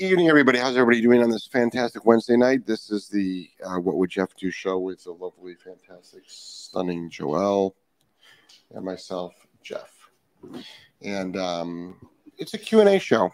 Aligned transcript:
evening, 0.00 0.28
everybody. 0.28 0.60
How's 0.60 0.76
everybody 0.76 1.00
doing 1.00 1.24
on 1.24 1.30
this 1.30 1.48
fantastic 1.48 2.06
Wednesday 2.06 2.36
night? 2.36 2.64
This 2.64 2.88
is 2.88 3.08
the 3.08 3.50
uh, 3.64 3.80
What 3.80 3.96
Would 3.96 4.10
Jeff 4.10 4.28
Do 4.36 4.48
show 4.48 4.78
with 4.78 5.02
the 5.02 5.10
lovely, 5.10 5.56
fantastic, 5.56 6.22
stunning 6.28 7.10
Joelle 7.10 7.72
and 8.72 8.84
myself, 8.84 9.34
Jeff. 9.60 9.90
And 11.02 11.36
um, 11.36 11.96
it's 12.36 12.54
a 12.54 12.58
Q&A 12.58 13.00
show. 13.00 13.30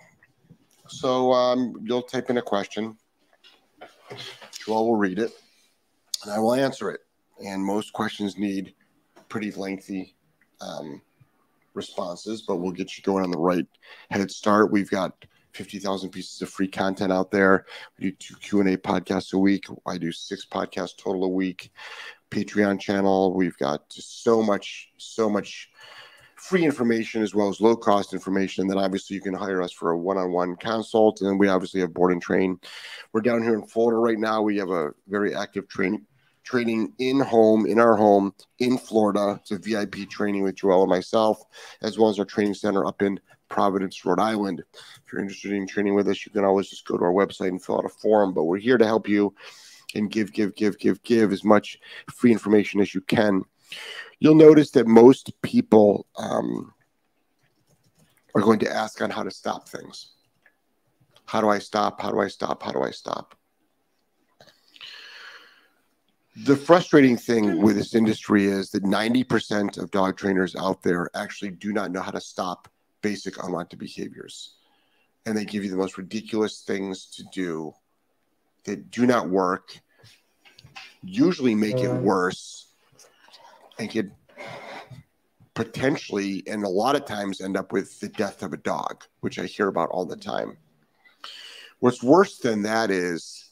So 0.88 1.34
um, 1.34 1.74
you'll 1.82 2.02
type 2.02 2.30
in 2.30 2.38
a 2.38 2.42
question. 2.42 2.96
Joelle 4.10 4.86
will 4.86 4.96
read 4.96 5.18
it, 5.18 5.32
and 6.22 6.32
I 6.32 6.38
will 6.38 6.54
answer 6.54 6.90
it. 6.90 7.00
And 7.44 7.62
most 7.62 7.92
questions 7.92 8.38
need 8.38 8.74
pretty 9.28 9.50
lengthy 9.50 10.14
um, 10.62 11.02
responses, 11.74 12.40
but 12.40 12.56
we'll 12.56 12.72
get 12.72 12.96
you 12.96 13.02
going 13.02 13.22
on 13.22 13.30
the 13.30 13.38
right 13.38 13.66
head 14.10 14.30
start. 14.30 14.72
We've 14.72 14.90
got 14.90 15.26
50,000 15.54 16.10
pieces 16.10 16.42
of 16.42 16.50
free 16.50 16.68
content 16.68 17.12
out 17.12 17.30
there. 17.30 17.66
We 17.98 18.10
do 18.10 18.16
two 18.16 18.36
Q&A 18.36 18.76
podcasts 18.76 19.32
a 19.32 19.38
week. 19.38 19.66
I 19.86 19.98
do 19.98 20.12
six 20.12 20.44
podcasts 20.44 20.96
total 20.96 21.24
a 21.24 21.28
week. 21.28 21.70
Patreon 22.30 22.80
channel. 22.80 23.32
We've 23.34 23.56
got 23.58 23.82
so 23.90 24.42
much, 24.42 24.90
so 24.96 25.30
much 25.30 25.70
free 26.36 26.64
information 26.64 27.22
as 27.22 27.34
well 27.34 27.48
as 27.48 27.60
low 27.60 27.76
cost 27.76 28.12
information. 28.12 28.62
And 28.62 28.70
then 28.70 28.78
obviously 28.78 29.14
you 29.14 29.22
can 29.22 29.34
hire 29.34 29.62
us 29.62 29.72
for 29.72 29.92
a 29.92 29.98
one-on-one 29.98 30.56
consult. 30.56 31.20
And 31.20 31.38
we 31.38 31.48
obviously 31.48 31.80
have 31.80 31.94
board 31.94 32.12
and 32.12 32.20
train. 32.20 32.58
We're 33.12 33.20
down 33.20 33.42
here 33.42 33.54
in 33.54 33.66
Florida 33.66 33.98
right 33.98 34.18
now. 34.18 34.42
We 34.42 34.56
have 34.58 34.70
a 34.70 34.90
very 35.08 35.34
active 35.34 35.68
training 35.68 36.04
training 36.44 36.92
in 36.98 37.20
home, 37.20 37.66
in 37.66 37.78
our 37.78 37.96
home 37.96 38.34
in 38.58 38.76
Florida. 38.76 39.40
It's 39.40 39.50
a 39.50 39.58
VIP 39.58 40.08
training 40.10 40.42
with 40.42 40.56
Joelle 40.56 40.82
and 40.82 40.90
myself, 40.90 41.42
as 41.82 41.98
well 41.98 42.10
as 42.10 42.18
our 42.18 42.24
training 42.24 42.54
center 42.54 42.86
up 42.86 43.00
in 43.02 43.18
Providence, 43.54 44.04
Rhode 44.04 44.18
Island. 44.18 44.64
If 44.74 45.12
you're 45.12 45.22
interested 45.22 45.52
in 45.52 45.68
training 45.68 45.94
with 45.94 46.08
us, 46.08 46.26
you 46.26 46.32
can 46.32 46.44
always 46.44 46.68
just 46.68 46.84
go 46.84 46.98
to 46.98 47.04
our 47.04 47.12
website 47.12 47.50
and 47.50 47.62
fill 47.62 47.78
out 47.78 47.84
a 47.84 47.88
form. 47.88 48.34
But 48.34 48.44
we're 48.44 48.58
here 48.58 48.76
to 48.76 48.84
help 48.84 49.08
you 49.08 49.32
and 49.94 50.10
give, 50.10 50.32
give, 50.32 50.56
give, 50.56 50.76
give, 50.76 51.00
give 51.04 51.32
as 51.32 51.44
much 51.44 51.78
free 52.12 52.32
information 52.32 52.80
as 52.80 52.92
you 52.96 53.00
can. 53.00 53.44
You'll 54.18 54.34
notice 54.34 54.72
that 54.72 54.88
most 54.88 55.40
people 55.40 56.04
um, 56.16 56.74
are 58.34 58.42
going 58.42 58.58
to 58.58 58.72
ask 58.72 59.00
on 59.00 59.10
how 59.10 59.22
to 59.22 59.30
stop 59.30 59.68
things. 59.68 60.10
How 61.24 61.40
do 61.40 61.48
I 61.48 61.60
stop? 61.60 62.02
How 62.02 62.10
do 62.10 62.18
I 62.18 62.26
stop? 62.26 62.60
How 62.60 62.72
do 62.72 62.82
I 62.82 62.90
stop? 62.90 63.36
The 66.44 66.56
frustrating 66.56 67.16
thing 67.16 67.62
with 67.62 67.76
this 67.76 67.94
industry 67.94 68.46
is 68.46 68.70
that 68.70 68.82
90% 68.82 69.78
of 69.78 69.92
dog 69.92 70.16
trainers 70.16 70.56
out 70.56 70.82
there 70.82 71.08
actually 71.14 71.52
do 71.52 71.72
not 71.72 71.92
know 71.92 72.02
how 72.02 72.10
to 72.10 72.20
stop 72.20 72.68
basic 73.04 73.44
unwanted 73.44 73.78
behaviors. 73.78 74.54
And 75.26 75.36
they 75.36 75.44
give 75.44 75.62
you 75.62 75.70
the 75.70 75.76
most 75.76 75.98
ridiculous 75.98 76.62
things 76.62 77.06
to 77.16 77.24
do 77.32 77.74
that 78.64 78.90
do 78.90 79.06
not 79.06 79.28
work, 79.28 79.78
usually 81.02 81.54
make 81.54 81.78
it 81.78 81.92
worse, 81.92 82.66
and 83.78 83.90
could 83.90 84.10
potentially 85.52 86.42
and 86.46 86.64
a 86.64 86.68
lot 86.68 86.96
of 86.96 87.04
times 87.04 87.40
end 87.40 87.56
up 87.56 87.72
with 87.72 88.00
the 88.00 88.08
death 88.08 88.42
of 88.42 88.54
a 88.54 88.56
dog, 88.56 89.04
which 89.20 89.38
I 89.38 89.44
hear 89.44 89.68
about 89.68 89.90
all 89.90 90.06
the 90.06 90.16
time. 90.16 90.56
What's 91.80 92.02
worse 92.02 92.38
than 92.38 92.62
that 92.62 92.90
is 92.90 93.50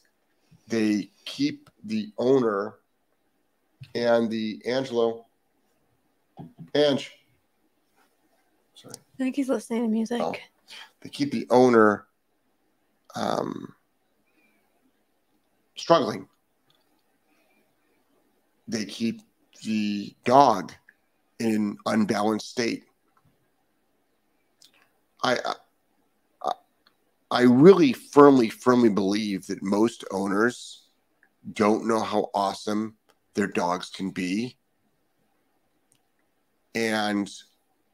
they 0.69 1.11
keep 1.27 1.69
the 1.85 2.11
owner 2.17 2.77
and 3.95 4.31
the 4.31 4.63
Angelo. 4.65 5.27
Ange. 6.75 7.13
Think 9.23 9.37
he's 9.37 9.49
listening 9.49 9.85
to 9.85 9.89
music. 9.89 10.21
Oh, 10.21 10.35
they 11.01 11.09
keep 11.09 11.31
the 11.31 11.47
owner 11.49 12.07
um, 13.15 13.73
struggling. 15.77 16.27
They 18.67 18.85
keep 18.85 19.21
the 19.63 20.13
dog 20.25 20.73
in 21.39 21.79
unbalanced 21.87 22.51
state. 22.51 22.83
I, 25.23 25.39
I, 26.43 26.53
I 27.31 27.43
really 27.43 27.93
firmly, 27.93 28.49
firmly 28.49 28.89
believe 28.89 29.47
that 29.47 29.63
most 29.63 30.05
owners 30.11 30.89
don't 31.53 31.87
know 31.87 32.01
how 32.01 32.29
awesome 32.35 32.97
their 33.35 33.47
dogs 33.47 33.89
can 33.89 34.11
be. 34.11 34.57
And 36.75 37.31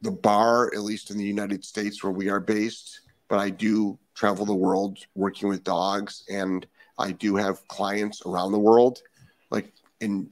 the 0.02 0.10
bar, 0.10 0.72
at 0.74 0.82
least 0.82 1.10
in 1.10 1.18
the 1.18 1.24
United 1.24 1.64
States 1.64 2.02
where 2.02 2.12
we 2.12 2.28
are 2.28 2.40
based, 2.40 3.00
but 3.28 3.38
I 3.38 3.50
do 3.50 3.98
travel 4.14 4.46
the 4.46 4.54
world 4.54 4.98
working 5.14 5.48
with 5.48 5.64
dogs 5.64 6.24
and 6.28 6.66
I 6.98 7.12
do 7.12 7.36
have 7.36 7.66
clients 7.68 8.22
around 8.26 8.52
the 8.52 8.58
world, 8.58 9.00
like 9.50 9.72
in 10.00 10.30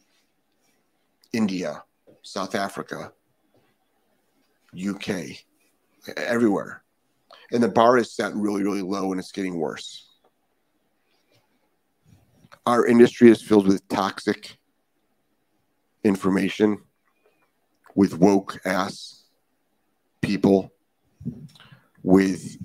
India, 1.32 1.82
South 2.22 2.54
Africa, 2.54 3.12
UK, 4.76 5.44
everywhere. 6.16 6.82
And 7.52 7.62
the 7.62 7.68
bar 7.68 7.98
is 7.98 8.12
set 8.12 8.34
really, 8.34 8.64
really 8.64 8.82
low 8.82 9.12
and 9.12 9.20
it's 9.20 9.32
getting 9.32 9.56
worse. 9.56 10.08
Our 12.66 12.86
industry 12.86 13.30
is 13.30 13.40
filled 13.40 13.68
with 13.68 13.86
toxic 13.88 14.56
information, 16.02 16.78
with 17.94 18.18
woke 18.18 18.60
ass 18.64 19.15
people, 20.20 20.72
with 22.02 22.56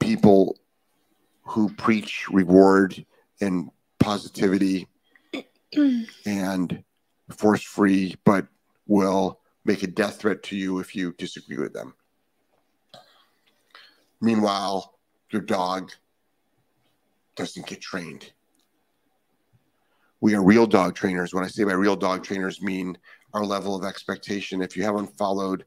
people 0.00 0.58
who 1.42 1.72
preach 1.74 2.28
reward 2.30 3.04
and 3.40 3.70
positivity 3.98 4.88
and 6.26 6.82
force 7.30 7.62
free, 7.62 8.16
but 8.24 8.46
will 8.86 9.40
make 9.64 9.82
a 9.82 9.86
death 9.86 10.20
threat 10.20 10.42
to 10.42 10.56
you 10.56 10.78
if 10.78 10.94
you 10.94 11.12
disagree 11.18 11.58
with 11.58 11.72
them. 11.72 11.94
Meanwhile, 14.20 14.94
your 15.30 15.42
dog 15.42 15.92
doesn't 17.36 17.66
get 17.66 17.80
trained. 17.80 18.32
We 20.20 20.34
are 20.34 20.42
real 20.42 20.66
dog 20.66 20.94
trainers. 20.94 21.34
When 21.34 21.44
I 21.44 21.48
say 21.48 21.64
by 21.64 21.72
real 21.72 21.96
dog 21.96 22.22
trainers, 22.22 22.62
mean 22.62 22.96
our 23.34 23.44
level 23.44 23.74
of 23.74 23.84
expectation. 23.84 24.62
If 24.62 24.76
you 24.76 24.82
haven't 24.82 25.16
followed 25.16 25.64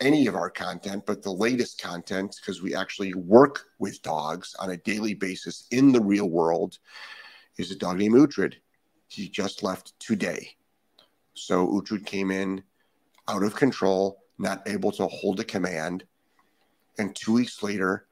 any 0.00 0.26
of 0.26 0.36
our 0.36 0.50
content, 0.50 1.04
but 1.06 1.22
the 1.22 1.32
latest 1.32 1.80
content, 1.80 2.36
because 2.40 2.62
we 2.62 2.74
actually 2.74 3.14
work 3.14 3.64
with 3.78 4.02
dogs 4.02 4.54
on 4.58 4.70
a 4.70 4.76
daily 4.76 5.14
basis 5.14 5.66
in 5.70 5.92
the 5.92 6.00
real 6.00 6.30
world, 6.30 6.78
is 7.56 7.70
a 7.70 7.76
dog 7.76 7.98
named 7.98 8.14
Uhtred. 8.14 8.54
He 9.08 9.28
just 9.28 9.62
left 9.62 9.98
today. 9.98 10.50
So 11.34 11.66
Uhtred 11.66 12.06
came 12.06 12.30
in 12.30 12.62
out 13.26 13.42
of 13.42 13.56
control, 13.56 14.22
not 14.38 14.62
able 14.68 14.92
to 14.92 15.06
hold 15.06 15.40
a 15.40 15.44
command. 15.44 16.04
And 16.98 17.14
two 17.14 17.32
weeks 17.32 17.62
later, 17.62 18.06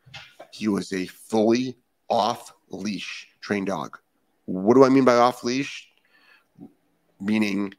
he 0.52 0.68
was 0.68 0.92
a 0.92 1.06
fully 1.06 1.78
off 2.08 2.52
leash 2.68 3.28
trained 3.40 3.66
dog. 3.66 3.98
What 4.46 4.74
do 4.74 4.84
I 4.84 4.88
mean 4.88 5.04
by 5.04 5.16
off 5.16 5.44
leash? 5.44 5.88
Meaning 7.20 7.74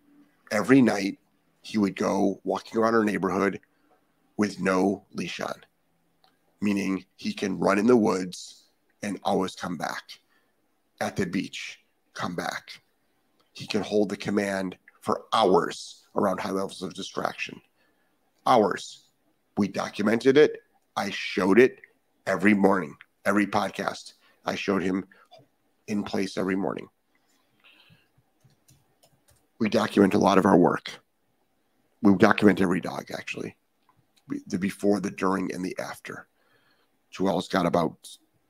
every 0.51 0.81
night 0.81 1.19
he 1.61 1.77
would 1.77 1.95
go 1.95 2.39
walking 2.43 2.79
around 2.79 2.95
our 2.95 3.03
neighborhood 3.03 3.59
with 4.37 4.59
no 4.59 5.05
leash 5.13 5.39
on, 5.39 5.55
meaning 6.61 7.05
he 7.15 7.33
can 7.33 7.59
run 7.59 7.79
in 7.79 7.87
the 7.87 7.97
woods 7.97 8.65
and 9.03 9.19
always 9.23 9.55
come 9.55 9.77
back. 9.77 10.03
At 10.99 11.15
the 11.15 11.25
beach, 11.25 11.79
come 12.13 12.35
back. 12.35 12.81
He 13.53 13.67
can 13.67 13.81
hold 13.81 14.09
the 14.09 14.17
command 14.17 14.77
for 15.01 15.25
hours 15.33 16.03
around 16.15 16.39
high 16.39 16.51
levels 16.51 16.81
of 16.81 16.93
distraction. 16.93 17.61
Hours. 18.45 19.05
We 19.57 19.67
documented 19.67 20.37
it. 20.37 20.57
I 20.95 21.09
showed 21.11 21.59
it 21.59 21.79
every 22.25 22.53
morning, 22.53 22.95
every 23.25 23.47
podcast. 23.47 24.13
I 24.45 24.55
showed 24.55 24.83
him 24.83 25.05
in 25.87 26.03
place 26.03 26.37
every 26.37 26.55
morning. 26.55 26.87
We 29.59 29.69
document 29.69 30.13
a 30.13 30.19
lot 30.19 30.37
of 30.37 30.45
our 30.45 30.57
work. 30.57 30.91
We 32.01 32.15
document 32.15 32.61
every 32.61 32.81
dog, 32.81 33.11
actually 33.11 33.57
the 34.47 34.59
before, 34.59 34.99
the 34.99 35.11
during, 35.11 35.53
and 35.53 35.63
the 35.63 35.77
after. 35.79 36.27
Joelle's 37.11 37.47
got 37.47 37.65
about 37.65 37.95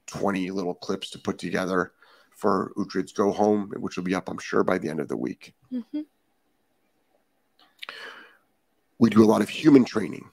20 0.08 0.52
little 0.52 0.74
clips 0.74 1.10
to 1.12 1.20
put 1.20 1.38
together 1.38 1.94
for 2.32 2.72
Uhtred's 2.78 3.12
Go 3.12 3.32
Home, 3.32 3.72
which 3.78 3.98
will 3.98 4.04
be 4.04 4.16
up, 4.16 4.30
I'm 4.30 4.38
sure, 4.38 4.64
by 4.64 4.78
the 4.78 4.90
end 4.90 5.00
of 5.00 5.08
the 5.08 5.18
week. 5.18 5.54
Mm-hmm. 5.72 6.02
We 9.00 9.10
do 9.10 9.24
a 9.24 9.26
lot 9.26 9.42
of 9.42 9.50
human 9.50 9.86
training. 9.86 10.30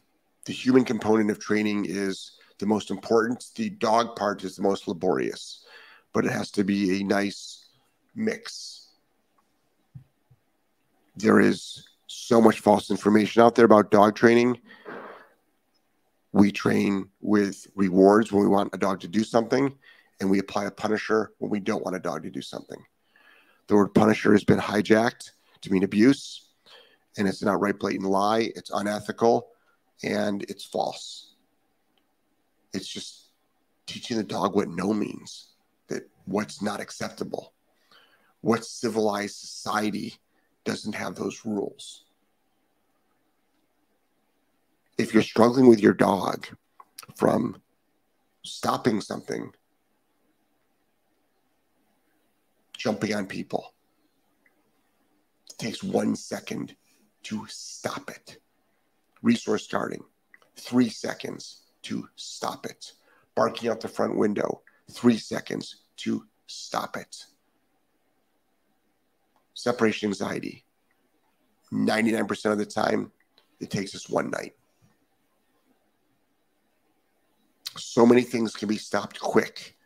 The 0.47 0.53
human 0.53 0.85
component 0.85 1.31
of 1.31 1.39
training 1.39 1.87
is 1.89 2.33
the 2.59 2.67
most 2.67 2.91
important. 2.91 3.45
The 3.57 3.71
dog 3.71 4.17
part 4.17 4.45
is 4.45 4.57
the 4.57 4.63
most 4.63 4.89
laborious, 4.89 5.65
but 6.13 6.25
it 6.25 6.33
has 6.33 6.51
to 6.53 6.65
be 6.65 7.01
a 7.01 7.05
nice 7.05 7.67
mix. 8.15 8.84
There 11.17 11.41
is 11.41 11.89
so 12.07 12.41
much 12.41 12.61
false 12.61 12.91
information 12.91 13.43
out 13.43 13.55
there 13.55 13.65
about 13.65 13.91
dog 13.91 14.17
training 14.17 14.59
We 16.33 16.51
train 16.51 17.09
with 17.21 17.69
rewards 17.77 18.33
when 18.33 18.43
we 18.43 18.49
want 18.49 18.75
a 18.75 18.79
dog 18.79 19.01
to 19.01 19.09
do 19.09 19.23
something, 19.23 19.73
and 20.21 20.29
we 20.29 20.41
apply 20.41 20.65
a 20.65 20.71
punisher 20.73 21.33
when 21.39 21.49
we 21.49 21.61
don't 21.61 21.85
want 21.85 21.95
a 21.95 22.01
dog 22.01 22.25
to 22.25 22.31
do 22.31 22.43
something. 22.43 22.85
The 23.69 23.77
word 23.77 23.95
punisher 23.95 24.33
has 24.33 24.43
been 24.43 24.59
hijacked 24.59 25.31
to 25.61 25.73
mean 25.73 25.85
abuse, 25.85 26.49
and 27.17 27.29
it's 27.29 27.43
an 27.43 27.49
outright 27.49 27.79
blatant 27.79 28.11
lie. 28.11 28.51
It's 28.57 28.71
unethical 28.71 29.47
and 30.03 30.43
it's 30.49 30.65
false. 30.65 31.35
It's 32.73 32.89
just 32.89 33.29
teaching 33.87 34.17
the 34.17 34.25
dog 34.25 34.57
what 34.57 34.69
no 34.69 34.93
means, 34.93 35.51
that 35.87 36.03
what's 36.25 36.61
not 36.61 36.81
acceptable. 36.81 37.53
What 38.41 38.65
civilized 38.65 39.37
society 39.37 40.17
doesn't 40.65 40.95
have 40.95 41.15
those 41.15 41.45
rules? 41.45 42.05
If 44.97 45.13
you're 45.13 45.23
struggling 45.23 45.69
with 45.69 45.81
your 45.81 45.93
dog 45.93 46.47
from 47.17 47.61
stopping 48.43 49.01
something, 49.01 49.51
jumping 52.77 53.15
on 53.15 53.27
people, 53.27 53.75
it 55.51 55.59
takes 55.59 55.83
one 55.83 56.17
second 56.17 56.77
to 57.25 57.45
stop 57.49 58.11
it. 58.11 58.39
Resource 59.23 59.67
guarding, 59.67 60.05
three 60.57 60.89
seconds 60.89 61.63
to 61.83 62.09
stop 62.17 62.67
it. 62.67 62.93
Barking 63.35 63.69
out 63.69 63.81
the 63.81 63.89
front 63.89 64.17
window, 64.17 64.63
three 64.91 65.19
seconds 65.19 65.83
to 65.97 66.25
stop 66.47 66.97
it. 66.97 67.27
Separation 69.55 70.09
anxiety, 70.09 70.65
99% 71.73 72.53
of 72.53 72.59
the 72.59 72.67
time, 72.67 73.11
it 73.61 73.71
takes 73.71 73.95
us 73.95 74.09
one 74.09 74.31
night. 74.31 74.55
So 77.77 78.07
many 78.07 78.23
things 78.23 78.55
can 78.55 78.69
be 78.69 78.77
stopped 78.77 79.19
quick. 79.19 79.77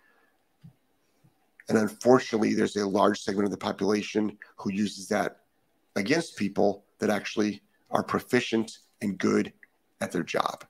And 1.68 1.78
unfortunately, 1.78 2.54
there's 2.54 2.76
a 2.76 2.86
large 2.86 3.20
segment 3.20 3.44
of 3.44 3.50
the 3.50 3.58
population 3.58 4.38
who 4.56 4.72
uses 4.72 5.08
that 5.08 5.40
against 5.96 6.36
people 6.36 6.84
that 6.98 7.10
actually 7.10 7.62
are 7.90 8.02
proficient 8.02 8.78
and 9.02 9.18
good 9.18 9.52
at 10.00 10.12
their 10.12 10.22
job. 10.22 10.64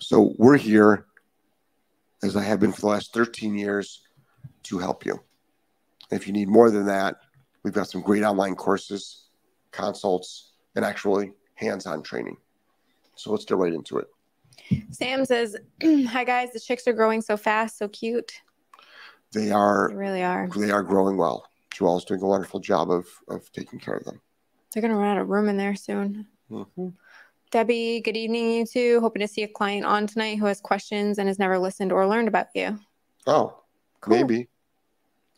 So 0.00 0.34
we're 0.38 0.56
here, 0.56 1.06
as 2.22 2.36
I 2.36 2.42
have 2.42 2.60
been 2.60 2.72
for 2.72 2.82
the 2.82 2.86
last 2.86 3.12
13 3.12 3.56
years, 3.56 4.02
to 4.64 4.78
help 4.78 5.04
you. 5.04 5.20
If 6.10 6.26
you 6.26 6.32
need 6.32 6.48
more 6.48 6.70
than 6.70 6.86
that, 6.86 7.16
we've 7.62 7.74
got 7.74 7.88
some 7.88 8.00
great 8.00 8.22
online 8.22 8.54
courses, 8.54 9.28
consults, 9.72 10.52
and 10.74 10.84
actually 10.84 11.32
hands 11.54 11.86
on 11.86 12.02
training. 12.02 12.36
So 13.16 13.30
let's 13.32 13.44
get 13.44 13.56
right 13.58 13.72
into 13.72 13.98
it. 13.98 14.06
Sam 14.90 15.24
says, 15.24 15.56
Hi 15.82 16.24
guys, 16.24 16.52
the 16.52 16.60
chicks 16.60 16.86
are 16.86 16.92
growing 16.92 17.20
so 17.20 17.36
fast, 17.36 17.78
so 17.78 17.88
cute. 17.88 18.32
They 19.32 19.50
are 19.50 19.88
They 19.90 19.94
really 19.96 20.22
are. 20.22 20.48
they 20.56 20.70
are 20.70 20.82
growing 20.82 21.16
well. 21.16 21.46
Joelle's 21.74 22.04
doing 22.04 22.22
a 22.22 22.26
wonderful 22.26 22.60
job 22.60 22.90
of 22.90 23.06
of 23.28 23.50
taking 23.52 23.78
care 23.78 23.94
of 23.94 24.04
them. 24.04 24.20
They're 24.72 24.80
gonna 24.82 24.96
run 24.96 25.16
out 25.16 25.20
of 25.22 25.28
room 25.28 25.48
in 25.48 25.56
there 25.56 25.74
soon. 25.76 26.26
Mm-hmm. 26.50 26.88
Debbie, 27.50 28.00
good 28.00 28.16
evening, 28.16 28.50
you 28.52 28.66
two. 28.66 29.00
Hoping 29.00 29.20
to 29.20 29.28
see 29.28 29.42
a 29.42 29.48
client 29.48 29.84
on 29.84 30.06
tonight 30.06 30.38
who 30.38 30.46
has 30.46 30.60
questions 30.60 31.18
and 31.18 31.28
has 31.28 31.38
never 31.38 31.58
listened 31.58 31.92
or 31.92 32.06
learned 32.06 32.28
about 32.28 32.46
you. 32.54 32.78
Oh, 33.26 33.60
Cool. 34.00 34.16
maybe. 34.16 34.48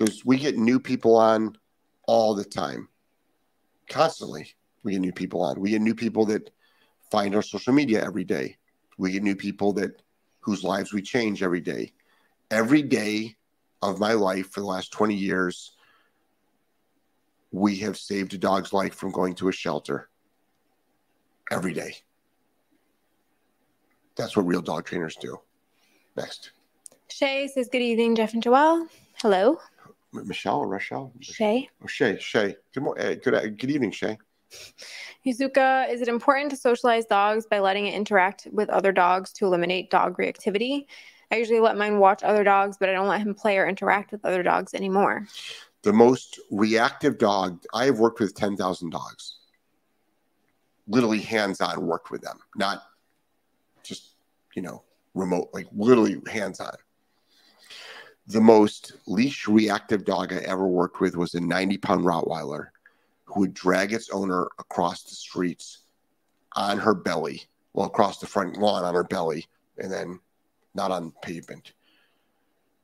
Because 0.00 0.24
we 0.24 0.38
get 0.38 0.56
new 0.56 0.80
people 0.80 1.14
on 1.14 1.58
all 2.06 2.34
the 2.34 2.44
time. 2.44 2.88
Constantly. 3.90 4.54
We 4.82 4.92
get 4.92 5.02
new 5.02 5.12
people 5.12 5.42
on. 5.42 5.60
We 5.60 5.72
get 5.72 5.82
new 5.82 5.94
people 5.94 6.24
that 6.26 6.50
find 7.10 7.34
our 7.34 7.42
social 7.42 7.74
media 7.74 8.02
every 8.02 8.24
day. 8.24 8.56
We 8.96 9.12
get 9.12 9.22
new 9.22 9.36
people 9.36 9.74
that 9.74 10.00
whose 10.40 10.64
lives 10.64 10.94
we 10.94 11.02
change 11.02 11.42
every 11.42 11.60
day. 11.60 11.92
Every 12.50 12.80
day 12.80 13.36
of 13.82 14.00
my 14.00 14.14
life 14.14 14.50
for 14.50 14.60
the 14.60 14.66
last 14.66 14.90
20 14.90 15.14
years, 15.14 15.76
we 17.50 17.76
have 17.80 17.98
saved 17.98 18.32
a 18.32 18.38
dog's 18.38 18.72
life 18.72 18.94
from 18.94 19.12
going 19.12 19.34
to 19.34 19.50
a 19.50 19.52
shelter. 19.52 20.08
Every 21.50 21.74
day. 21.74 21.94
That's 24.16 24.34
what 24.34 24.46
real 24.46 24.62
dog 24.62 24.86
trainers 24.86 25.16
do. 25.16 25.38
Next. 26.16 26.52
Shay 27.08 27.48
says, 27.48 27.68
Good 27.70 27.82
evening, 27.82 28.14
Jeff 28.14 28.32
and 28.32 28.42
Joelle. 28.42 28.86
Hello, 29.20 29.58
Michelle 30.12 30.58
or 30.58 30.68
Rochelle? 30.68 31.12
Shay. 31.20 31.68
Oh, 31.82 31.86
Shay, 31.86 32.18
Shay. 32.18 32.56
Good 32.74 32.82
morning. 32.82 33.06
Uh, 33.06 33.14
good, 33.22 33.34
uh, 33.34 33.46
good 33.48 33.70
evening, 33.70 33.90
Shay. 33.90 34.18
Yuzuka, 35.26 35.88
is 35.90 36.00
it 36.00 36.08
important 36.08 36.50
to 36.50 36.56
socialize 36.56 37.06
dogs 37.06 37.46
by 37.46 37.60
letting 37.60 37.86
it 37.86 37.94
interact 37.94 38.48
with 38.50 38.68
other 38.70 38.92
dogs 38.92 39.32
to 39.34 39.46
eliminate 39.46 39.90
dog 39.90 40.16
reactivity? 40.18 40.86
I 41.30 41.36
usually 41.36 41.60
let 41.60 41.76
mine 41.76 41.98
watch 41.98 42.22
other 42.24 42.42
dogs, 42.42 42.76
but 42.78 42.88
I 42.88 42.92
don't 42.92 43.06
let 43.06 43.20
him 43.20 43.34
play 43.34 43.58
or 43.58 43.68
interact 43.68 44.10
with 44.10 44.24
other 44.24 44.42
dogs 44.42 44.74
anymore. 44.74 45.26
The 45.82 45.92
most 45.92 46.40
reactive 46.50 47.18
dog, 47.18 47.62
I 47.72 47.84
have 47.86 47.98
worked 47.98 48.20
with 48.20 48.34
10,000 48.34 48.90
dogs. 48.90 49.36
Literally 50.88 51.20
hands 51.20 51.60
on 51.60 51.86
worked 51.86 52.10
with 52.10 52.22
them, 52.22 52.38
not 52.56 52.82
just, 53.84 54.16
you 54.56 54.62
know, 54.62 54.82
remote, 55.14 55.50
like 55.52 55.68
literally 55.72 56.20
hands 56.28 56.58
on. 56.58 56.74
The 58.26 58.40
most 58.40 58.92
leash 59.06 59.48
reactive 59.48 60.04
dog 60.04 60.32
I 60.32 60.36
ever 60.36 60.66
worked 60.66 61.00
with 61.00 61.16
was 61.16 61.34
a 61.34 61.40
90 61.40 61.78
pound 61.78 62.04
Rottweiler 62.04 62.68
who 63.24 63.40
would 63.40 63.54
drag 63.54 63.92
its 63.92 64.10
owner 64.10 64.48
across 64.58 65.02
the 65.02 65.14
streets 65.14 65.78
on 66.54 66.78
her 66.78 66.94
belly, 66.94 67.42
well, 67.72 67.86
across 67.86 68.18
the 68.18 68.26
front 68.26 68.56
lawn 68.56 68.84
on 68.84 68.94
her 68.94 69.04
belly, 69.04 69.46
and 69.78 69.90
then 69.90 70.20
not 70.74 70.90
on 70.90 71.12
pavement. 71.22 71.72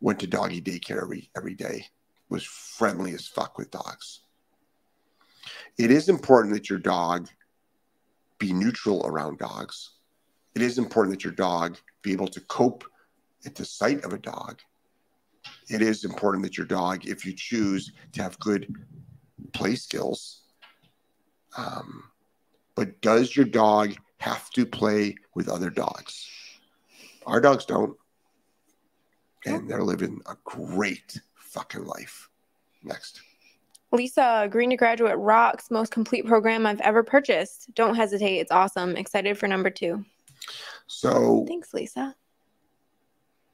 Went 0.00 0.20
to 0.20 0.26
doggy 0.26 0.60
daycare 0.60 1.02
every 1.02 1.30
every 1.36 1.54
day. 1.54 1.86
Was 2.28 2.44
friendly 2.44 3.12
as 3.12 3.26
fuck 3.26 3.56
with 3.56 3.70
dogs. 3.70 4.20
It 5.78 5.90
is 5.90 6.08
important 6.08 6.54
that 6.54 6.68
your 6.68 6.78
dog 6.78 7.28
be 8.38 8.52
neutral 8.52 9.06
around 9.06 9.38
dogs. 9.38 9.92
It 10.54 10.62
is 10.62 10.78
important 10.78 11.14
that 11.14 11.24
your 11.24 11.32
dog 11.32 11.78
be 12.02 12.12
able 12.12 12.28
to 12.28 12.40
cope 12.40 12.84
at 13.44 13.54
the 13.54 13.64
sight 13.64 14.04
of 14.04 14.12
a 14.12 14.18
dog. 14.18 14.60
It 15.68 15.82
is 15.82 16.04
important 16.04 16.44
that 16.44 16.56
your 16.56 16.66
dog, 16.66 17.06
if 17.06 17.24
you 17.24 17.32
choose 17.32 17.92
to 18.12 18.22
have 18.22 18.38
good 18.38 18.72
play 19.52 19.74
skills, 19.74 20.42
um, 21.56 22.04
but 22.74 23.00
does 23.00 23.34
your 23.34 23.46
dog 23.46 23.94
have 24.18 24.50
to 24.50 24.64
play 24.64 25.16
with 25.34 25.48
other 25.48 25.70
dogs? 25.70 26.28
Our 27.26 27.40
dogs 27.40 27.64
don't. 27.64 27.96
And 29.44 29.68
they're 29.68 29.82
living 29.82 30.20
a 30.26 30.36
great 30.44 31.20
fucking 31.34 31.84
life. 31.84 32.28
Next. 32.82 33.20
Lisa, 33.92 34.48
Green 34.50 34.70
to 34.70 34.76
Graduate 34.76 35.16
rocks, 35.16 35.70
most 35.70 35.92
complete 35.92 36.26
program 36.26 36.66
I've 36.66 36.80
ever 36.80 37.02
purchased. 37.02 37.72
Don't 37.74 37.94
hesitate, 37.94 38.38
it's 38.38 38.50
awesome. 38.50 38.96
Excited 38.96 39.38
for 39.38 39.46
number 39.48 39.70
two. 39.70 40.04
So 40.86 41.44
Thanks, 41.48 41.72
Lisa. 41.72 42.14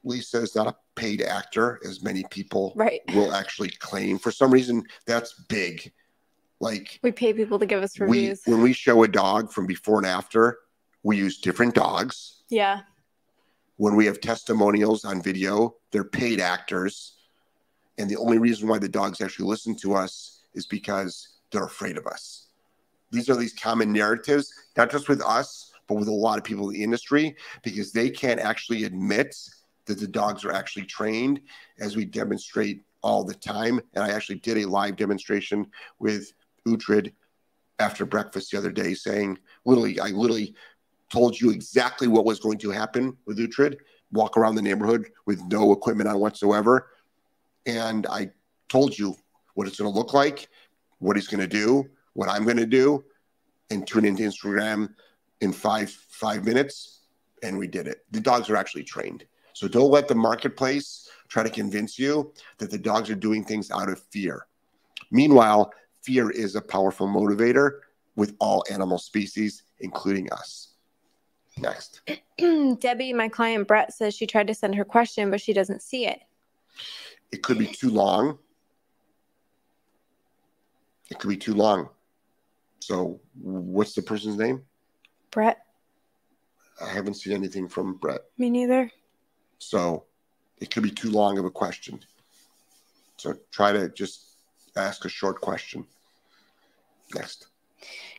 Lisa 0.04 0.38
is 0.38 0.54
not 0.54 0.66
a 0.66 0.76
paid 0.94 1.22
actor, 1.22 1.80
as 1.86 2.02
many 2.02 2.24
people 2.30 2.72
Right. 2.76 3.00
will 3.14 3.32
actually 3.32 3.70
claim. 3.70 4.18
For 4.18 4.30
some 4.30 4.50
reason, 4.50 4.84
that's 5.06 5.34
big. 5.48 5.92
Like 6.60 7.00
We 7.02 7.12
pay 7.12 7.32
people 7.32 7.58
to 7.58 7.66
give 7.66 7.82
us 7.82 7.98
we, 7.98 8.06
reviews. 8.06 8.42
when 8.44 8.62
we 8.62 8.72
show 8.72 9.02
a 9.02 9.08
dog 9.08 9.52
from 9.52 9.66
before 9.66 9.98
and 9.98 10.06
after, 10.06 10.58
we 11.02 11.16
use 11.16 11.40
different 11.40 11.74
dogs. 11.74 12.42
yeah. 12.48 12.82
When 13.76 13.96
we 13.96 14.06
have 14.06 14.20
testimonials 14.20 15.04
on 15.04 15.20
video, 15.22 15.74
they're 15.90 16.04
paid 16.04 16.38
actors. 16.38 17.16
And 17.98 18.08
the 18.08 18.16
only 18.16 18.38
reason 18.38 18.68
why 18.68 18.78
the 18.78 18.88
dogs 18.88 19.20
actually 19.20 19.46
listen 19.48 19.74
to 19.76 19.94
us 19.94 20.44
is 20.54 20.66
because 20.66 21.38
they're 21.50 21.64
afraid 21.64 21.96
of 21.96 22.06
us. 22.06 22.46
These 23.10 23.28
are 23.28 23.34
these 23.34 23.54
common 23.54 23.90
narratives, 23.92 24.52
not 24.76 24.90
just 24.90 25.08
with 25.08 25.20
us, 25.22 25.72
but 25.88 25.96
with 25.96 26.06
a 26.06 26.12
lot 26.12 26.38
of 26.38 26.44
people 26.44 26.68
in 26.68 26.74
the 26.74 26.82
industry, 26.84 27.34
because 27.64 27.92
they 27.92 28.08
can't 28.08 28.38
actually 28.38 28.84
admit 28.84 29.34
that 29.86 29.98
the 29.98 30.06
dogs 30.06 30.44
are 30.44 30.52
actually 30.52 30.84
trained 30.84 31.40
as 31.80 31.96
we 31.96 32.04
demonstrate 32.04 32.82
all 33.02 33.24
the 33.24 33.34
time. 33.34 33.80
And 33.94 34.04
I 34.04 34.10
actually 34.10 34.38
did 34.38 34.58
a 34.58 34.68
live 34.68 34.96
demonstration 34.96 35.66
with 35.98 36.32
Uhtred 36.66 37.12
after 37.78 38.06
breakfast 38.06 38.52
the 38.52 38.58
other 38.58 38.70
day, 38.70 38.94
saying, 38.94 39.38
literally, 39.64 39.98
I 39.98 40.08
literally 40.08 40.54
told 41.10 41.38
you 41.40 41.50
exactly 41.50 42.06
what 42.06 42.24
was 42.24 42.38
going 42.38 42.58
to 42.58 42.70
happen 42.70 43.16
with 43.26 43.38
Uhtred, 43.38 43.76
walk 44.12 44.36
around 44.36 44.54
the 44.54 44.62
neighborhood 44.62 45.10
with 45.26 45.42
no 45.44 45.72
equipment 45.72 46.08
on 46.08 46.18
whatsoever. 46.20 46.90
And 47.66 48.06
I 48.06 48.30
told 48.68 48.96
you 48.96 49.16
what 49.54 49.66
it's 49.66 49.78
going 49.78 49.92
to 49.92 49.98
look 49.98 50.14
like, 50.14 50.48
what 50.98 51.16
he's 51.16 51.28
going 51.28 51.40
to 51.40 51.46
do, 51.46 51.88
what 52.14 52.28
I'm 52.28 52.44
going 52.44 52.56
to 52.56 52.66
do, 52.66 53.04
and 53.70 53.86
tune 53.86 54.04
into 54.04 54.22
Instagram 54.22 54.94
in 55.40 55.52
five 55.52 55.90
five 55.90 56.44
minutes. 56.44 57.00
And 57.42 57.58
we 57.58 57.66
did 57.66 57.88
it. 57.88 58.04
The 58.12 58.20
dogs 58.20 58.48
are 58.48 58.56
actually 58.56 58.84
trained. 58.84 59.24
So 59.54 59.68
don't 59.68 59.90
let 59.90 60.08
the 60.08 60.14
marketplace 60.14 61.08
try 61.28 61.42
to 61.42 61.50
convince 61.50 61.98
you 61.98 62.32
that 62.58 62.70
the 62.70 62.78
dogs 62.78 63.10
are 63.10 63.14
doing 63.14 63.44
things 63.44 63.70
out 63.70 63.88
of 63.88 64.00
fear. 64.10 64.46
Meanwhile, 65.10 65.72
fear 66.02 66.30
is 66.30 66.56
a 66.56 66.60
powerful 66.60 67.06
motivator 67.06 67.80
with 68.16 68.34
all 68.38 68.64
animal 68.70 68.98
species, 68.98 69.62
including 69.80 70.30
us. 70.32 70.74
Next. 71.58 72.00
Debbie, 72.78 73.12
my 73.12 73.28
client 73.28 73.68
Brett, 73.68 73.92
says 73.92 74.14
she 74.14 74.26
tried 74.26 74.46
to 74.46 74.54
send 74.54 74.74
her 74.74 74.84
question, 74.84 75.30
but 75.30 75.40
she 75.40 75.52
doesn't 75.52 75.82
see 75.82 76.06
it. 76.06 76.20
It 77.30 77.42
could 77.42 77.58
be 77.58 77.66
too 77.66 77.90
long. 77.90 78.38
It 81.10 81.18
could 81.18 81.28
be 81.28 81.36
too 81.36 81.54
long. 81.54 81.88
So, 82.80 83.20
what's 83.40 83.94
the 83.94 84.02
person's 84.02 84.38
name? 84.38 84.62
Brett, 85.30 85.58
I 86.80 86.88
haven't 86.88 87.14
seen 87.14 87.32
anything 87.32 87.68
from 87.68 87.94
Brett. 87.94 88.22
me 88.38 88.50
neither. 88.50 88.90
So, 89.62 90.04
it 90.58 90.70
could 90.70 90.82
be 90.82 90.90
too 90.90 91.10
long 91.10 91.38
of 91.38 91.44
a 91.44 91.50
question. 91.50 92.00
So, 93.16 93.34
try 93.50 93.72
to 93.72 93.88
just 93.88 94.36
ask 94.76 95.04
a 95.04 95.08
short 95.08 95.40
question. 95.40 95.86
Next. 97.14 97.48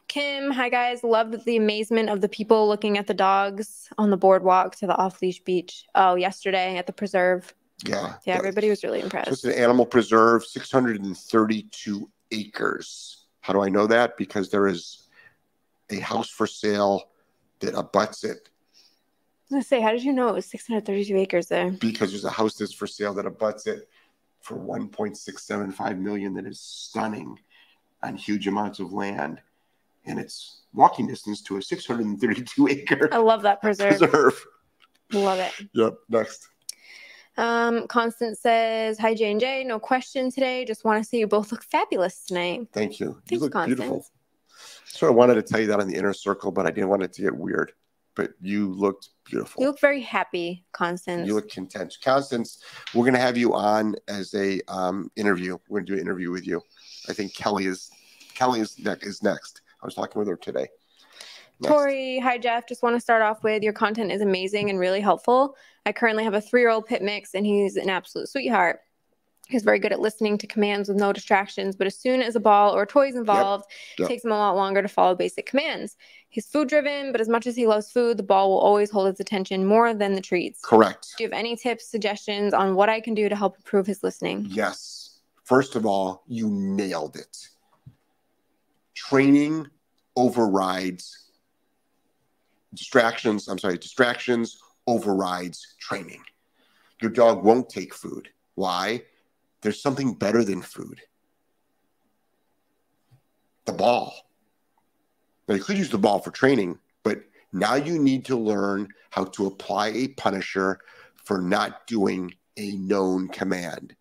Kim, 0.07 0.51
hi 0.51 0.69
guys. 0.69 1.03
Loved 1.03 1.43
the 1.45 1.57
amazement 1.57 2.09
of 2.09 2.21
the 2.21 2.29
people 2.29 2.67
looking 2.67 2.97
at 2.97 3.07
the 3.07 3.13
dogs 3.13 3.89
on 3.97 4.11
the 4.11 4.17
boardwalk 4.17 4.75
to 4.75 4.87
the 4.87 4.95
off 4.95 5.21
leash 5.21 5.39
beach. 5.39 5.85
Oh, 5.95 6.15
yesterday 6.15 6.77
at 6.77 6.85
the 6.85 6.93
preserve. 6.93 7.53
Yeah. 7.85 8.13
Yeah, 8.25 8.35
everybody 8.35 8.69
was 8.69 8.83
really 8.83 8.99
So 9.01 9.07
it's 9.07 9.15
impressed. 9.15 9.45
an 9.45 9.53
animal 9.53 9.85
preserve, 9.85 10.45
632 10.45 12.09
acres. 12.31 13.25
How 13.41 13.53
do 13.53 13.61
I 13.61 13.69
know 13.69 13.87
that? 13.87 14.15
Because 14.17 14.49
there 14.49 14.67
is 14.67 15.07
a 15.89 15.99
house 15.99 16.29
for 16.29 16.45
sale 16.47 17.09
that 17.59 17.73
abuts 17.73 18.23
it. 18.23 18.49
Gonna 19.53 19.63
say, 19.63 19.81
how 19.81 19.91
did 19.91 20.03
you 20.03 20.13
know 20.13 20.29
it 20.29 20.33
was 20.33 20.47
632 20.47 21.15
acres 21.15 21.45
there? 21.45 21.69
Because 21.69 22.09
there's 22.09 22.25
a 22.25 22.31
house 22.31 22.55
that's 22.55 22.73
for 22.73 22.87
sale 22.87 23.13
that 23.13 23.27
abuts 23.27 23.67
it 23.67 23.87
for 24.41 24.57
1.675 24.57 25.99
million 25.99 26.33
that 26.33 26.47
is 26.47 26.59
stunning 26.59 27.37
on 28.01 28.15
huge 28.15 28.47
amounts 28.47 28.79
of 28.79 28.93
land. 28.93 29.39
And 30.07 30.19
it's 30.19 30.63
walking 30.73 31.05
distance 31.05 31.43
to 31.43 31.57
a 31.57 31.61
632 31.61 32.67
acre 32.67 33.09
I 33.11 33.17
love 33.17 33.43
that 33.43 33.61
preserve. 33.61 33.99
preserve. 33.99 34.43
love 35.11 35.37
it. 35.37 35.53
Yep. 35.75 35.93
Next. 36.09 36.47
Um, 37.37 37.85
Constance 37.87 38.39
says, 38.39 38.97
"Hi 38.97 39.13
J 39.13 39.31
and 39.31 39.39
J. 39.39 39.63
No 39.63 39.77
question 39.77 40.31
today. 40.31 40.65
Just 40.65 40.83
want 40.83 41.01
to 41.03 41.07
say 41.07 41.19
you 41.19 41.27
both 41.27 41.51
look 41.51 41.63
fabulous 41.63 42.25
tonight. 42.25 42.69
Thank 42.73 42.99
you. 42.99 43.21
You 43.29 43.37
look 43.37 43.51
Constance. 43.51 43.77
beautiful. 43.77 44.05
So 44.85 45.05
I 45.05 45.11
wanted 45.11 45.35
to 45.35 45.43
tell 45.43 45.59
you 45.59 45.67
that 45.67 45.79
on 45.79 45.87
the 45.87 45.95
inner 45.95 46.13
circle, 46.13 46.51
but 46.51 46.65
I 46.65 46.71
didn't 46.71 46.89
want 46.89 47.03
it 47.03 47.13
to 47.13 47.21
get 47.21 47.35
weird. 47.35 47.73
But 48.15 48.31
you 48.41 48.71
looked 48.71 49.09
beautiful. 49.25 49.61
You 49.61 49.67
look 49.67 49.79
very 49.79 50.01
happy, 50.01 50.65
Constance. 50.71 51.27
You 51.27 51.35
look 51.35 51.49
content. 51.49 51.97
Constance, 52.03 52.63
we're 52.93 53.03
going 53.03 53.15
to 53.15 53.19
have 53.19 53.37
you 53.37 53.53
on 53.53 53.95
as 54.07 54.33
a 54.35 54.61
um, 54.67 55.09
interview. 55.15 55.57
We're 55.67 55.79
going 55.79 55.85
to 55.87 55.91
do 55.93 55.95
an 55.95 56.01
interview 56.01 56.31
with 56.31 56.45
you. 56.45 56.61
I 57.09 57.13
think 57.13 57.33
Kelly 57.33 57.65
is 57.65 57.89
Kelly 58.35 58.59
is, 58.59 58.77
ne- 58.79 58.95
is 59.01 59.23
next. 59.23 59.61
I 59.81 59.85
was 59.85 59.95
talking 59.95 60.19
with 60.19 60.27
her 60.27 60.35
today. 60.35 60.67
Next. 61.59 61.71
Tori, 61.71 62.19
hi 62.19 62.37
Jeff. 62.37 62.67
Just 62.67 62.83
want 62.83 62.95
to 62.95 62.99
start 62.99 63.21
off 63.21 63.43
with 63.43 63.63
your 63.63 63.73
content 63.73 64.11
is 64.11 64.21
amazing 64.21 64.69
and 64.69 64.79
really 64.79 65.01
helpful. 65.01 65.55
I 65.85 65.91
currently 65.91 66.23
have 66.23 66.33
a 66.33 66.41
three 66.41 66.61
year 66.61 66.69
old 66.69 66.85
pit 66.85 67.01
mix 67.01 67.35
and 67.35 67.45
he's 67.45 67.77
an 67.77 67.89
absolute 67.89 68.29
sweetheart. 68.29 68.79
He's 69.47 69.63
very 69.63 69.77
good 69.77 69.91
at 69.91 69.99
listening 69.99 70.37
to 70.39 70.47
commands 70.47 70.87
with 70.87 70.97
no 70.97 71.11
distractions, 71.11 71.75
but 71.75 71.85
as 71.85 71.97
soon 71.97 72.21
as 72.21 72.35
a 72.35 72.39
ball 72.39 72.73
or 72.73 72.83
a 72.83 72.87
toy 72.87 73.09
is 73.09 73.15
involved, 73.15 73.65
Yep. 73.99 74.05
it 74.05 74.09
takes 74.09 74.23
him 74.23 74.31
a 74.31 74.37
lot 74.37 74.55
longer 74.55 74.81
to 74.81 74.87
follow 74.87 75.15
basic 75.15 75.45
commands. 75.45 75.97
He's 76.29 76.47
food 76.47 76.69
driven, 76.69 77.11
but 77.11 77.19
as 77.19 77.27
much 77.27 77.45
as 77.45 77.55
he 77.55 77.67
loves 77.67 77.91
food, 77.91 78.17
the 78.17 78.23
ball 78.23 78.49
will 78.49 78.59
always 78.59 78.89
hold 78.89 79.07
his 79.07 79.19
attention 79.19 79.65
more 79.65 79.93
than 79.93 80.15
the 80.15 80.21
treats. 80.21 80.61
Correct. 80.61 81.09
Do 81.17 81.23
you 81.23 81.29
have 81.29 81.37
any 81.37 81.55
tips, 81.57 81.85
suggestions 81.85 82.53
on 82.53 82.75
what 82.75 82.89
I 82.89 83.01
can 83.01 83.13
do 83.13 83.27
to 83.27 83.35
help 83.35 83.57
improve 83.57 83.85
his 83.85 84.01
listening? 84.01 84.47
Yes. 84.49 85.19
First 85.43 85.75
of 85.75 85.85
all, 85.85 86.23
you 86.27 86.49
nailed 86.49 87.17
it. 87.17 87.49
Training 88.95 89.67
overrides 90.15 91.19
distractions. 92.73 93.47
I'm 93.49 93.59
sorry, 93.59 93.77
distractions 93.77 94.57
overrides 94.87 95.75
training. 95.79 96.23
Your 97.01 97.11
dog 97.11 97.43
won't 97.43 97.69
take 97.69 97.93
food. 97.93 98.29
Why? 98.55 99.03
There's 99.63 99.81
something 99.81 100.13
better 100.13 100.43
than 100.43 100.61
food 100.61 101.01
the 103.65 103.73
ball. 103.73 104.13
Now, 105.47 105.55
you 105.55 105.63
could 105.63 105.77
use 105.77 105.89
the 105.89 105.97
ball 105.97 106.19
for 106.19 106.31
training, 106.31 106.79
but 107.03 107.19
now 107.51 107.75
you 107.75 107.99
need 107.99 108.25
to 108.25 108.37
learn 108.37 108.89
how 109.09 109.25
to 109.25 109.47
apply 109.47 109.87
a 109.89 110.09
punisher 110.09 110.79
for 111.15 111.41
not 111.41 111.87
doing 111.87 112.33
a 112.57 112.73
known 112.73 113.29
command. 113.29 113.95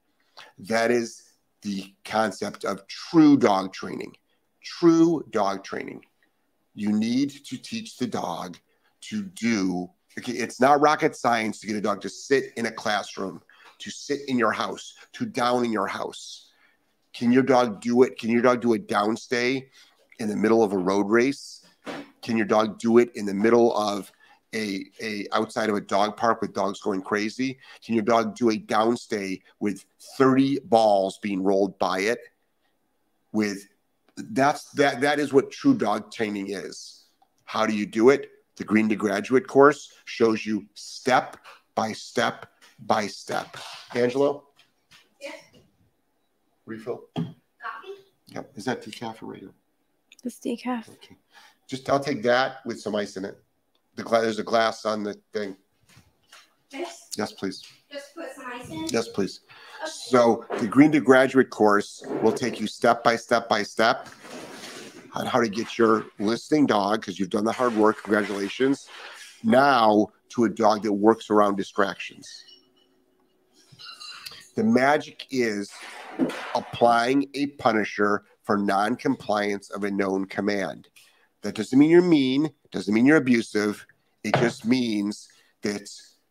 That 0.59 0.91
is 0.91 1.23
the 1.63 1.95
concept 2.05 2.65
of 2.65 2.87
true 2.87 3.37
dog 3.37 3.73
training. 3.73 4.17
True 4.63 5.25
dog 5.31 5.65
training. 5.65 6.05
You 6.75 6.93
need 6.93 7.31
to 7.45 7.57
teach 7.57 7.99
the 7.99 8.07
dog 8.07 8.59
to 9.03 9.23
do, 9.23 9.91
okay, 10.19 10.33
it's 10.33 10.61
not 10.61 10.81
rocket 10.81 11.15
science 11.17 11.61
to 11.61 11.67
get 11.67 11.77
a 11.77 11.81
dog 11.81 12.01
to 12.03 12.09
sit 12.09 12.53
in 12.57 12.67
a 12.67 12.73
classroom, 12.73 13.43
to 13.83 13.91
sit 13.91 14.21
in 14.29 14.39
your 14.39 14.53
house, 14.53 14.95
to 15.15 15.27
down 15.27 15.65
in 15.65 15.73
your 15.73 15.87
house. 15.87 16.49
Can 17.13 17.33
your 17.33 17.43
dog 17.43 17.81
do 17.81 18.03
it? 18.03 18.19
Can 18.19 18.31
your 18.31 18.43
dog 18.43 18.61
do 18.63 18.75
a 18.75 18.79
downstay 18.79 19.67
in 20.19 20.29
the 20.29 20.37
middle 20.37 20.63
of 20.63 20.73
a 20.73 20.79
road 20.79 21.09
race? 21.09 21.67
Can 22.23 22.37
your 22.37 22.47
dog 22.47 22.79
do 22.79 22.99
it 22.99 23.15
in 23.17 23.27
the 23.27 23.35
middle 23.35 23.77
of 23.77 24.11
a, 24.55 24.85
a 25.03 25.27
outside 25.33 25.69
of 25.69 25.77
a 25.77 25.81
dog 25.81 26.17
park 26.17 26.41
with 26.41 26.55
dogs 26.55 26.81
going 26.81 27.03
crazy? 27.03 27.59
Can 27.85 27.95
your 27.95 28.05
dog 28.05 28.37
do 28.37 28.51
a 28.51 28.59
downstay 28.59 29.43
with 29.61 29.85
30 30.17 30.61
balls 30.65 31.19
being 31.19 31.43
rolled 31.43 31.79
by 31.79 32.01
it? 32.01 32.21
With 33.33 33.67
that's 34.17 34.71
that 34.73 35.01
that 35.01 35.19
is 35.19 35.33
what 35.33 35.51
true 35.51 35.75
dog 35.75 36.13
training 36.13 36.51
is. 36.51 37.05
How 37.45 37.67
do 37.67 37.75
you 37.75 37.87
do 37.87 38.11
it? 38.11 38.31
The 38.57 38.65
Green 38.65 38.89
to 38.91 38.97
Graduate 38.97 39.47
course 39.47 39.93
shows 40.05 40.45
you 40.45 40.67
step 40.75 41.39
by 41.75 41.93
step 41.93 42.47
by 42.87 43.07
step. 43.07 43.57
Angelo? 43.95 44.45
Yes. 45.21 45.35
Refill? 46.67 47.05
Coffee? 47.17 47.29
Yep. 48.29 48.53
Is 48.57 48.65
that 48.65 48.83
decaf 48.83 49.23
or 49.23 49.27
regular? 49.27 49.55
This 50.23 50.39
decaf. 50.39 50.89
Okay. 50.89 51.17
Just 51.69 51.89
I'll 51.89 52.01
take 52.01 52.23
that 52.23 52.65
with 52.65 52.81
some 52.81 52.95
ice 52.95 53.17
in 53.17 53.25
it. 53.25 53.39
The 53.97 54.03
gla- 54.03 54.23
there's 54.23 54.39
a 54.39 54.45
glass 54.45 54.85
on 54.85 55.03
the 55.03 55.15
thing. 55.33 55.57
This? 56.71 57.09
Yes, 57.17 57.33
please. 57.33 57.63
Just 57.91 58.15
put 58.15 58.33
some 58.35 58.47
ice 58.47 58.69
in? 58.69 58.87
Yes, 58.89 59.09
please. 59.09 59.41
Okay. 59.83 59.91
So 59.91 60.45
the 60.59 60.67
Green 60.67 60.93
to 60.93 61.01
Graduate 61.01 61.51
course 61.51 62.03
will 62.23 62.33
take 62.33 62.61
you 62.61 62.67
step 62.67 63.05
by 63.05 63.17
step 63.17 63.49
by 63.49 63.63
step 63.63 64.09
on 65.15 65.27
how 65.27 65.41
to 65.41 65.49
get 65.49 65.77
your 65.77 66.07
listening 66.19 66.67
dog 66.67 67.01
because 67.01 67.19
you've 67.19 67.31
done 67.31 67.45
the 67.45 67.53
hard 67.53 67.75
work. 67.77 68.03
Congratulations. 68.03 68.89
Now 69.43 70.09
to 70.31 70.45
a 70.45 70.49
dog 70.49 70.83
that 70.85 70.93
works 70.93 71.29
around 71.31 71.57
distractions. 71.57 72.45
The 74.55 74.65
magic 74.65 75.27
is 75.31 75.71
applying 76.55 77.29
a 77.35 77.47
punisher 77.47 78.25
for 78.43 78.59
non-compliance 78.59 79.71
of 79.71 79.85
a 79.85 79.91
known 79.91 80.27
command. 80.27 80.89
That 81.43 81.55
doesn't 81.55 81.79
mean 81.79 81.91
you're 81.91 82.03
mean, 82.03 82.51
doesn't 82.71 82.93
mean 82.93 83.07
you're 83.07 83.17
abusive. 83.17 83.87
It 84.25 84.35
just 84.37 84.65
means 84.65 85.29
that 85.63 85.89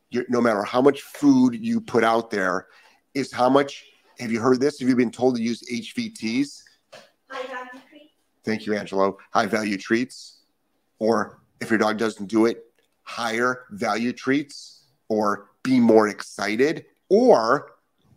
you're, 0.09 0.25
no 0.29 0.39
matter 0.39 0.63
how 0.63 0.81
much 0.81 1.01
food 1.01 1.55
you 1.55 1.81
put 1.81 2.03
out 2.03 2.29
there, 2.29 2.67
is 3.13 3.31
how 3.31 3.49
much. 3.49 3.85
Have 4.19 4.31
you 4.31 4.39
heard 4.39 4.59
this? 4.59 4.79
Have 4.79 4.87
you 4.87 4.95
been 4.95 5.09
told 5.09 5.35
to 5.37 5.41
use 5.41 5.63
HVTs? 5.63 6.61
High 7.27 7.47
value 7.47 7.81
treat? 7.89 8.11
Thank 8.43 8.67
you, 8.67 8.75
Angelo. 8.75 9.17
High 9.33 9.47
value 9.47 9.77
treats. 9.77 10.41
Or 10.99 11.41
if 11.59 11.71
your 11.71 11.79
dog 11.79 11.97
doesn't 11.97 12.27
do 12.27 12.45
it, 12.45 12.65
higher 13.01 13.65
value 13.71 14.13
treats, 14.13 14.83
or 15.09 15.49
be 15.63 15.79
more 15.79 16.07
excited, 16.07 16.85
or 17.09 17.70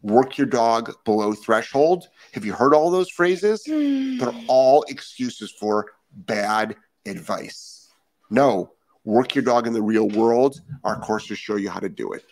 work 0.04 0.37
your 0.37 0.46
dog 0.46 0.92
below 1.04 1.32
threshold. 1.32 2.08
Have 2.32 2.44
you 2.44 2.52
heard 2.52 2.75
all 2.75 2.90
those 2.90 3.11
phrases? 3.11 3.64
Hmm. 3.66 4.18
They're 4.18 4.34
all 4.46 4.84
excuses 4.84 5.50
for 5.58 5.87
bad 6.12 6.76
advice. 7.06 7.88
No, 8.30 8.73
work 9.04 9.34
your 9.34 9.44
dog 9.44 9.66
in 9.66 9.73
the 9.73 9.82
real 9.82 10.08
world. 10.11 10.61
Our 10.84 11.00
courses 11.00 11.38
show 11.38 11.56
you 11.56 11.70
how 11.70 11.80
to 11.80 11.88
do 11.88 12.12
it. 12.12 12.25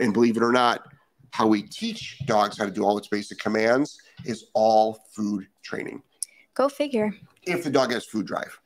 And 0.00 0.12
believe 0.12 0.36
it 0.36 0.42
or 0.42 0.52
not, 0.52 0.86
how 1.30 1.46
we 1.46 1.62
teach 1.62 2.20
dogs 2.26 2.58
how 2.58 2.64
to 2.64 2.70
do 2.70 2.84
all 2.84 2.98
its 2.98 3.08
basic 3.08 3.38
commands 3.38 3.98
is 4.24 4.46
all 4.54 5.04
food 5.12 5.46
training. 5.62 6.02
Go 6.54 6.68
figure. 6.68 7.14
If 7.44 7.62
the 7.62 7.70
dog 7.70 7.92
has 7.92 8.04
food 8.04 8.26
drive. 8.26 8.58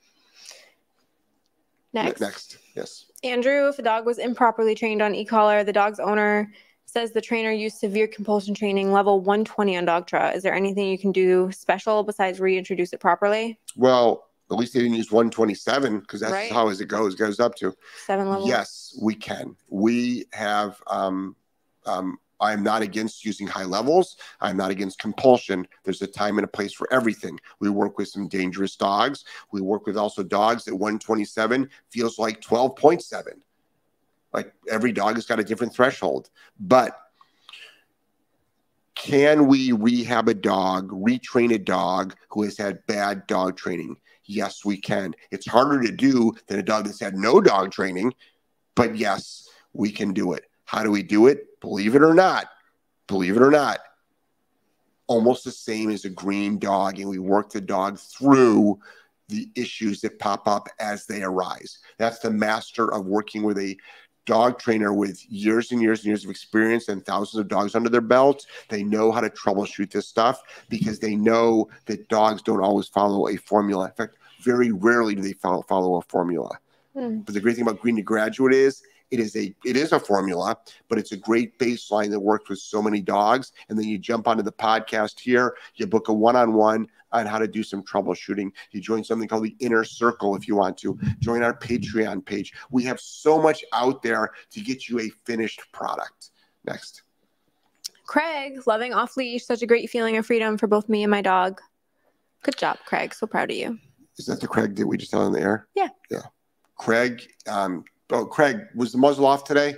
Next. 1.92 2.20
Next. 2.20 2.58
Yes. 2.74 3.06
Andrew, 3.22 3.68
if 3.68 3.78
a 3.78 3.82
dog 3.82 4.06
was 4.06 4.18
improperly 4.18 4.74
trained 4.74 5.02
on 5.02 5.14
e-collar, 5.14 5.62
the 5.64 5.72
dog's 5.72 6.00
owner 6.00 6.50
says 6.86 7.12
the 7.12 7.20
trainer 7.20 7.50
used 7.50 7.78
severe 7.78 8.06
compulsion 8.06 8.54
training 8.54 8.92
level 8.92 9.20
120 9.20 9.76
on 9.76 9.86
Dogtra. 9.86 10.34
Is 10.34 10.42
there 10.42 10.54
anything 10.54 10.88
you 10.88 10.98
can 10.98 11.12
do 11.12 11.50
special 11.52 12.02
besides 12.02 12.40
reintroduce 12.40 12.92
it 12.92 13.00
properly? 13.00 13.58
Well, 13.76 14.26
at 14.50 14.58
least 14.58 14.74
they 14.74 14.80
didn't 14.80 14.96
use 14.96 15.10
127 15.10 16.00
because 16.00 16.20
that's 16.20 16.32
Right. 16.32 16.52
how 16.52 16.68
as 16.68 16.80
it 16.80 16.86
goes, 16.88 17.14
goes 17.14 17.40
up 17.40 17.54
to. 17.56 17.74
Seven 18.04 18.28
levels. 18.28 18.48
Yes, 18.48 18.98
we 19.00 19.14
can. 19.14 19.56
We 19.70 20.26
have 20.32 20.82
um, 20.86 21.34
um, 21.86 22.18
I'm 22.42 22.62
not 22.62 22.82
against 22.82 23.24
using 23.24 23.46
high 23.46 23.64
levels. 23.64 24.16
I'm 24.40 24.56
not 24.56 24.70
against 24.72 24.98
compulsion. 24.98 25.66
There's 25.84 26.02
a 26.02 26.06
time 26.08 26.38
and 26.38 26.44
a 26.44 26.48
place 26.48 26.72
for 26.72 26.92
everything. 26.92 27.38
We 27.60 27.70
work 27.70 27.98
with 27.98 28.08
some 28.08 28.26
dangerous 28.28 28.74
dogs. 28.76 29.24
We 29.52 29.60
work 29.60 29.86
with 29.86 29.96
also 29.96 30.22
dogs 30.24 30.64
that 30.64 30.74
127 30.74 31.70
feels 31.90 32.18
like 32.18 32.40
12.7. 32.40 33.38
Like 34.32 34.52
every 34.70 34.92
dog 34.92 35.16
has 35.16 35.26
got 35.26 35.40
a 35.40 35.44
different 35.44 35.74
threshold. 35.74 36.30
But 36.58 36.98
can 38.94 39.46
we 39.46 39.72
rehab 39.72 40.28
a 40.28 40.34
dog, 40.34 40.90
retrain 40.90 41.52
a 41.52 41.58
dog 41.58 42.14
who 42.30 42.42
has 42.42 42.56
had 42.56 42.86
bad 42.86 43.26
dog 43.26 43.56
training? 43.56 43.96
Yes, 44.24 44.64
we 44.64 44.76
can. 44.76 45.14
It's 45.30 45.46
harder 45.46 45.82
to 45.82 45.90
do 45.90 46.32
than 46.46 46.58
a 46.58 46.62
dog 46.62 46.84
that's 46.84 47.00
had 47.00 47.16
no 47.16 47.40
dog 47.40 47.72
training, 47.72 48.14
but 48.74 48.96
yes, 48.96 49.48
we 49.72 49.90
can 49.90 50.12
do 50.12 50.32
it. 50.34 50.44
How 50.64 50.82
do 50.82 50.90
we 50.90 51.02
do 51.02 51.26
it? 51.26 51.60
Believe 51.60 51.94
it 51.94 52.02
or 52.02 52.14
not, 52.14 52.46
believe 53.08 53.36
it 53.36 53.42
or 53.42 53.50
not, 53.50 53.80
almost 55.06 55.44
the 55.44 55.50
same 55.50 55.90
as 55.90 56.04
a 56.04 56.10
green 56.10 56.58
dog. 56.58 56.98
And 56.98 57.08
we 57.08 57.18
work 57.18 57.50
the 57.50 57.60
dog 57.60 57.98
through 57.98 58.78
the 59.28 59.50
issues 59.56 60.00
that 60.02 60.18
pop 60.18 60.46
up 60.46 60.68
as 60.78 61.06
they 61.06 61.22
arise. 61.22 61.78
That's 61.98 62.20
the 62.20 62.30
master 62.30 62.92
of 62.92 63.06
working 63.06 63.42
with 63.42 63.58
a 63.58 63.76
dog 64.26 64.58
trainer 64.58 64.92
with 64.92 65.24
years 65.30 65.72
and 65.72 65.82
years 65.82 66.00
and 66.00 66.06
years 66.06 66.24
of 66.24 66.30
experience 66.30 66.88
and 66.88 67.04
thousands 67.04 67.40
of 67.40 67.48
dogs 67.48 67.74
under 67.74 67.88
their 67.88 68.00
belt. 68.00 68.46
They 68.68 68.82
know 68.82 69.10
how 69.12 69.20
to 69.20 69.30
troubleshoot 69.30 69.90
this 69.90 70.06
stuff 70.06 70.40
because 70.68 70.98
they 70.98 71.16
know 71.16 71.68
that 71.86 72.08
dogs 72.08 72.42
don't 72.42 72.62
always 72.62 72.88
follow 72.88 73.28
a 73.28 73.36
formula. 73.36 73.86
In 73.86 73.92
fact, 73.92 74.16
very 74.42 74.72
rarely 74.72 75.14
do 75.14 75.22
they 75.22 75.32
follow, 75.34 75.62
follow 75.62 75.96
a 75.96 76.02
formula. 76.02 76.50
Mm. 76.96 77.24
But 77.24 77.34
the 77.34 77.40
great 77.40 77.56
thing 77.56 77.62
about 77.62 77.80
Green 77.80 77.96
to 77.96 78.02
Graduate 78.02 78.52
is 78.52 78.82
it 79.12 79.20
is 79.20 79.36
a 79.36 79.54
it 79.64 79.76
is 79.76 79.92
a 79.92 80.00
formula, 80.00 80.56
but 80.88 80.98
it's 80.98 81.12
a 81.12 81.16
great 81.16 81.58
baseline 81.58 82.10
that 82.10 82.18
works 82.18 82.48
with 82.48 82.58
so 82.58 82.82
many 82.82 83.00
dogs. 83.00 83.52
And 83.68 83.78
then 83.78 83.86
you 83.86 83.98
jump 83.98 84.26
onto 84.26 84.42
the 84.42 84.50
podcast 84.50 85.20
here, 85.20 85.54
you 85.76 85.86
book 85.86 86.08
a 86.08 86.12
one-on-one 86.12 86.88
on 87.12 87.26
how 87.26 87.38
to 87.38 87.46
do 87.46 87.62
some 87.62 87.82
troubleshooting. 87.84 88.50
You 88.70 88.80
join 88.80 89.04
something 89.04 89.28
called 89.28 89.44
the 89.44 89.54
Inner 89.60 89.84
Circle 89.84 90.34
if 90.34 90.48
you 90.48 90.56
want 90.56 90.78
to. 90.78 90.98
Join 91.20 91.42
our 91.42 91.56
Patreon 91.56 92.24
page. 92.24 92.54
We 92.70 92.84
have 92.84 92.98
so 92.98 93.40
much 93.40 93.62
out 93.74 94.02
there 94.02 94.30
to 94.50 94.60
get 94.62 94.88
you 94.88 94.98
a 95.00 95.10
finished 95.26 95.60
product. 95.72 96.30
Next. 96.64 97.02
Craig, 98.06 98.62
loving 98.66 98.94
off 98.94 99.16
leash, 99.18 99.44
such 99.44 99.62
a 99.62 99.66
great 99.66 99.90
feeling 99.90 100.16
of 100.16 100.26
freedom 100.26 100.56
for 100.56 100.66
both 100.66 100.88
me 100.88 101.02
and 101.02 101.10
my 101.10 101.20
dog. 101.20 101.60
Good 102.42 102.56
job, 102.56 102.78
Craig. 102.86 103.14
So 103.14 103.26
proud 103.26 103.50
of 103.50 103.56
you. 103.56 103.78
Is 104.16 104.26
that 104.26 104.40
the 104.40 104.48
Craig 104.48 104.74
that 104.76 104.86
we 104.86 104.96
just 104.96 105.12
had 105.12 105.20
on 105.20 105.32
the 105.32 105.40
air? 105.40 105.68
Yeah. 105.74 105.88
Yeah. 106.10 106.22
Craig, 106.76 107.22
um, 107.46 107.84
oh, 108.12 108.26
Craig, 108.26 108.60
was 108.74 108.92
the 108.92 108.98
muzzle 108.98 109.26
off 109.26 109.44
today? 109.44 109.74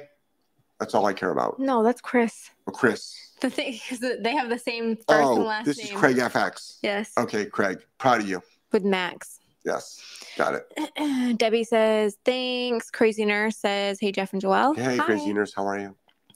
That's 0.81 0.95
all 0.95 1.07
I 1.07 1.13
care 1.13 1.31
about. 1.31 1.59
No, 1.59 1.83
that's 1.83 2.01
Chris. 2.01 2.51
Or 2.67 2.73
Chris. 2.73 3.17
The 3.41 3.51
thing 3.51 3.79
is 3.91 4.01
that 4.01 4.23
they 4.23 4.35
have 4.35 4.49
the 4.49 4.59
same 4.59 4.97
first 4.97 5.09
and 5.11 5.23
Oh, 5.25 5.35
last 5.45 5.67
this 5.67 5.79
name. 5.79 5.95
is 5.95 6.01
Craig 6.01 6.17
FX. 6.17 6.79
Yes, 6.83 7.13
Okay, 7.19 7.47
Craig, 7.47 7.79
proud 7.99 8.21
of 8.21 8.29
you. 8.29 8.43
with 8.73 8.85
Max. 8.85 9.39
Yes, 9.65 10.01
got 10.37 10.55
it. 10.55 11.39
Debbie 11.39 11.65
says, 11.65 12.19
thanks. 12.25 12.91
Crazy 12.91 13.25
Nurse 13.25 13.57
says, 13.57 13.99
hey, 14.01 14.13
Jeff 14.13 14.33
and 14.35 14.43
Joelle. 14.43 14.77
Hey, 14.77 14.97
Hi. 14.99 15.05
crazy 15.05 15.33
nurse, 15.33 15.55
how 15.55 15.67
are 15.67 15.79
you? 15.79 15.95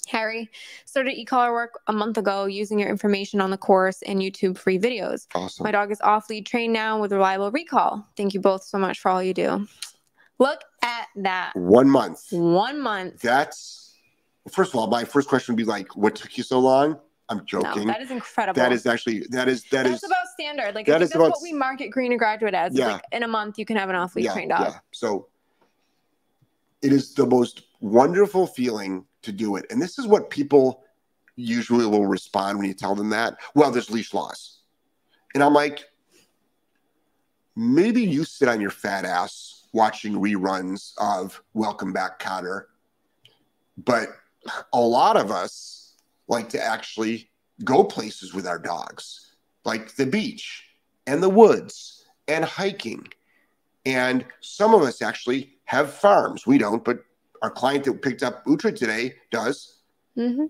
Harry 0.09 0.51
started 0.87 1.13
e-collar 1.19 1.53
work 1.53 1.79
a 1.89 1.93
month 1.93 2.17
ago 2.17 2.47
using 2.47 2.79
your 2.79 2.89
information 2.89 3.43
on 3.43 3.51
the 3.51 3.59
course 3.59 4.01
and 4.03 4.21
YouTube 4.23 4.57
free 4.57 4.79
videos. 4.79 5.27
Awesome. 5.35 5.65
My 5.65 5.71
dog 5.71 5.93
is 5.93 6.01
off 6.01 6.31
lead 6.31 6.47
trained 6.47 6.73
now 6.73 6.99
with 6.99 7.13
reliable 7.13 7.51
recall. 7.51 8.07
Thank 8.17 8.33
you 8.33 8.41
both 8.41 8.63
so 8.65 8.79
much 8.79 9.01
for 9.01 9.11
all 9.11 9.23
you 9.23 9.35
do. 9.35 9.69
Look 10.39 10.61
at 10.83 11.09
that. 11.17 11.53
One 11.57 11.89
month. 11.91 12.21
One 12.31 12.81
month. 12.81 13.21
That's 13.21 13.95
first 14.51 14.73
of 14.73 14.81
all, 14.81 14.87
my 14.87 15.05
first 15.05 15.29
question 15.29 15.55
would 15.55 15.59
be 15.59 15.65
like, 15.65 15.97
what 15.97 16.15
took 16.15 16.37
you 16.39 16.45
so 16.45 16.59
long? 16.59 16.99
I'm 17.31 17.39
No, 17.39 17.45
joking. 17.45 17.87
that 17.89 18.01
is 18.01 18.11
incredible. 18.11 18.59
that 18.59 18.73
is 18.73 18.87
actually 18.87 19.21
that 19.31 19.49
is 19.49 19.65
that 19.65 19.83
that's 19.85 20.03
is 20.03 20.05
about 20.05 20.27
standard. 20.33 20.75
Like 20.75 20.87
that 20.87 21.03
is 21.03 21.11
that's 21.11 21.17
about 21.17 21.31
what 21.33 21.43
we 21.43 21.53
market 21.53 21.89
green 21.91 22.13
and 22.13 22.19
graduate 22.19 22.55
as. 22.55 22.75
Yeah. 22.75 22.93
Like 22.93 23.03
in 23.13 23.23
a 23.23 23.29
month 23.29 23.59
you 23.59 23.67
can 23.67 23.77
have 23.77 23.91
an 23.91 23.97
off 23.97 24.17
lead 24.17 24.25
yeah, 24.25 24.33
trained 24.33 24.51
dog. 24.51 24.61
yeah. 24.73 24.79
So 24.93 25.29
it 26.81 26.93
is 26.93 27.13
the 27.15 27.27
most 27.27 27.65
wonderful 27.81 28.47
feeling 28.47 29.05
to 29.23 29.33
do 29.33 29.57
it. 29.57 29.67
And 29.71 29.83
this 29.83 29.99
is 29.99 30.07
what 30.07 30.31
people 30.31 30.85
usually 31.37 31.85
will 31.87 32.07
respond 32.07 32.59
when 32.59 32.67
you 32.67 32.75
tell 32.75 32.95
them 32.95 33.11
that. 33.11 33.37
Well, 33.55 33.71
there's 33.71 33.91
leash 33.91 34.15
loss. 34.15 34.61
And 35.35 35.43
I'm 35.43 35.53
like, 35.53 35.85
maybe 37.55 38.03
you 38.03 38.25
sit 38.25 38.49
on 38.49 38.61
your 38.61 38.71
fat 38.71 39.05
ass 39.05 39.58
watching 39.73 40.15
reruns 40.15 40.93
of 40.99 41.43
Welcome 41.55 41.93
Back 41.93 42.21
Kotter. 42.21 42.65
But 43.77 44.09
a 44.73 44.81
lot 44.81 45.17
of 45.17 45.31
us 45.31 45.95
like 46.27 46.49
to 46.51 46.63
actually 46.63 47.31
go 47.65 47.85
places 47.85 48.35
with 48.35 48.47
our 48.47 48.59
dogs, 48.59 49.35
like 49.65 49.95
the 49.97 50.07
beach 50.07 50.65
and 51.07 51.23
the 51.23 51.29
woods 51.29 52.05
and 52.27 52.45
hiking. 52.45 53.07
And 53.87 54.25
some 54.41 54.75
of 54.75 54.83
us 54.83 55.03
actually 55.03 55.59
have 55.65 55.93
farms. 55.93 56.47
We 56.47 56.59
don't, 56.59 56.85
but 56.85 57.01
our 57.43 57.51
client 57.51 57.85
that 57.85 58.03
picked 58.03 58.23
up 58.23 58.45
Uhtred 58.47 58.77
today 58.77 59.15
does. 59.31 59.79
hmm 60.15 60.47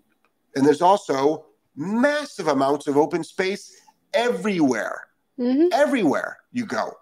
And 0.57 0.67
there's 0.67 0.83
also 0.83 1.47
massive 1.77 2.49
amounts 2.49 2.87
of 2.89 2.97
open 2.97 3.23
space 3.23 3.81
everywhere, 4.13 5.09
hmm 5.37 5.67
everywhere 5.73 6.39
you 6.53 6.67
go. 6.67 6.93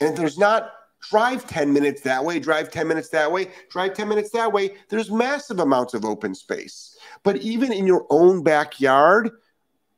And 0.00 0.16
there's 0.16 0.38
not 0.38 0.72
drive 1.08 1.46
10 1.46 1.72
minutes 1.72 2.00
that 2.02 2.24
way, 2.24 2.38
drive 2.38 2.70
10 2.70 2.88
minutes 2.88 3.08
that 3.10 3.30
way, 3.30 3.50
drive 3.70 3.94
10 3.94 4.08
minutes 4.08 4.30
that 4.30 4.52
way. 4.52 4.74
There's 4.88 5.10
massive 5.10 5.60
amounts 5.60 5.94
of 5.94 6.04
open 6.04 6.34
space. 6.34 6.96
But 7.22 7.36
even 7.38 7.72
in 7.72 7.86
your 7.86 8.06
own 8.10 8.42
backyard, 8.42 9.30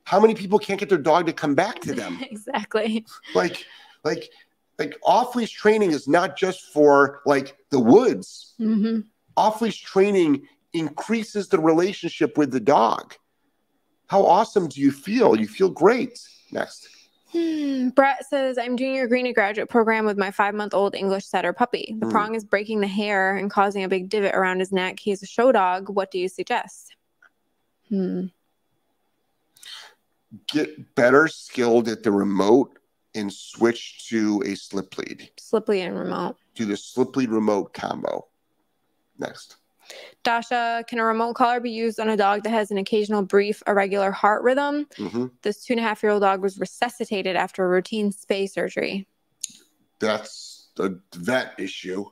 how 0.04 0.20
many 0.20 0.34
people 0.34 0.58
can't 0.58 0.80
get 0.80 0.88
their 0.88 0.98
dog 0.98 1.26
to 1.26 1.32
come 1.32 1.54
back 1.54 1.80
to 1.80 1.94
them? 1.94 2.18
exactly. 2.30 3.04
like 3.34 3.64
like 4.04 4.30
like 4.78 4.98
off 5.04 5.34
leash 5.34 5.52
training 5.52 5.92
is 5.92 6.08
not 6.08 6.36
just 6.36 6.72
for 6.72 7.20
like 7.26 7.56
the 7.70 7.80
woods 7.80 8.54
hmm 8.58 9.00
off 9.36 9.60
leash 9.60 9.82
training 9.82 10.46
increases 10.72 11.48
the 11.48 11.58
relationship 11.58 12.36
with 12.38 12.52
the 12.52 12.60
dog 12.60 13.14
how 14.06 14.24
awesome 14.24 14.68
do 14.68 14.80
you 14.80 14.92
feel 14.92 15.36
you 15.38 15.48
feel 15.48 15.70
great 15.70 16.20
next 16.52 16.88
Hmm. 17.34 17.88
Brett 17.88 18.24
says, 18.28 18.58
I'm 18.58 18.76
doing 18.76 18.94
your 18.94 19.08
green 19.08 19.32
graduate 19.34 19.68
program 19.68 20.04
with 20.06 20.16
my 20.16 20.30
five 20.30 20.54
month 20.54 20.72
old 20.72 20.94
English 20.94 21.26
setter 21.26 21.52
puppy. 21.52 21.96
The 21.98 22.06
Hmm. 22.06 22.12
prong 22.12 22.34
is 22.36 22.44
breaking 22.44 22.80
the 22.80 22.86
hair 22.86 23.36
and 23.36 23.50
causing 23.50 23.82
a 23.82 23.88
big 23.88 24.08
divot 24.08 24.34
around 24.36 24.60
his 24.60 24.70
neck. 24.70 25.00
He 25.00 25.10
is 25.10 25.22
a 25.22 25.26
show 25.26 25.50
dog. 25.50 25.88
What 25.88 26.10
do 26.12 26.18
you 26.18 26.28
suggest? 26.28 26.94
Hmm. 27.88 28.26
get 30.48 30.94
better 30.96 31.28
skilled 31.28 31.86
at 31.88 32.02
the 32.02 32.10
remote 32.10 32.78
and 33.14 33.32
switch 33.32 34.08
to 34.08 34.42
a 34.44 34.56
slip 34.56 34.98
lead 34.98 35.30
Slippery 35.36 35.82
and 35.82 35.96
remote. 35.96 36.36
do 36.56 36.64
the 36.64 36.76
slip 36.76 37.14
lead 37.14 37.30
remote 37.30 37.72
combo 37.72 38.26
next 39.16 39.58
Dasha, 40.22 40.84
can 40.88 40.98
a 40.98 41.04
remote 41.04 41.34
collar 41.34 41.60
be 41.60 41.70
used 41.70 42.00
on 42.00 42.08
a 42.08 42.16
dog 42.16 42.42
that 42.44 42.50
has 42.50 42.70
an 42.70 42.78
occasional 42.78 43.22
brief, 43.22 43.62
irregular 43.66 44.10
heart 44.10 44.42
rhythm? 44.42 44.86
hmm 44.96 45.26
This 45.42 45.64
two 45.64 45.74
and 45.74 45.80
a 45.80 45.82
half 45.82 46.02
year 46.02 46.12
old 46.12 46.22
dog 46.22 46.40
was 46.40 46.58
resuscitated 46.58 47.36
after 47.36 47.64
a 47.64 47.68
routine 47.68 48.10
spay 48.12 48.50
surgery. 48.50 49.06
that's 50.00 50.68
a 50.80 50.90
vet 51.14 51.54
issue 51.58 52.04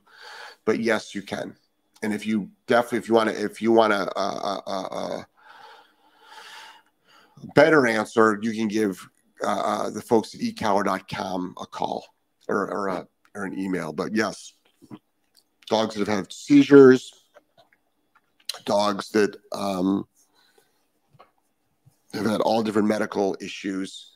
but 0.65 0.79
yes 0.79 1.15
you 1.17 1.23
can 1.23 1.55
and 2.03 2.15
if 2.15 2.25
you 2.25 2.49
definitely 2.69 2.99
if 2.99 3.09
you 3.09 3.15
want 3.15 3.29
to 3.29 3.45
if 3.45 3.61
you 3.61 3.73
want 3.73 3.93
to 3.93 3.99
uh, 4.17 4.41
uh, 4.51 4.61
uh, 4.67 4.87
uh, 4.87 5.23
better 7.55 7.87
answer 7.87 8.39
you 8.41 8.53
can 8.53 8.69
give 8.69 9.07
uh, 9.45 9.49
uh, 9.49 9.91
the 9.91 10.01
folks 10.01 10.33
at 10.35 10.41
ecollar.com 10.41 11.55
a 11.61 11.67
call 11.67 12.05
or 12.49 12.71
or, 12.73 12.89
a, 12.89 13.07
or 13.35 13.45
an 13.45 13.59
email 13.59 13.93
but 13.93 14.15
yes 14.15 14.55
dogs 15.69 15.97
that 15.97 16.07
have 16.07 16.17
had 16.19 16.33
seizures 16.33 17.22
dogs 18.65 19.11
that 19.11 19.37
um, 19.53 20.07
have 22.13 22.27
had 22.27 22.41
all 22.41 22.63
different 22.63 22.89
medical 22.89 23.37
issues 23.41 24.13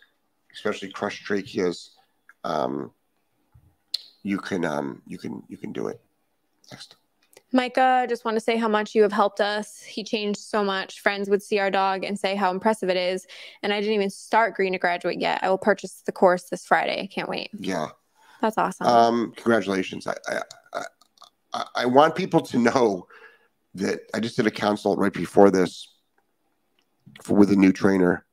especially 0.52 0.90
crushed 0.90 1.26
tracheas 1.26 1.90
um, 2.44 2.90
you 4.22 4.38
can 4.38 4.64
um 4.64 5.02
you 5.06 5.18
can 5.18 5.42
you 5.48 5.56
can 5.56 5.72
do 5.72 5.88
it 5.88 6.00
next 6.70 6.96
Micah, 7.52 8.00
I 8.02 8.06
just 8.06 8.24
want 8.24 8.34
to 8.36 8.40
say 8.40 8.56
how 8.56 8.66
much 8.66 8.94
you 8.94 9.02
have 9.02 9.12
helped 9.12 9.40
us. 9.40 9.80
He 9.80 10.02
changed 10.02 10.40
so 10.40 10.64
much. 10.64 11.00
Friends 11.00 11.30
would 11.30 11.42
see 11.42 11.60
our 11.60 11.70
dog 11.70 12.02
and 12.04 12.18
say 12.18 12.34
how 12.34 12.50
impressive 12.50 12.90
it 12.90 12.96
is. 12.96 13.24
And 13.62 13.72
I 13.72 13.80
didn't 13.80 13.94
even 13.94 14.10
start 14.10 14.54
Green 14.56 14.72
to 14.72 14.78
Graduate 14.78 15.20
yet. 15.20 15.42
I 15.44 15.48
will 15.48 15.56
purchase 15.56 16.02
the 16.04 16.12
course 16.12 16.48
this 16.50 16.66
Friday. 16.66 17.00
I 17.02 17.06
can't 17.06 17.28
wait. 17.28 17.50
yeah 17.58 17.86
That's 18.42 18.58
awesome. 18.58 18.86
um 18.88 19.32
congratulations 19.36 20.06
I, 20.06 20.14
I 20.28 20.40
i 20.74 20.82
i 21.54 21.64
i 21.76 21.86
want 21.86 22.14
people 22.16 22.40
to 22.40 22.58
know 22.58 23.06
that 23.76 24.00
i 24.14 24.20
just 24.20 24.36
did 24.36 24.46
a 24.46 24.50
consult 24.50 24.98
right 24.98 25.12
before 25.12 25.50
this 25.50 25.88
for, 27.22 27.34
with 27.34 27.50
a 27.50 27.56
new 27.56 27.72
trainer 27.72 28.24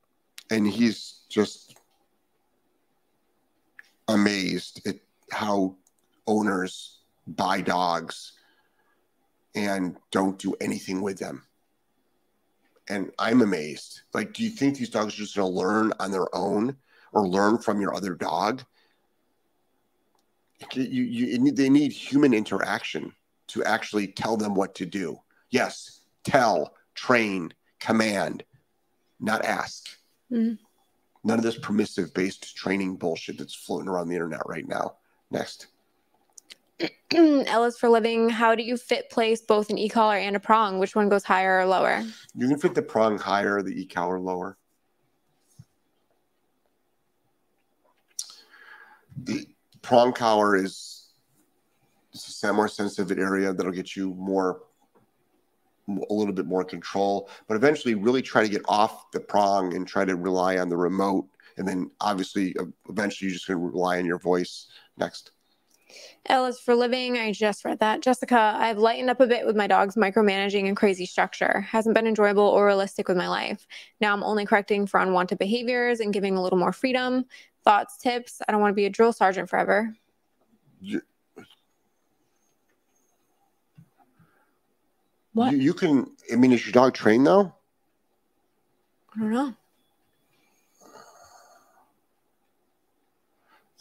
and 0.50 0.66
he's 0.66 1.22
just 1.28 1.76
amazed 4.08 4.86
at 4.86 4.96
how 5.30 5.74
owners 6.26 6.98
buy 7.26 7.60
dogs 7.60 8.32
and 9.54 9.96
don't 10.10 10.38
do 10.38 10.54
anything 10.60 11.00
with 11.00 11.18
them 11.18 11.42
and 12.88 13.10
I'm 13.18 13.42
amazed. 13.42 14.02
Like, 14.12 14.32
do 14.32 14.42
you 14.42 14.50
think 14.50 14.76
these 14.76 14.90
dogs 14.90 15.14
are 15.14 15.18
just 15.18 15.36
going 15.36 15.50
to 15.50 15.58
learn 15.58 15.92
on 16.00 16.10
their 16.10 16.34
own 16.34 16.76
or 17.12 17.26
learn 17.26 17.58
from 17.58 17.80
your 17.80 17.94
other 17.94 18.14
dog? 18.14 18.62
You, 20.74 21.02
you, 21.02 21.52
they 21.52 21.68
need 21.68 21.92
human 21.92 22.32
interaction 22.32 23.12
to 23.48 23.64
actually 23.64 24.08
tell 24.08 24.36
them 24.36 24.54
what 24.54 24.74
to 24.76 24.86
do. 24.86 25.18
Yes, 25.54 26.00
tell, 26.24 26.74
train, 26.96 27.54
command, 27.78 28.42
not 29.20 29.44
ask. 29.44 29.86
Mhm. 30.28 30.58
None 31.22 31.38
of 31.38 31.44
this 31.44 31.56
permissive 31.56 32.12
based 32.12 32.56
training 32.56 32.96
bullshit 32.96 33.38
that's 33.38 33.54
floating 33.54 33.88
around 33.88 34.08
the 34.08 34.16
internet 34.16 34.40
right 34.46 34.66
now. 34.66 34.96
Next. 35.30 35.68
Ellis 37.14 37.78
for 37.78 37.88
living. 37.88 38.30
How 38.30 38.56
do 38.56 38.64
you 38.64 38.76
fit 38.76 39.10
place 39.10 39.42
both 39.42 39.70
an 39.70 39.78
e-collar 39.78 40.16
and 40.16 40.34
a 40.34 40.40
prong? 40.40 40.80
Which 40.80 40.96
one 40.96 41.08
goes 41.08 41.22
higher 41.22 41.60
or 41.60 41.66
lower? 41.66 42.02
You 42.34 42.48
can 42.48 42.58
fit 42.58 42.74
the 42.74 42.82
prong 42.82 43.16
higher, 43.16 43.62
the 43.62 43.80
e 43.80 43.86
collar 43.86 44.18
lower. 44.18 44.58
The 49.16 49.46
prong 49.82 50.14
collar 50.14 50.56
is 50.56 51.12
it's 52.12 52.42
a 52.42 52.52
more 52.52 52.66
sensitive 52.66 53.16
area 53.16 53.52
that'll 53.52 53.70
get 53.70 53.94
you 53.94 54.14
more 54.14 54.62
a 55.88 56.12
little 56.12 56.32
bit 56.32 56.46
more 56.46 56.64
control 56.64 57.28
but 57.46 57.56
eventually 57.56 57.94
really 57.94 58.22
try 58.22 58.42
to 58.42 58.48
get 58.48 58.62
off 58.66 59.10
the 59.10 59.20
prong 59.20 59.74
and 59.74 59.86
try 59.86 60.04
to 60.04 60.16
rely 60.16 60.58
on 60.58 60.68
the 60.68 60.76
remote 60.76 61.28
and 61.56 61.68
then 61.68 61.90
obviously 62.00 62.54
eventually 62.88 63.28
you're 63.28 63.34
just 63.34 63.46
going 63.46 63.58
to 63.58 63.66
rely 63.66 63.98
on 63.98 64.06
your 64.06 64.18
voice 64.18 64.68
next 64.96 65.32
Ellis 66.26 66.58
for 66.58 66.74
living. 66.74 67.18
I 67.18 67.32
just 67.32 67.64
read 67.64 67.80
that. 67.80 68.00
Jessica, 68.00 68.54
I've 68.56 68.78
lightened 68.78 69.10
up 69.10 69.20
a 69.20 69.26
bit 69.26 69.46
with 69.46 69.56
my 69.56 69.66
dog's 69.66 69.94
micromanaging 69.94 70.66
and 70.66 70.76
crazy 70.76 71.06
structure. 71.06 71.60
Hasn't 71.60 71.94
been 71.94 72.06
enjoyable 72.06 72.44
or 72.44 72.66
realistic 72.66 73.08
with 73.08 73.16
my 73.16 73.28
life. 73.28 73.66
Now 74.00 74.12
I'm 74.12 74.24
only 74.24 74.46
correcting 74.46 74.86
for 74.86 75.00
unwanted 75.00 75.38
behaviors 75.38 76.00
and 76.00 76.12
giving 76.12 76.36
a 76.36 76.42
little 76.42 76.58
more 76.58 76.72
freedom. 76.72 77.26
Thoughts, 77.62 77.96
tips? 77.98 78.40
I 78.46 78.52
don't 78.52 78.60
want 78.60 78.72
to 78.72 78.76
be 78.76 78.86
a 78.86 78.90
drill 78.90 79.12
sergeant 79.12 79.48
forever. 79.48 79.94
What? 85.34 85.52
You, 85.52 85.58
you 85.58 85.74
can 85.74 86.10
i 86.32 86.36
mean 86.36 86.52
is 86.52 86.64
your 86.64 86.72
dog 86.72 86.94
trained 86.94 87.26
though 87.26 87.52
I 89.14 89.20
don't 89.20 89.30
know. 89.32 89.54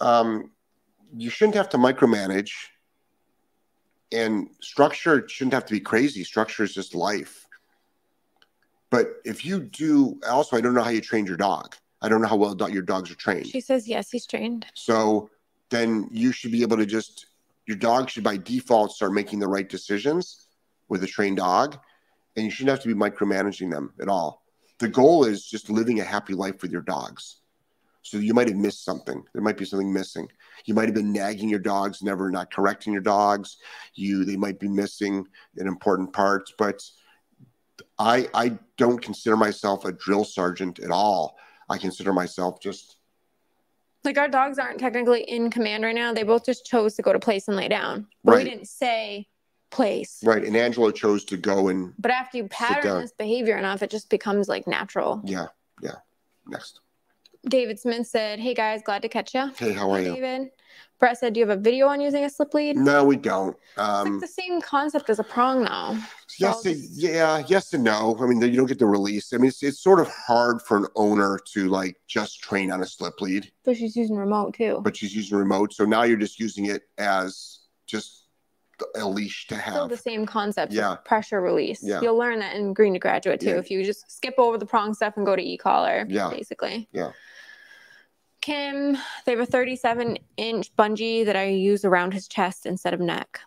um, 0.02 0.52
you 1.16 1.30
shouldn't 1.30 1.56
have 1.56 1.70
to 1.70 1.78
micromanage 1.78 2.52
and 4.12 4.50
structure 4.62 5.28
shouldn't 5.28 5.54
have 5.54 5.66
to 5.66 5.74
be 5.74 5.80
crazy 5.80 6.24
structure 6.24 6.64
is 6.64 6.74
just 6.74 6.94
life 6.96 7.48
but 8.90 9.08
if 9.26 9.44
you 9.46 9.60
do 9.60 10.20
also 10.30 10.58
i 10.58 10.62
don't 10.62 10.74
know 10.74 10.84
how 10.84 10.90
you 10.90 11.02
trained 11.02 11.28
your 11.28 11.38
dog 11.38 11.76
i 12.02 12.10
don't 12.10 12.22
know 12.22 12.28
how 12.28 12.36
well 12.36 12.54
do- 12.56 12.72
your 12.72 12.82
dogs 12.84 13.10
are 13.12 13.16
trained 13.16 13.48
She 13.48 13.62
says 13.62 13.88
yes, 13.88 14.10
he's 14.12 14.26
trained. 14.26 14.66
so 14.74 15.30
then 15.70 16.08
you 16.12 16.32
should 16.32 16.52
be 16.52 16.62
able 16.62 16.78
to 16.78 16.86
just 16.86 17.28
your 17.66 17.78
dog 17.78 18.10
should 18.10 18.24
by 18.24 18.38
default 18.38 18.92
start 18.92 19.14
making 19.14 19.40
the 19.40 19.48
right 19.48 19.68
decisions 19.68 20.43
with 20.94 21.04
a 21.04 21.08
trained 21.08 21.38
dog 21.38 21.80
and 22.36 22.46
you 22.46 22.52
shouldn't 22.52 22.70
have 22.70 22.84
to 22.84 22.88
be 22.88 22.94
micromanaging 22.94 23.72
them 23.72 23.92
at 24.00 24.08
all 24.08 24.44
the 24.78 24.88
goal 24.88 25.26
is 25.26 25.44
just 25.44 25.72
living 25.72 26.00
a 26.00 26.04
happy 26.04 26.36
life 26.36 26.62
with 26.62 26.72
your 26.72 26.84
dogs 26.84 27.38
so 28.04 28.18
you 28.18 28.32
might 28.36 28.48
have 28.48 28.58
missed 28.58 28.86
something 28.86 29.24
there 29.34 29.42
might 29.42 29.58
be 29.58 29.66
something 29.66 29.92
missing 29.92 30.28
you 30.66 30.76
might 30.76 30.86
have 30.86 30.94
been 30.94 31.12
nagging 31.12 31.50
your 31.50 31.58
dogs 31.58 32.04
never 32.04 32.30
not 32.30 32.54
correcting 32.54 32.94
your 32.94 33.02
dogs 33.02 33.58
you 33.96 34.24
they 34.24 34.38
might 34.38 34.60
be 34.60 34.68
missing 34.68 35.26
an 35.58 35.66
important 35.68 36.14
part 36.14 36.48
but 36.60 36.80
i 37.98 38.30
i 38.36 38.56
don't 38.78 39.02
consider 39.02 39.36
myself 39.36 39.84
a 39.86 39.92
drill 39.94 40.24
sergeant 40.24 40.78
at 40.78 40.92
all 40.92 41.36
i 41.70 41.78
consider 41.78 42.14
myself 42.14 42.60
just 42.60 42.98
Like 44.04 44.20
our 44.20 44.28
dogs 44.30 44.60
aren't 44.60 44.80
technically 44.80 45.24
in 45.24 45.50
command 45.50 45.84
right 45.84 45.96
now. 45.96 46.14
They 46.14 46.24
both 46.24 46.46
just 46.46 46.66
chose 46.66 46.94
to 46.96 47.02
go 47.02 47.14
to 47.14 47.20
place 47.20 47.48
and 47.48 47.56
lay 47.56 47.70
down. 47.70 48.06
But 48.24 48.34
Right. 48.34 48.44
we 48.44 48.50
didn't 48.52 48.68
say 48.68 49.28
place. 49.74 50.20
right 50.24 50.44
and 50.44 50.56
angelo 50.56 50.92
chose 50.92 51.26
to 51.26 51.38
go 51.38 51.68
and 51.68 51.94
But 52.00 52.12
after 52.12 52.38
you 52.38 52.48
pattern 52.48 53.02
this 53.02 53.12
behavior 53.12 53.58
enough, 53.58 53.82
it 53.84 53.90
just 53.90 54.10
becomes 54.10 54.48
like 54.48 54.68
natural. 54.68 55.22
yeah 55.26 55.48
yeah 55.82 55.96
next 56.48 56.80
David 57.50 57.78
Smith 57.78 58.08
said, 58.08 58.40
Hey 58.40 58.54
guys, 58.54 58.82
glad 58.86 59.02
to 59.02 59.10
catch 59.10 59.34
you. 59.34 59.52
hey 59.58 59.74
how 59.74 59.92
are 59.92 60.00
you 60.00 60.14
David. 60.16 60.52
Brett 61.00 61.18
said, 61.18 61.34
Do 61.34 61.42
you 61.42 61.48
have 61.48 61.58
a 61.60 61.62
video 61.62 61.88
on 61.88 62.00
using 62.00 62.24
a 62.24 62.30
slip 62.30 62.54
lead? 62.54 62.78
no 62.78 63.04
we 63.04 63.18
don't 63.18 63.58
It's 63.74 63.80
um 63.80 64.12
like 64.14 64.22
the 64.22 64.28
same 64.42 64.62
concept 64.62 65.10
as 65.10 65.20
a 65.20 65.24
prong 65.24 65.66
though. 65.66 65.98
yes 66.40 66.64
so 66.64 66.70
and- 66.70 66.80
yeah 66.92 67.44
yes 67.48 67.74
and 67.74 67.84
no 67.84 68.16
i 68.22 68.26
mean 68.26 68.40
you 68.42 68.56
don't 68.56 68.68
get 68.68 68.80
the 68.80 68.86
release 68.86 69.34
i 69.34 69.38
mean 69.38 69.48
it's, 69.50 69.62
it's 69.64 69.80
sort 69.82 70.00
of 70.00 70.08
hard 70.08 70.62
for 70.62 70.78
an 70.78 70.88
owner 70.96 71.38
to 71.54 71.68
like 71.68 71.98
just 72.08 72.40
train 72.42 72.72
on 72.72 72.82
a 72.82 72.86
slip 72.86 73.20
lead 73.20 73.52
But 73.66 73.76
she's 73.78 73.96
using 73.98 74.16
remote 74.16 74.54
too. 74.54 74.80
but 74.82 74.96
she's 74.96 75.14
using 75.14 75.38
remote 75.38 75.74
so 75.74 75.84
now 75.84 76.04
you're 76.04 76.18
just 76.28 76.40
using 76.40 76.66
it 76.68 76.84
as 76.98 77.60
just 77.86 78.23
a 78.96 79.08
leash 79.08 79.48
to 79.48 79.60
Still 79.60 79.74
have 79.74 79.90
the 79.90 79.98
same 79.98 80.26
concept. 80.26 80.74
Yeah. 80.74 80.96
Pressure 81.06 81.42
release. 81.42 81.82
Yeah. 81.84 82.02
You'll 82.02 82.18
learn 82.18 82.40
that 82.40 82.56
in 82.56 82.74
green 82.74 82.94
to 82.94 83.00
graduate 83.00 83.40
too. 83.40 83.50
Yeah. 83.50 83.58
If 83.58 83.70
you 83.72 83.84
just 83.84 84.12
skip 84.12 84.36
over 84.38 84.58
the 84.58 84.66
prong 84.66 84.94
stuff 84.94 85.16
and 85.18 85.26
go 85.26 85.36
to 85.36 85.42
e-collar. 85.42 86.06
Yeah. 86.10 86.30
Basically. 86.30 86.88
Yeah. 86.92 87.12
Kim, 88.42 88.98
they 89.26 89.32
have 89.32 89.40
a 89.40 89.46
37 89.46 90.18
inch 90.38 90.76
bungee 90.76 91.26
that 91.26 91.36
I 91.36 91.46
use 91.46 91.86
around 91.86 92.14
his 92.14 92.28
chest 92.28 92.66
instead 92.66 92.94
of 92.94 93.00
neck. 93.00 93.40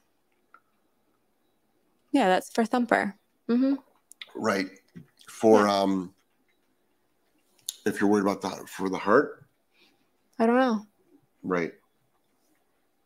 Yeah, 2.13 2.29
that's 2.29 2.51
for 2.51 2.65
Thumper. 2.65 3.15
Mm-hmm. 3.49 3.75
right 4.35 4.67
for 5.29 5.69
um 5.69 6.13
if 7.85 8.01
you're 8.01 8.11
worried 8.11 8.23
about 8.23 8.41
the 8.43 8.49
for 8.67 8.89
the 8.89 8.99
heart 8.99 9.47
I 10.39 10.47
don't 10.47 10.57
know. 10.57 10.85
right 11.45 11.73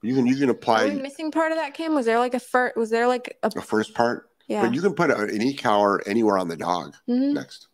you 0.02 0.14
can 0.14 0.26
you 0.26 0.34
can 0.34 0.44
Are 0.44 0.46
we 0.46 0.50
apply 0.52 0.90
missing 0.94 1.30
part 1.30 1.52
of 1.52 1.58
that, 1.58 1.74
Kim? 1.74 1.94
Was 1.94 2.06
there 2.06 2.18
like 2.18 2.34
a 2.34 2.40
first? 2.40 2.76
Was 2.76 2.90
there 2.90 3.06
like 3.06 3.36
a 3.42 3.50
the 3.50 3.60
first 3.62 3.94
part 3.94 4.30
yeah? 4.48 4.62
but 4.62 4.74
you 4.74 4.80
can 4.80 4.94
put 4.94 5.10
a, 5.10 5.16
an 5.24 5.42
e-collar 5.42 6.06
anywhere 6.08 6.38
on 6.38 6.48
the 6.48 6.56
dog 6.56 6.94
Mhm. 7.08 7.34
next 7.34 7.68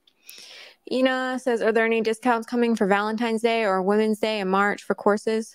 Ina 0.91 1.41
says, 1.43 1.63
"Are 1.63 1.73
there 1.73 1.85
any 1.85 2.01
discounts 2.01 2.47
coming 2.47 2.77
for 2.77 2.87
Valentine's 2.87 3.43
Day 3.43 3.65
or 3.65 3.83
Women's 3.83 4.21
Day 4.21 4.39
in 4.41 4.49
March 4.49 4.85
for 4.85 4.95
courses?" 4.95 5.55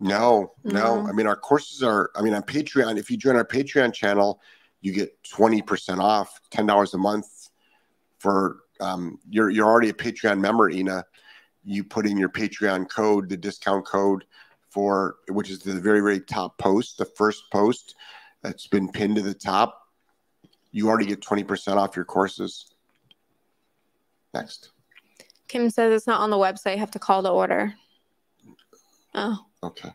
No, 0.00 0.52
no. 0.62 1.02
No. 1.02 1.08
I 1.08 1.12
mean, 1.12 1.26
our 1.26 1.34
courses 1.34 1.82
are, 1.82 2.10
I 2.14 2.22
mean, 2.22 2.32
on 2.32 2.42
Patreon, 2.44 2.96
if 2.96 3.10
you 3.10 3.16
join 3.16 3.34
our 3.34 3.44
Patreon 3.44 3.92
channel, 3.92 4.40
you 4.80 4.92
get 4.92 5.20
20% 5.24 5.98
off, 5.98 6.40
$10 6.52 6.94
a 6.94 6.98
month 6.98 7.26
for, 8.20 8.58
um, 8.80 9.18
you're, 9.28 9.50
you're 9.50 9.66
already 9.66 9.88
a 9.88 9.92
Patreon 9.92 10.38
member, 10.38 10.70
Ina. 10.70 11.04
You 11.64 11.82
put 11.82 12.06
in 12.06 12.16
your 12.16 12.28
Patreon 12.28 12.88
code, 12.88 13.28
the 13.28 13.36
discount 13.36 13.84
code 13.84 14.24
for, 14.70 15.16
which 15.28 15.50
is 15.50 15.60
the 15.60 15.74
very, 15.74 16.00
very 16.00 16.20
top 16.20 16.58
post, 16.58 16.98
the 16.98 17.04
first 17.04 17.44
post 17.52 17.94
that's 18.42 18.66
been 18.66 18.90
pinned 18.90 19.16
to 19.16 19.22
the 19.22 19.34
top. 19.34 19.80
You 20.70 20.88
already 20.88 21.06
get 21.06 21.20
20% 21.20 21.76
off 21.76 21.96
your 21.96 22.04
courses. 22.04 22.66
Next. 24.34 24.70
Kim 25.48 25.70
says 25.70 25.92
it's 25.92 26.06
not 26.06 26.20
on 26.20 26.30
the 26.30 26.36
website. 26.36 26.72
You 26.74 26.78
have 26.78 26.90
to 26.92 26.98
call 26.98 27.22
to 27.22 27.30
order. 27.30 27.74
Oh, 29.14 29.38
Okay. 29.62 29.90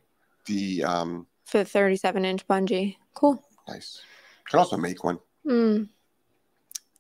The, 0.46 0.84
um, 0.84 1.28
for 1.46 1.60
the 1.60 1.66
37 1.66 2.26
inch 2.26 2.48
bungee. 2.48 2.98
Cool. 3.14 3.42
nice. 3.68 4.02
Can 4.50 4.60
also 4.60 4.76
make 4.76 5.04
one. 5.04 5.20
Hmm. 5.48 5.84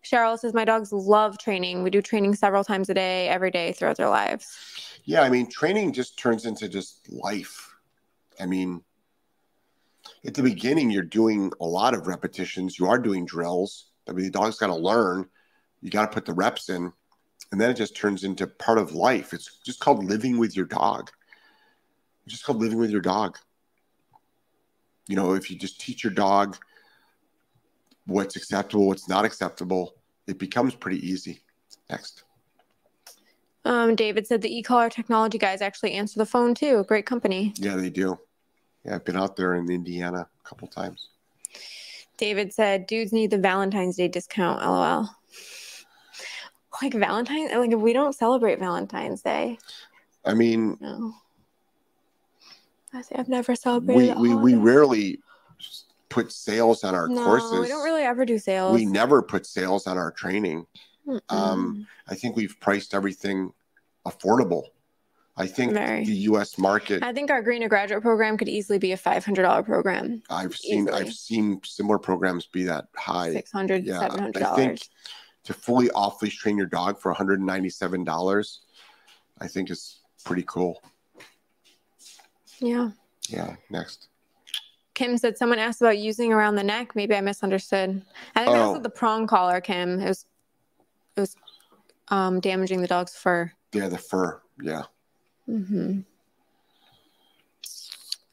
Cheryl 0.03 0.37
says 0.37 0.53
my 0.53 0.65
dogs 0.65 0.91
love 0.91 1.37
training. 1.37 1.83
We 1.83 1.89
do 1.89 2.01
training 2.01 2.35
several 2.35 2.63
times 2.63 2.89
a 2.89 2.93
day, 2.93 3.29
every 3.29 3.51
day 3.51 3.71
throughout 3.71 3.97
their 3.97 4.09
lives. 4.09 4.57
Yeah, 5.05 5.21
I 5.21 5.29
mean, 5.29 5.49
training 5.49 5.93
just 5.93 6.17
turns 6.17 6.45
into 6.45 6.67
just 6.67 7.11
life. 7.11 7.75
I 8.39 8.45
mean, 8.45 8.83
at 10.25 10.33
the 10.33 10.43
beginning, 10.43 10.89
you're 10.89 11.03
doing 11.03 11.51
a 11.59 11.65
lot 11.65 11.93
of 11.93 12.07
repetitions. 12.07 12.79
You 12.79 12.87
are 12.87 12.99
doing 12.99 13.25
drills. 13.25 13.87
I 14.07 14.11
mean, 14.11 14.25
the 14.25 14.31
dog's 14.31 14.57
got 14.57 14.67
to 14.67 14.75
learn. 14.75 15.27
You 15.81 15.89
got 15.89 16.09
to 16.09 16.13
put 16.13 16.25
the 16.25 16.33
reps 16.33 16.69
in, 16.69 16.91
and 17.51 17.59
then 17.59 17.69
it 17.69 17.75
just 17.75 17.95
turns 17.95 18.23
into 18.23 18.47
part 18.47 18.77
of 18.77 18.93
life. 18.93 19.33
It's 19.33 19.59
just 19.65 19.79
called 19.79 20.05
living 20.05 20.37
with 20.37 20.55
your 20.55 20.65
dog. 20.65 21.11
It's 22.25 22.33
just 22.33 22.45
called 22.45 22.61
living 22.61 22.77
with 22.77 22.89
your 22.89 23.01
dog. 23.01 23.37
You 25.07 25.17
know, 25.17 25.33
if 25.33 25.51
you 25.51 25.57
just 25.57 25.81
teach 25.81 26.03
your 26.03 26.13
dog 26.13 26.57
what's 28.05 28.35
acceptable, 28.35 28.87
what's 28.87 29.09
not 29.09 29.25
acceptable, 29.25 29.95
it 30.27 30.39
becomes 30.39 30.75
pretty 30.75 31.05
easy. 31.07 31.41
Next. 31.89 32.23
Um, 33.65 33.95
David 33.95 34.27
said 34.27 34.41
the 34.41 34.55
e-collar 34.55 34.89
technology 34.89 35.37
guys 35.37 35.61
actually 35.61 35.93
answer 35.93 36.19
the 36.19 36.25
phone 36.25 36.53
too. 36.53 36.83
Great 36.87 37.05
company. 37.05 37.53
Yeah, 37.55 37.75
they 37.75 37.89
do. 37.89 38.17
Yeah, 38.85 38.95
I've 38.95 39.05
been 39.05 39.15
out 39.15 39.35
there 39.35 39.55
in 39.55 39.69
Indiana 39.69 40.27
a 40.27 40.47
couple 40.47 40.67
times. 40.67 41.09
David 42.17 42.53
said 42.53 42.87
dudes 42.87 43.13
need 43.13 43.31
the 43.31 43.37
Valentine's 43.37 43.95
Day 43.95 44.07
discount. 44.07 44.61
LOL. 44.61 45.09
Like 46.81 46.93
Valentine's, 46.93 47.51
like 47.53 47.71
if 47.71 47.79
we 47.79 47.93
don't 47.93 48.13
celebrate 48.13 48.59
Valentine's 48.59 49.21
Day, 49.21 49.57
I 50.25 50.33
mean, 50.33 50.77
no. 50.81 51.13
I 52.93 53.01
say 53.01 53.15
I've 53.17 53.29
never 53.29 53.55
celebrated. 53.55 54.17
we 54.17 54.33
we, 54.33 54.35
we 54.35 54.55
rarely 54.55 55.19
put 56.13 56.31
sales 56.31 56.83
on 56.83 56.93
our 56.93 57.07
no, 57.07 57.23
courses. 57.23 57.59
we 57.59 57.67
don't 57.67 57.83
really 57.83 58.03
ever 58.03 58.23
do 58.23 58.37
sales. 58.37 58.75
We 58.75 58.85
never 58.85 59.23
put 59.23 59.47
sales 59.47 59.87
on 59.87 59.97
our 59.97 60.11
training. 60.11 60.67
Um, 61.29 61.87
I 62.07 62.15
think 62.15 62.35
we've 62.35 62.55
priced 62.59 62.93
everything 62.93 63.51
affordable. 64.05 64.65
I 65.35 65.47
think 65.47 65.73
Very. 65.73 66.05
the 66.05 66.15
U.S. 66.29 66.59
market. 66.59 67.01
I 67.01 67.11
think 67.11 67.31
our 67.31 67.41
Green 67.41 67.61
to 67.61 67.67
Graduate 67.67 68.03
program 68.03 68.37
could 68.37 68.47
easily 68.47 68.77
be 68.77 68.91
a 68.91 68.97
five 68.97 69.25
hundred 69.25 69.41
dollar 69.41 69.63
program. 69.63 70.21
I've 70.29 70.55
seen 70.55 70.83
easily. 70.83 71.01
I've 71.01 71.13
seen 71.13 71.59
similar 71.65 71.97
programs 71.97 72.45
be 72.45 72.63
that 72.65 72.85
high. 72.95 73.33
Six 73.33 73.51
hundred, 73.51 73.83
yeah, 73.83 73.99
seven 73.99 74.19
hundred 74.19 74.43
I 74.43 74.55
think 74.55 74.87
to 75.45 75.53
fully 75.53 75.89
off 75.91 76.21
leash 76.21 76.37
train 76.37 76.57
your 76.57 76.67
dog 76.67 76.99
for 76.99 77.09
197 77.11 78.03
dollars, 78.03 78.61
I 79.41 79.47
think 79.47 79.71
is 79.71 79.99
pretty 80.23 80.43
cool. 80.45 80.81
Yeah. 82.59 82.91
Yeah. 83.27 83.55
Next. 83.71 84.09
Kim 84.93 85.17
said 85.17 85.37
someone 85.37 85.59
asked 85.59 85.81
about 85.81 85.97
using 85.97 86.31
around 86.31 86.55
the 86.55 86.63
neck. 86.63 86.95
Maybe 86.95 87.15
I 87.15 87.21
misunderstood. 87.21 88.03
I 88.35 88.45
think 88.45 88.57
Oh. 88.57 88.73
with 88.73 88.83
the 88.83 88.89
prong 88.89 89.25
collar, 89.27 89.59
Kim. 89.61 89.99
It 89.99 90.07
was 90.07 90.25
it 91.15 91.19
was 91.21 91.35
um, 92.09 92.39
damaging 92.39 92.81
the 92.81 92.87
dog's 92.87 93.15
fur. 93.15 93.51
Yeah, 93.71 93.87
the 93.87 93.97
fur. 93.97 94.41
Yeah. 94.61 94.83
hmm 95.45 96.01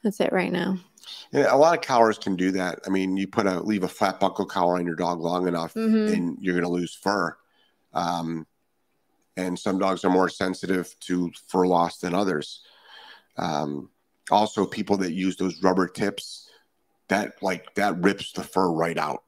That's 0.03 0.19
it 0.19 0.31
right 0.33 0.51
now. 0.51 0.77
Yeah, 1.31 1.53
a 1.53 1.57
lot 1.57 1.77
of 1.77 1.83
collars 1.83 2.17
can 2.17 2.35
do 2.35 2.51
that. 2.51 2.79
I 2.85 2.89
mean, 2.89 3.17
you 3.17 3.27
put 3.27 3.45
a 3.47 3.59
leave 3.59 3.83
a 3.83 3.87
flat 3.87 4.19
buckle 4.19 4.45
collar 4.45 4.77
on 4.77 4.85
your 4.85 4.95
dog 4.95 5.19
long 5.19 5.47
enough, 5.47 5.73
Mhm. 5.73 6.11
and 6.13 6.37
you're 6.41 6.53
going 6.55 6.65
to 6.65 6.71
lose 6.71 6.93
fur. 6.93 7.37
Um, 7.93 8.45
and 9.37 9.57
some 9.57 9.77
dogs 9.79 10.03
are 10.03 10.09
more 10.09 10.29
sensitive 10.29 10.95
to 11.01 11.31
fur 11.47 11.65
loss 11.67 11.99
than 11.99 12.13
others. 12.13 12.63
Um, 13.37 13.89
also, 14.29 14.65
people 14.65 14.97
that 14.97 15.13
use 15.13 15.35
those 15.37 15.61
rubber 15.63 15.87
tips, 15.87 16.49
that 17.11 17.43
like 17.43 17.75
that 17.75 18.01
rips 18.01 18.31
the 18.31 18.41
fur 18.43 18.71
right 18.71 18.97
out. 18.97 19.23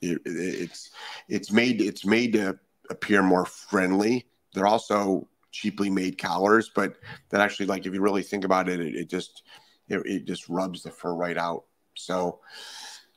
It, 0.00 0.20
it- 0.24 0.60
it's 0.62 0.90
it's 1.28 1.50
made 1.52 1.80
it's 1.80 2.06
made 2.06 2.32
to 2.34 2.58
appear 2.88 3.22
more 3.22 3.44
friendly. 3.44 4.26
They're 4.54 4.66
also 4.66 5.28
cheaply 5.50 5.90
made 5.90 6.16
collars, 6.18 6.70
but 6.72 6.96
that 7.30 7.40
actually, 7.40 7.66
like, 7.66 7.84
if 7.84 7.92
you 7.92 8.00
really 8.00 8.22
think 8.22 8.44
about 8.44 8.68
it, 8.68 8.80
it, 8.80 8.94
it 8.94 9.10
just 9.10 9.42
it, 9.88 10.00
it 10.06 10.24
just 10.24 10.48
rubs 10.48 10.84
the 10.84 10.90
fur 10.90 11.12
right 11.12 11.36
out. 11.36 11.64
So 11.96 12.38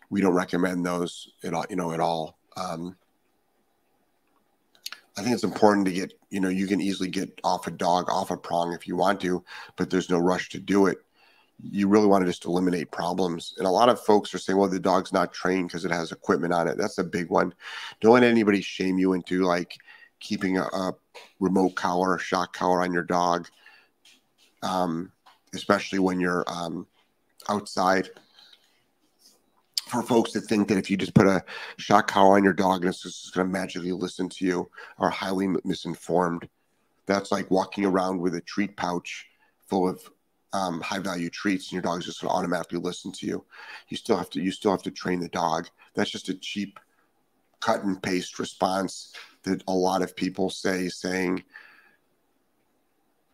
we 0.10 0.21
don't 0.21 0.34
recommend 0.34 0.84
those 0.84 1.29
at 1.43 1.53
all, 1.53 1.65
you 1.69 1.75
know, 1.75 1.91
at 1.91 1.99
all. 1.99 2.39
Um, 2.58 2.97
I 5.15 5.21
think 5.21 5.36
it's 5.36 5.43
important 5.43 5.86
to 5.86 5.91
get, 5.93 6.13
you 6.32 6.39
know, 6.39 6.49
you 6.49 6.65
can 6.65 6.82
easily 6.82 7.10
get 7.10 7.39
off 7.43 7.67
a 7.67 7.71
dog, 7.71 8.10
off 8.10 8.32
a 8.32 8.38
prong 8.38 8.73
if 8.73 8.88
you 8.88 8.95
want 8.95 9.21
to, 9.21 9.43
but 9.75 9.91
there's 9.91 10.10
no 10.10 10.17
rush 10.17 10.49
to 10.49 10.60
do 10.60 10.88
it. 10.88 10.97
You 11.62 11.88
really 11.88 12.08
want 12.08 12.24
to 12.24 12.30
just 12.30 12.46
eliminate 12.46 12.92
problems. 12.92 13.54
And 13.58 13.68
a 13.68 13.72
lot 13.72 13.89
of 13.89 14.00
folks 14.00 14.34
are 14.34 14.38
saying, 14.38 14.58
well, 14.58 14.70
the 14.70 14.80
dog's 14.80 15.13
not 15.13 15.34
trained 15.34 15.68
because 15.68 15.86
it 15.86 15.92
has 15.92 16.12
equipment 16.12 16.54
on 16.54 16.68
it. 16.68 16.78
That's 16.78 16.98
a 16.98 17.04
big 17.04 17.30
one. 17.30 17.54
Don't 18.02 18.13
let 18.13 18.24
anybody 18.24 18.62
shame 18.62 18.98
you 18.98 19.13
into 19.13 19.44
like 19.44 19.78
keeping 20.20 20.58
a, 20.58 20.63
a 20.63 20.94
remote 21.39 21.76
collar, 21.76 22.16
a 22.16 22.20
shock 22.20 22.54
collar 22.54 22.82
on 22.82 22.94
your 22.94 23.04
dog, 23.04 23.48
um, 24.62 25.12
especially 25.54 26.00
when 26.00 26.20
you're 26.20 26.44
um, 26.48 26.88
outside. 27.50 28.10
For 29.88 30.02
folks 30.02 30.32
that 30.32 30.42
think 30.42 30.70
that 30.70 30.78
if 30.78 30.89
you 30.89 30.98
just 30.98 31.13
put 31.13 31.28
a 31.28 31.44
shock 31.78 32.08
collar 32.08 32.38
on 32.38 32.44
your 32.44 32.54
dog 32.54 32.82
and 32.82 32.89
it's 32.89 33.04
just 33.04 33.34
going 33.36 33.46
to 33.46 33.54
magically 33.54 33.92
listen 33.92 34.28
to 34.30 34.46
you, 34.46 34.70
are 34.98 35.10
highly 35.10 35.48
misinformed. 35.63 36.48
That's 37.06 37.32
like 37.32 37.52
walking 37.52 37.86
around 37.86 38.20
with 38.20 38.34
a 38.34 38.42
treat 38.42 38.76
pouch 38.76 39.28
full 39.68 39.88
of 39.88 40.02
um, 40.54 40.80
high 40.82 41.00
value 41.00 41.30
treats, 41.30 41.66
and 41.66 41.74
your 41.74 41.82
dog's 41.82 42.06
just 42.06 42.22
going 42.22 42.30
to 42.30 42.36
automatically 42.36 42.80
listen 42.80 43.12
to 43.13 43.26
you. 43.26 43.44
You 43.89 43.98
still 43.98 44.18
have 44.18 44.30
to 44.32 44.42
you 44.42 44.52
still 44.52 44.72
have 44.72 44.84
to 44.84 44.92
train 44.92 45.20
the 45.20 45.30
dog. 45.30 45.68
That's 45.96 46.12
just 46.12 46.30
a 46.30 46.36
cheap 46.36 46.80
cut 47.60 47.84
and 47.84 48.02
paste 48.02 48.39
response 48.39 49.13
that 49.44 49.63
a 49.68 49.74
lot 49.74 50.02
of 50.02 50.16
people 50.16 50.50
say, 50.50 50.89
saying 50.89 51.44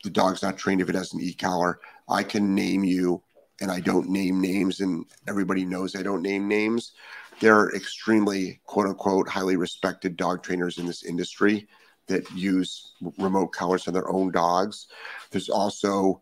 the 0.04 0.10
dog's 0.10 0.42
not 0.42 0.58
trained 0.58 0.82
if 0.82 0.90
it 0.90 0.96
has 0.96 1.14
an 1.14 1.22
e 1.22 1.34
collar. 1.34 1.80
I 2.08 2.24
can 2.24 2.56
name 2.56 2.84
you, 2.84 3.22
and 3.62 3.70
I 3.70 3.80
don't 3.80 4.10
name 4.10 4.40
names, 4.40 4.80
and 4.80 5.06
everybody 5.28 5.66
knows 5.66 5.96
I 5.96 6.04
don't 6.04 6.24
name 6.24 6.48
names. 6.48 6.94
There 7.40 7.58
are 7.58 7.76
extremely 7.76 8.60
quote 8.66 8.88
unquote 8.88 9.28
highly 9.28 9.56
respected 9.56 10.16
dog 10.16 10.44
trainers 10.44 10.78
in 10.78 10.86
this 10.86 11.04
industry 11.04 11.68
that 12.08 12.30
use 12.32 12.94
remote 13.18 13.52
collars 13.52 13.88
on 13.88 13.94
their 13.94 14.10
own 14.10 14.32
dogs. 14.32 14.88
There's 15.32 15.50
also 15.50 16.22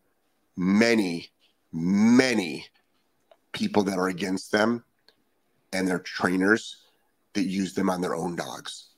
many, 0.58 1.30
many 1.72 2.66
people 3.54 3.84
that 3.84 3.98
are 3.98 4.10
against 4.10 4.52
them 4.52 4.84
and 5.72 5.88
their 5.88 6.00
trainers 6.00 6.84
that 7.34 7.44
use 7.44 7.74
them 7.74 7.90
on 7.90 8.02
their 8.02 8.16
own 8.16 8.36
dogs. 8.36 8.90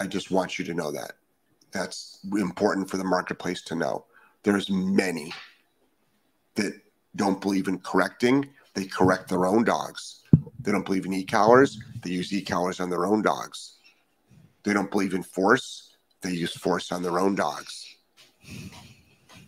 I 0.00 0.06
just 0.06 0.30
want 0.30 0.58
you 0.58 0.64
to 0.64 0.74
know 0.74 0.90
that. 0.90 1.12
That's 1.72 2.18
important 2.32 2.90
for 2.90 2.96
the 2.96 3.04
marketplace 3.04 3.62
to 3.62 3.74
know. 3.74 4.06
There's 4.42 4.70
many 4.70 5.32
that 6.54 6.80
don't 7.16 7.40
believe 7.40 7.68
in 7.68 7.78
correcting. 7.78 8.48
They 8.74 8.86
correct 8.86 9.28
their 9.28 9.46
own 9.46 9.64
dogs. 9.64 10.22
They 10.60 10.72
don't 10.72 10.84
believe 10.84 11.06
in 11.06 11.12
e-collars. 11.12 11.78
They 12.02 12.10
use 12.10 12.32
e-collars 12.32 12.80
on 12.80 12.90
their 12.90 13.06
own 13.06 13.22
dogs. 13.22 13.78
They 14.64 14.72
don't 14.72 14.90
believe 14.90 15.14
in 15.14 15.22
force. 15.22 15.96
They 16.22 16.32
use 16.32 16.56
force 16.56 16.92
on 16.92 17.02
their 17.02 17.18
own 17.18 17.34
dogs. 17.34 17.96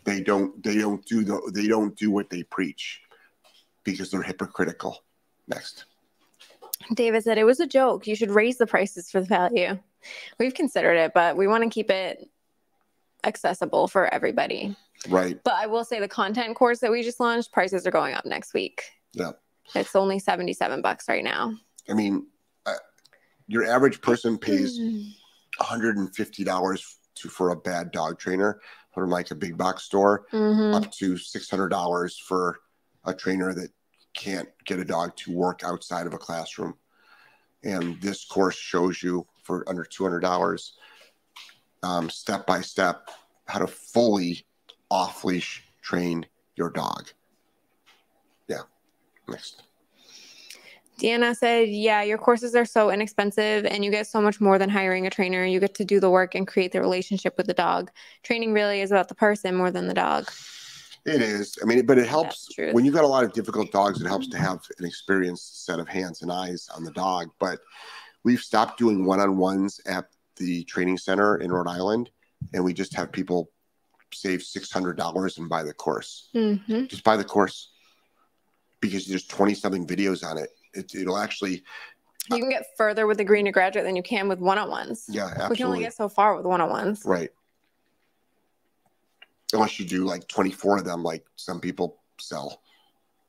They 0.09 0.23
don't. 0.23 0.63
They 0.63 0.79
don't 0.79 1.05
do 1.05 1.23
the. 1.23 1.53
They 1.55 1.69
don't 1.69 1.95
do 1.97 2.11
what 2.11 2.31
they 2.31 2.43
preach 2.43 3.03
because 3.85 4.11
they're 4.11 4.23
hypocritical. 4.23 5.05
Next. 5.47 5.85
David 6.95 7.25
said 7.25 7.37
it 7.37 7.45
was 7.45 7.61
a 7.61 7.67
joke. 7.67 8.07
You 8.07 8.17
should 8.17 8.31
raise 8.31 8.57
the 8.57 8.67
prices 8.67 9.11
for 9.11 9.21
the 9.21 9.27
value. 9.27 9.79
We've 10.39 10.55
considered 10.55 10.95
it, 10.95 11.13
but 11.13 11.37
we 11.37 11.47
want 11.47 11.65
to 11.65 11.71
keep 11.71 11.91
it 11.91 12.27
accessible 13.25 13.89
for 13.89 14.07
everybody. 14.07 14.75
Right. 15.09 15.39
But 15.45 15.55
I 15.55 15.67
will 15.67 15.85
say 15.85 16.01
the 16.01 16.09
content 16.09 16.57
course 16.57 16.79
that 16.79 16.91
we 16.91 17.03
just 17.03 17.21
launched, 17.21 17.53
prices 17.53 17.87
are 17.87 17.91
going 17.91 18.15
up 18.15 18.25
next 18.25 18.55
week. 18.55 18.85
Yeah. 19.13 19.33
It's 19.75 19.95
only 19.95 20.19
77 20.19 20.81
bucks 20.81 21.09
right 21.09 21.25
now. 21.25 21.53
I 21.91 21.95
mean, 21.95 22.27
uh, 22.65 22.75
your 23.47 23.65
average 23.65 24.01
person 24.01 24.39
pays 24.39 24.79
Mm. 24.79 25.13
$150 25.61 26.97
to 27.17 27.29
for 27.29 27.51
a 27.51 27.57
bad 27.57 27.91
dog 27.91 28.19
trainer 28.19 28.61
from 28.99 29.11
like 29.11 29.31
a 29.31 29.35
big 29.35 29.57
box 29.57 29.85
store, 29.85 30.27
Mhm. 30.33 30.75
up 30.75 30.91
to 30.93 31.17
$600 31.17 32.19
for 32.19 32.61
a 33.05 33.15
trainer 33.15 33.55
that 33.55 33.71
can't 34.15 34.49
get 34.65 34.79
a 34.79 34.85
dog 34.85 35.17
to 35.17 35.33
work 35.33 35.63
outside 35.65 36.07
of 36.07 36.15
a 36.15 36.19
classroom. 36.19 36.77
And 37.63 38.01
this 38.01 38.25
course 38.25 38.57
shows 38.57 39.03
you 39.03 39.27
for 39.43 39.69
under 39.69 39.85
$200, 39.85 40.73
um, 41.83 42.11
step 42.11 42.47
by 42.47 42.61
step, 42.61 43.09
how 43.47 43.61
to 43.61 43.67
fully 43.67 44.47
off 44.91 45.25
leash 45.25 45.65
train 45.83 46.27
your 46.57 46.71
dog. 46.71 47.09
Yeah. 48.49 48.63
Next. 49.29 49.63
Deanna 50.99 51.37
said, 51.37 51.69
Yeah, 51.69 52.03
your 52.03 52.19
courses 52.19 52.55
are 52.55 52.65
so 52.65 52.91
inexpensive 52.91 53.65
and 53.65 53.85
you 53.85 53.91
get 53.91 54.07
so 54.07 54.21
much 54.21 54.41
more 54.41 54.59
than 54.59 54.69
hiring 54.69 55.07
a 55.07 55.11
trainer. 55.11 55.45
You 55.45 55.61
get 55.61 55.75
to 55.77 55.85
do 55.85 56.01
the 56.01 56.11
work 56.11 56.35
and 56.35 56.47
create 56.47 56.73
the 56.73 56.81
relationship 56.81 57.37
with 57.37 57.47
the 57.47 57.55
dog. 57.55 57.91
Training 58.23 58.53
really 58.53 58.81
is 58.81 58.91
about 58.91 59.09
the 59.09 59.15
person 59.15 59.55
more 59.55 59.71
than 59.71 59.87
the 59.87 59.95
dog. 59.95 60.31
It 61.07 61.23
is. 61.23 61.57
I 61.63 61.65
mean, 61.65 61.87
but 61.87 61.99
it 61.99 62.07
helps 62.07 62.49
when 62.73 62.85
you've 62.85 62.95
got 62.95 63.05
a 63.05 63.09
lot 63.09 63.25
of 63.25 63.33
difficult 63.33 63.73
dogs. 63.73 64.01
It 64.03 64.07
helps 64.09 64.29
to 64.29 64.39
have 64.39 64.61
an 64.79 64.85
experienced 64.85 65.65
set 65.65 65.79
of 65.79 65.89
hands 65.89 66.23
and 66.23 66.31
eyes 66.31 66.69
on 66.75 66.85
the 66.85 66.91
dog. 66.91 67.31
But 67.39 67.61
we've 68.25 68.41
stopped 68.41 68.79
doing 68.79 69.07
one-on-ones 69.07 69.81
at 69.87 70.07
the 70.37 70.65
training 70.65 70.99
center 70.99 71.37
in 71.37 71.51
Rhode 71.51 71.69
Island, 71.69 72.11
and 72.53 72.63
we 72.63 72.75
just 72.75 72.95
have 72.95 73.11
people 73.11 73.51
save 74.13 74.43
six 74.43 74.71
hundred 74.71 74.97
dollars 74.97 75.39
and 75.39 75.49
buy 75.49 75.63
the 75.63 75.73
course. 75.73 76.29
hmm 76.33 76.85
Just 76.87 77.05
buy 77.05 77.17
the 77.17 77.25
course 77.25 77.71
because 78.81 79.07
there's 79.07 79.27
twenty 79.27 79.55
something 79.55 79.87
videos 79.87 80.25
on 80.25 80.37
it. 80.37 80.51
It 80.75 80.95
it'll 80.95 81.19
actually, 81.19 81.63
You 82.31 82.39
can 82.39 82.51
get 82.51 82.67
further 82.77 83.07
with 83.07 83.19
the 83.19 83.25
green 83.25 83.45
to 83.47 83.53
graduate 83.53 83.85
than 83.85 83.97
you 83.97 84.03
can 84.03 84.29
with 84.29 84.39
one 84.41 84.59
on 84.59 84.69
ones. 84.71 85.07
yeah, 85.09 85.25
absolutely. 85.27 85.49
We 85.51 85.57
can 85.57 85.67
only 85.67 85.81
get 85.81 85.95
so 85.95 86.09
far 86.09 86.37
with 86.37 86.45
one 86.47 86.61
on 86.61 86.71
ones. 86.71 87.03
right. 87.05 87.31
Unless 89.55 89.81
you 89.81 89.87
do 89.87 90.05
like 90.05 90.29
twenty-four 90.29 90.77
of 90.77 90.85
them, 90.85 91.03
like 91.03 91.25
some 91.37 91.59
people 91.59 92.03
sell, 92.21 92.61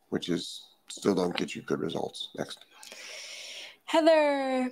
which 0.10 0.28
is 0.28 0.66
still 0.90 1.16
don't 1.16 1.36
get 1.38 1.56
you 1.56 1.62
good 1.62 1.80
results. 1.80 2.30
Next. 2.38 2.66
Heather. 3.86 4.70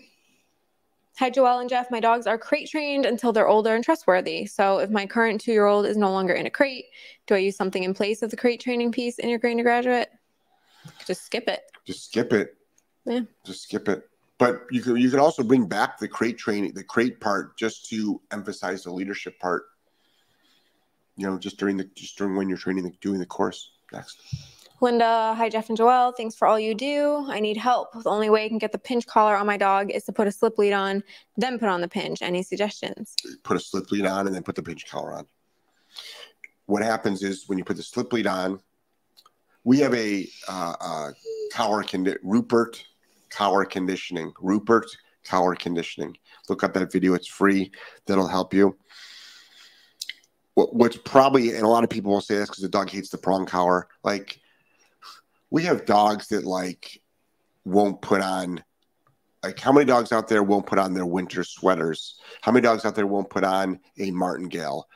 Hi, 1.19 1.31
Joelle 1.31 1.61
and 1.61 1.69
Jeff. 1.69 1.89
My 1.89 1.99
dogs 2.01 2.27
are 2.27 2.37
crate 2.37 2.69
trained 2.69 3.05
until 3.05 3.31
they're 3.31 3.47
older 3.47 3.73
and 3.73 3.83
trustworthy. 3.83 4.45
So, 4.45 4.79
if 4.79 4.89
my 4.89 5.05
current 5.05 5.39
two 5.39 5.53
year 5.53 5.65
old 5.65 5.85
is 5.85 5.95
no 5.95 6.11
longer 6.11 6.33
in 6.33 6.45
a 6.45 6.49
crate, 6.49 6.85
do 7.27 7.33
I 7.35 7.39
use 7.39 7.55
something 7.55 7.81
in 7.83 7.93
place 7.93 8.21
of 8.21 8.29
the 8.29 8.37
crate 8.37 8.59
training 8.59 8.91
piece 8.91 9.17
in 9.17 9.29
your 9.29 9.39
green 9.39 9.57
to 9.57 9.63
graduate? 9.63 10.09
Just 11.05 11.25
skip 11.25 11.47
it. 11.47 11.61
just 11.85 12.05
skip 12.05 12.33
it. 12.33 12.55
Yeah. 13.05 13.21
Just 13.45 13.63
skip 13.63 13.87
it. 13.87 14.09
But 14.37 14.61
you 14.69 14.81
can 14.81 14.97
you 14.97 15.09
can 15.09 15.19
also 15.19 15.43
bring 15.43 15.65
back 15.65 15.97
the 15.97 16.07
crate 16.07 16.37
training, 16.37 16.73
the 16.73 16.83
crate 16.83 17.19
part, 17.19 17.57
just 17.57 17.89
to 17.89 18.21
emphasize 18.31 18.83
the 18.83 18.91
leadership 18.91 19.39
part. 19.39 19.63
You 21.15 21.25
know, 21.27 21.39
just 21.39 21.57
during 21.57 21.77
the 21.77 21.85
just 21.95 22.17
during 22.17 22.35
when 22.35 22.47
you're 22.47 22.57
training 22.57 22.83
the 22.83 22.91
doing 23.01 23.19
the 23.19 23.25
course. 23.25 23.71
Next. 23.91 24.19
Linda, 24.79 25.33
hi 25.35 25.49
Jeff 25.49 25.69
and 25.69 25.77
Joelle. 25.77 26.13
Thanks 26.15 26.35
for 26.35 26.47
all 26.47 26.59
you 26.59 26.75
do. 26.75 27.25
I 27.29 27.39
need 27.39 27.57
help. 27.57 27.93
The 27.93 28.09
only 28.09 28.29
way 28.29 28.45
I 28.45 28.47
can 28.47 28.59
get 28.59 28.71
the 28.71 28.77
pinch 28.77 29.07
collar 29.07 29.35
on 29.35 29.47
my 29.47 29.57
dog 29.57 29.89
is 29.89 30.03
to 30.03 30.13
put 30.13 30.27
a 30.27 30.31
slip 30.31 30.59
lead 30.59 30.73
on, 30.73 31.03
then 31.35 31.57
put 31.57 31.69
on 31.69 31.81
the 31.81 31.87
pinch. 31.87 32.21
Any 32.21 32.43
suggestions? 32.43 33.15
Put 33.41 33.57
a 33.57 33.59
slip 33.59 33.89
lead 33.89 34.05
on 34.05 34.27
and 34.27 34.35
then 34.35 34.43
put 34.43 34.53
the 34.53 34.61
pinch 34.61 34.87
collar 34.87 35.13
on. 35.13 35.25
What 36.67 36.83
happens 36.83 37.23
is 37.23 37.47
when 37.47 37.57
you 37.57 37.63
put 37.63 37.77
the 37.77 37.83
slip 37.83 38.13
lead 38.13 38.27
on, 38.27 38.59
we 39.67 39.79
have 39.79 39.93
a 39.95 40.25
uh, 40.47 40.75
uh, 40.79 41.11
collar 41.51 41.83
condi- 41.83 42.17
Rupert 42.23 42.85
collar 43.29 43.65
conditioning. 43.65 44.31
Rupert 44.39 44.85
collar 45.25 45.55
conditioning. 45.55 46.15
Look 46.47 46.63
up 46.63 46.73
that 46.75 46.89
video; 46.89 47.13
it's 47.15 47.27
free. 47.27 47.71
That'll 48.05 48.29
help 48.29 48.53
you. 48.53 48.77
What, 50.53 50.73
what's 50.73 50.95
probably 50.95 51.53
and 51.53 51.65
a 51.65 51.67
lot 51.67 51.83
of 51.83 51.89
people 51.89 52.13
will 52.13 52.21
say 52.21 52.35
this 52.35 52.47
because 52.47 52.63
the 52.63 52.69
dog 52.69 52.89
hates 52.89 53.09
the 53.09 53.17
prong 53.17 53.45
collar. 53.45 53.89
Like 54.05 54.39
we 55.49 55.63
have 55.63 55.85
dogs 55.85 56.29
that 56.29 56.45
like 56.45 57.01
won't 57.65 58.01
put 58.01 58.21
on 58.21 58.63
like 59.43 59.59
how 59.59 59.73
many 59.73 59.85
dogs 59.85 60.13
out 60.13 60.29
there 60.29 60.43
won't 60.43 60.65
put 60.65 60.79
on 60.79 60.93
their 60.93 61.05
winter 61.05 61.43
sweaters 61.43 62.19
how 62.41 62.51
many 62.51 62.63
dogs 62.63 62.85
out 62.85 62.95
there 62.95 63.05
won't 63.05 63.29
put 63.29 63.43
on 63.43 63.77
a 63.99 64.09
martingale 64.11 64.87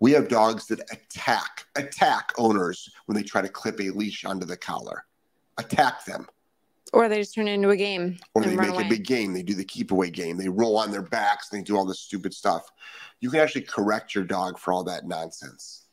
we 0.00 0.12
have 0.12 0.28
dogs 0.28 0.66
that 0.66 0.80
attack 0.92 1.66
attack 1.76 2.32
owners 2.38 2.90
when 3.06 3.16
they 3.16 3.22
try 3.22 3.40
to 3.40 3.48
clip 3.48 3.80
a 3.80 3.90
leash 3.90 4.24
onto 4.24 4.46
the 4.46 4.56
collar. 4.56 5.04
Attack 5.58 6.04
them. 6.04 6.26
Or 6.92 7.08
they 7.08 7.18
just 7.18 7.34
turn 7.34 7.48
it 7.48 7.54
into 7.54 7.70
a 7.70 7.76
game. 7.76 8.18
or 8.34 8.42
they 8.42 8.54
make 8.54 8.68
away. 8.68 8.86
a 8.86 8.88
big 8.88 9.04
game. 9.04 9.32
They 9.32 9.42
do 9.42 9.54
the 9.54 9.64
keep 9.64 9.90
away 9.90 10.10
game. 10.10 10.36
They 10.36 10.48
roll 10.48 10.78
on 10.78 10.90
their 10.90 11.02
backs. 11.02 11.48
They 11.48 11.62
do 11.62 11.76
all 11.76 11.84
this 11.84 12.00
stupid 12.00 12.32
stuff. 12.32 12.70
You 13.20 13.30
can 13.30 13.40
actually 13.40 13.62
correct 13.62 14.14
your 14.14 14.24
dog 14.24 14.58
for 14.58 14.72
all 14.72 14.84
that 14.84 15.06
nonsense. 15.06 15.86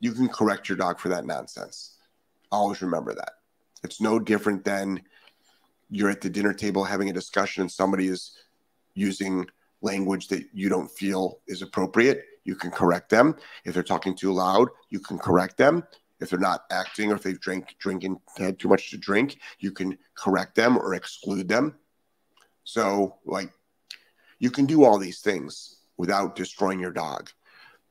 You 0.00 0.12
can 0.12 0.28
correct 0.28 0.68
your 0.68 0.76
dog 0.76 0.98
for 0.98 1.08
that 1.08 1.24
nonsense. 1.24 1.96
Always 2.52 2.82
remember 2.82 3.14
that. 3.14 3.32
It's 3.82 4.00
no 4.00 4.18
different 4.18 4.64
than 4.64 5.02
you're 5.90 6.10
at 6.10 6.20
the 6.20 6.30
dinner 6.30 6.52
table 6.52 6.84
having 6.84 7.08
a 7.08 7.12
discussion 7.12 7.62
and 7.62 7.70
somebody 7.70 8.08
is 8.08 8.36
using 8.94 9.46
language 9.84 10.28
that 10.28 10.44
you 10.52 10.68
don't 10.68 10.90
feel 10.90 11.40
is 11.46 11.62
appropriate 11.62 12.24
you 12.44 12.54
can 12.54 12.70
correct 12.70 13.08
them. 13.08 13.36
If 13.64 13.74
they're 13.74 13.82
talking 13.82 14.16
too 14.16 14.32
loud 14.32 14.68
you 14.88 14.98
can 14.98 15.18
correct 15.18 15.56
them. 15.56 15.84
If 16.20 16.30
they're 16.30 16.38
not 16.38 16.64
acting 16.70 17.12
or 17.12 17.16
if 17.16 17.22
they've 17.22 17.40
drank 17.40 17.76
drinking 17.78 18.18
had 18.38 18.58
too 18.58 18.68
much 18.68 18.90
to 18.90 18.96
drink 18.96 19.38
you 19.58 19.70
can 19.70 19.98
correct 20.16 20.54
them 20.54 20.78
or 20.78 20.94
exclude 20.94 21.48
them. 21.48 21.74
So 22.64 23.16
like 23.26 23.52
you 24.38 24.50
can 24.50 24.66
do 24.66 24.84
all 24.84 24.98
these 24.98 25.20
things 25.20 25.76
without 25.96 26.34
destroying 26.34 26.80
your 26.80 26.90
dog. 26.90 27.30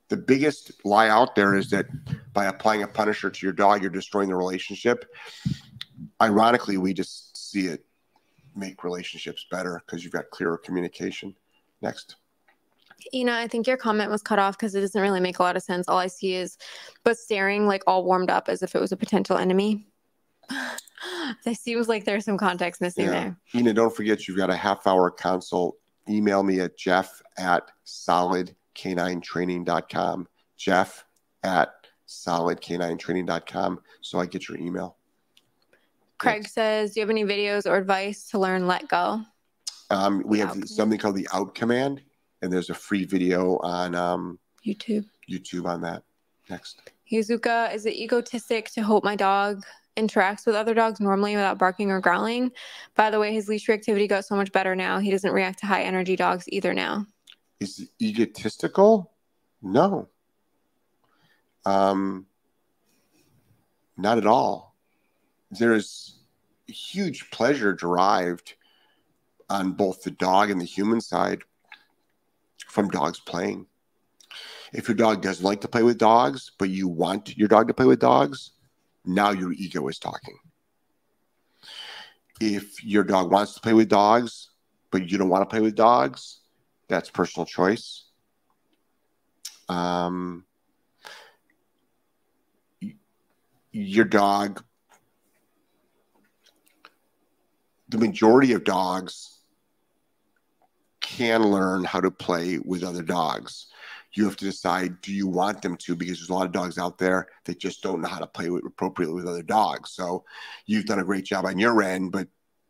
The 0.10 0.18
biggest 0.18 0.72
lie 0.84 1.10
out 1.10 1.36
there 1.36 1.56
is 1.56 1.70
that 1.70 1.86
by 2.34 2.46
applying 2.46 2.84
a 2.84 2.88
punisher 2.88 3.30
to 3.30 3.46
your 3.46 3.54
dog 3.54 3.82
you're 3.82 3.92
destroying 3.92 4.30
the 4.30 4.36
relationship. 4.36 5.06
Ironically 6.22 6.78
we 6.78 6.94
just 6.94 7.38
see 7.38 7.68
it 7.68 7.86
make 8.56 8.84
relationships 8.84 9.46
better 9.52 9.82
because 9.86 10.04
you've 10.04 10.14
got 10.14 10.30
clearer 10.32 10.58
communication 10.58 11.36
next 11.84 12.16
Ina, 13.14 13.34
I 13.34 13.48
think 13.48 13.68
your 13.68 13.76
comment 13.78 14.10
was 14.10 14.22
cut 14.22 14.40
off 14.40 14.58
because 14.58 14.74
it 14.76 14.82
doesn't 14.82 15.02
really 15.02 15.20
make 15.20 15.40
a 15.40 15.44
lot 15.44 15.58
of 15.58 15.64
sense. 15.64 15.90
All 15.90 15.98
I 15.98 16.08
see 16.08 16.36
is 16.36 16.58
but 17.04 17.18
staring 17.18 17.68
like 17.68 17.84
all 17.86 18.06
warmed 18.06 18.30
up 18.30 18.48
as 18.48 18.64
if 18.64 18.76
it 18.76 18.80
was 18.80 18.94
a 18.94 18.98
potential 18.98 19.38
enemy. 19.38 19.86
that 20.50 21.56
seems 21.56 21.88
like 21.90 22.06
there's 22.06 22.24
some 22.26 22.38
context 22.38 22.82
missing 22.82 23.06
Yeah. 23.06 23.12
there. 23.12 23.38
Ina, 23.56 23.74
don't 23.74 23.96
forget 23.96 24.28
you've 24.28 24.38
got 24.38 24.50
a 24.50 24.56
half 24.56 24.88
hour 24.88 25.12
consult. 25.12 25.78
Email 26.10 26.44
me 26.44 26.60
at 26.60 26.78
jeff 26.78 27.22
at 27.38 27.72
solidk9training.com. 27.86 30.28
Jeff 30.58 31.06
at 31.44 31.70
solidk9training.com. 32.08 33.80
So 34.02 34.20
I 34.20 34.26
get 34.26 34.50
your 34.50 34.58
email. 34.58 34.98
Craig 36.20 36.48
says, 36.48 36.94
Do 36.94 37.00
you 37.00 37.04
have 37.04 37.10
any 37.10 37.24
videos 37.26 37.70
or 37.70 37.76
advice 37.76 38.30
to 38.30 38.40
learn 38.40 38.68
let 38.68 38.88
go? 38.88 39.22
Um, 39.94 40.24
we 40.26 40.40
The 40.40 40.48
have 40.48 40.68
something 40.68 40.98
called 40.98 41.16
the 41.16 41.28
out 41.34 41.54
command, 41.54 42.02
and 42.42 42.52
there's 42.52 42.72
a 42.72 42.74
free 42.74 43.06
video 43.06 43.58
on 43.60 43.94
um, 43.94 44.40
YouTube. 44.66 45.06
YouTube 45.30 45.66
on 45.66 45.82
that. 45.82 46.04
Next. 46.50 46.82
Yuzuka, 47.12 47.74
is 47.74 47.86
it 47.86 47.94
egotistic 47.94 48.72
to 48.72 48.82
hope 48.82 49.04
my 49.04 49.16
dog 49.16 49.64
interacts 49.96 50.48
with 50.48 50.56
other 50.56 50.74
dogs 50.74 51.00
normally 51.00 51.36
without 51.36 51.60
barking 51.60 51.92
or 51.92 52.02
growling? 52.02 52.52
By 52.96 53.12
the 53.12 53.20
way, 53.20 53.32
his 53.34 53.48
leash 53.48 53.68
reactivity 53.68 54.10
got 54.10 54.26
so 54.26 54.36
much 54.36 54.52
better 54.52 54.76
now. 54.76 54.98
He 54.98 55.12
doesn't 55.12 55.32
react 55.32 55.60
to 55.60 55.68
high 55.68 55.84
energy 55.84 56.16
dogs 56.16 56.46
either 56.48 56.74
now. 56.74 57.06
Is 57.60 57.80
it 57.80 57.90
egotistical? 58.02 59.12
No. 59.62 60.10
Um, 61.66 62.26
not 63.96 64.18
at 64.18 64.26
all. 64.26 64.76
There's 65.52 66.18
huge 66.68 67.30
pleasure 67.30 67.74
derived 67.74 68.56
on 69.54 69.72
both 69.72 70.02
the 70.02 70.12
dog 70.12 70.50
and 70.50 70.60
the 70.60 70.66
human 70.66 71.00
side 71.00 71.44
from 72.68 72.90
dogs 72.90 73.20
playing. 73.20 73.68
If 74.74 74.88
your 74.88 74.96
dog 74.96 75.22
doesn't 75.22 75.46
like 75.46 75.62
to 75.62 75.68
play 75.68 75.84
with 75.84 76.00
dogs, 76.00 76.52
but 76.58 76.70
you 76.70 76.88
want 76.88 77.38
your 77.38 77.48
dog 77.48 77.68
to 77.68 77.74
play 77.74 77.86
with 77.86 78.00
dogs, 78.00 78.52
now 79.06 79.30
your 79.30 79.54
ego 79.54 79.88
is 79.88 80.00
talking. 80.00 80.38
If 82.42 82.84
your 82.84 83.04
dog 83.04 83.32
wants 83.32 83.54
to 83.54 83.62
play 83.62 83.74
with 83.74 83.90
dogs, 83.90 84.50
but 84.90 85.10
you 85.10 85.20
don't 85.20 85.30
want 85.30 85.48
to 85.48 85.54
play 85.54 85.62
with 85.62 85.76
dogs, 85.76 86.40
that's 86.90 87.12
personal 87.12 87.46
choice. 87.46 88.06
Um, 89.70 90.46
your 93.72 94.06
dog, 94.06 94.64
the 97.90 98.00
majority 98.00 98.54
of 98.54 98.64
dogs 98.64 99.33
can 101.18 101.44
learn 101.44 101.84
how 101.84 102.02
to 102.02 102.10
play 102.10 102.58
with 102.58 102.84
other 102.84 103.04
dogs. 103.04 103.68
You 104.14 104.26
have 104.26 104.36
to 104.38 104.46
decide 104.46 105.02
do 105.02 105.14
you 105.14 105.28
want 105.28 105.62
them 105.62 105.78
to 105.78 105.96
because 105.96 106.18
there's 106.18 106.30
a 106.30 106.34
lot 106.34 106.46
of 106.46 106.52
dogs 106.52 106.78
out 106.78 106.98
there 106.98 107.28
that 107.46 107.60
just 107.60 107.82
don't 107.84 108.02
know 108.02 108.08
how 108.08 108.20
to 108.20 108.28
play 108.28 108.50
with, 108.50 108.66
appropriately 108.66 109.16
with 109.16 109.28
other 109.28 109.44
dogs. 109.44 109.92
So 109.92 110.24
you've 110.66 110.86
done 110.86 111.00
a 111.00 111.04
great 111.04 111.26
job 111.26 111.46
on 111.46 111.60
your 111.60 111.82
end, 111.84 112.12
but 112.12 112.28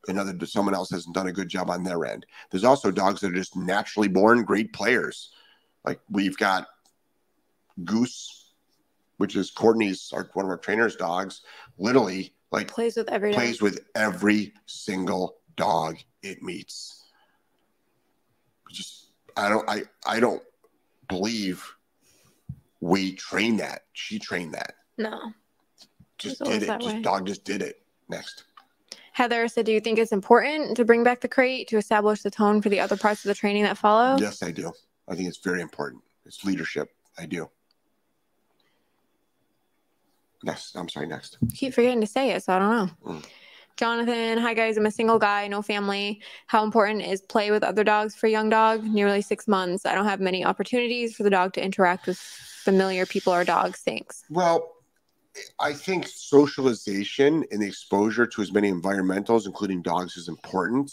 another 0.08 0.34
someone 0.46 0.76
else 0.76 0.90
hasn't 0.90 1.16
done 1.16 1.28
a 1.28 1.34
good 1.34 1.48
job 1.50 1.70
on 1.70 1.84
their 1.84 2.06
end. 2.06 2.26
There's 2.52 2.64
also 2.66 2.92
dogs 2.92 3.22
that 3.22 3.32
are 3.32 3.36
just 3.36 3.56
naturally 3.56 4.10
born 4.10 4.44
great 4.44 4.74
players. 4.74 5.32
Like 5.86 6.00
we've 6.10 6.38
got 6.38 6.68
Goose, 7.84 8.52
which 9.18 9.36
is 9.36 9.52
Courtney's 9.52 10.12
our, 10.14 10.30
one 10.34 10.46
of 10.46 10.52
our 10.52 10.58
trainers' 10.58 10.96
dogs. 10.98 11.42
Literally, 11.78 12.34
like 12.52 12.68
Plays 12.68 12.98
with 12.98 13.10
every 13.10 13.32
dog. 13.32 13.40
plays 13.40 13.62
with 13.62 13.80
every 13.96 14.54
single 14.66 15.38
dog 15.56 15.98
it 16.22 16.42
meets. 16.42 17.03
Just 18.74 19.12
I 19.38 19.48
don't 19.48 19.70
I 19.70 19.84
I 20.06 20.20
don't 20.20 20.42
believe 21.08 21.66
we 22.82 23.14
trained 23.14 23.60
that. 23.62 23.84
She 23.94 24.20
trained 24.20 24.54
that. 24.56 24.76
No. 24.98 25.32
Just 26.18 26.44
did 26.44 26.64
it. 26.64 26.68
Just 26.68 26.96
way. 26.96 27.02
dog 27.02 27.26
just 27.26 27.46
did 27.46 27.62
it. 27.62 27.82
Next. 28.10 28.44
Heather 29.14 29.48
said, 29.48 29.66
Do 29.66 29.72
you 29.72 29.80
think 29.80 30.00
it's 30.00 30.12
important 30.12 30.76
to 30.76 30.86
bring 30.86 31.04
back 31.04 31.22
the 31.22 31.28
crate 31.28 31.68
to 31.70 31.78
establish 31.78 32.24
the 32.24 32.32
tone 32.32 32.62
for 32.62 32.70
the 32.70 32.80
other 32.80 32.98
parts 32.98 33.24
of 33.24 33.30
the 33.30 33.36
training 33.36 33.64
that 33.64 33.78
follow? 33.78 34.18
Yes, 34.18 34.42
I 34.42 34.52
do. 34.52 34.72
I 35.08 35.16
think 35.16 35.28
it's 35.28 35.38
very 35.38 35.62
important. 35.62 36.02
It's 36.26 36.44
leadership. 36.44 36.90
I 37.18 37.26
do. 37.26 37.50
Next. 40.44 40.76
I'm 40.76 40.90
sorry, 40.90 41.08
next. 41.08 41.38
keep 41.54 41.74
forgetting 41.74 42.02
to 42.02 42.08
say 42.08 42.32
it, 42.32 42.44
so 42.44 42.54
I 42.54 42.60
don't 42.60 42.70
know. 42.70 43.14
Mm. 43.14 43.26
Jonathan, 43.76 44.38
hi 44.38 44.54
guys. 44.54 44.78
I'm 44.78 44.86
a 44.86 44.92
single 44.92 45.18
guy, 45.18 45.48
no 45.48 45.64
family. 45.64 46.22
How 46.46 46.64
important 46.64 47.02
is 47.02 47.22
play 47.22 47.50
with 47.50 47.64
other 47.64 47.84
dogs 47.84 48.16
for 48.16 48.28
a 48.28 48.30
young 48.30 48.50
dog? 48.50 48.84
Nearly 48.84 49.22
six 49.22 49.48
months. 49.48 49.86
I 49.86 49.96
don't 49.96 50.06
have 50.06 50.20
many 50.20 50.46
opportunities 50.46 51.16
for 51.16 51.24
the 51.24 51.32
dog 51.32 51.54
to 51.54 51.64
interact 51.64 52.06
with 52.06 52.20
familiar 52.20 53.08
people 53.08 53.34
or 53.34 53.44
dogs. 53.44 53.80
Thanks. 53.80 54.26
Well, 54.30 54.74
I 55.60 55.74
think 55.74 56.08
socialization 56.08 57.44
and 57.50 57.64
the 57.64 57.68
exposure 57.68 58.28
to 58.28 58.42
as 58.44 58.52
many 58.52 58.72
environmentals, 58.72 59.48
including 59.48 59.82
dogs, 59.82 60.18
is 60.18 60.28
important. 60.28 60.92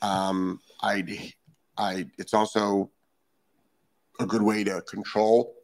Um, 0.00 0.60
I, 0.80 1.32
I, 1.76 2.06
it's 2.16 2.32
also 2.32 2.90
a 4.18 4.24
good 4.24 4.42
way 4.42 4.64
to 4.64 4.80
control 4.82 5.54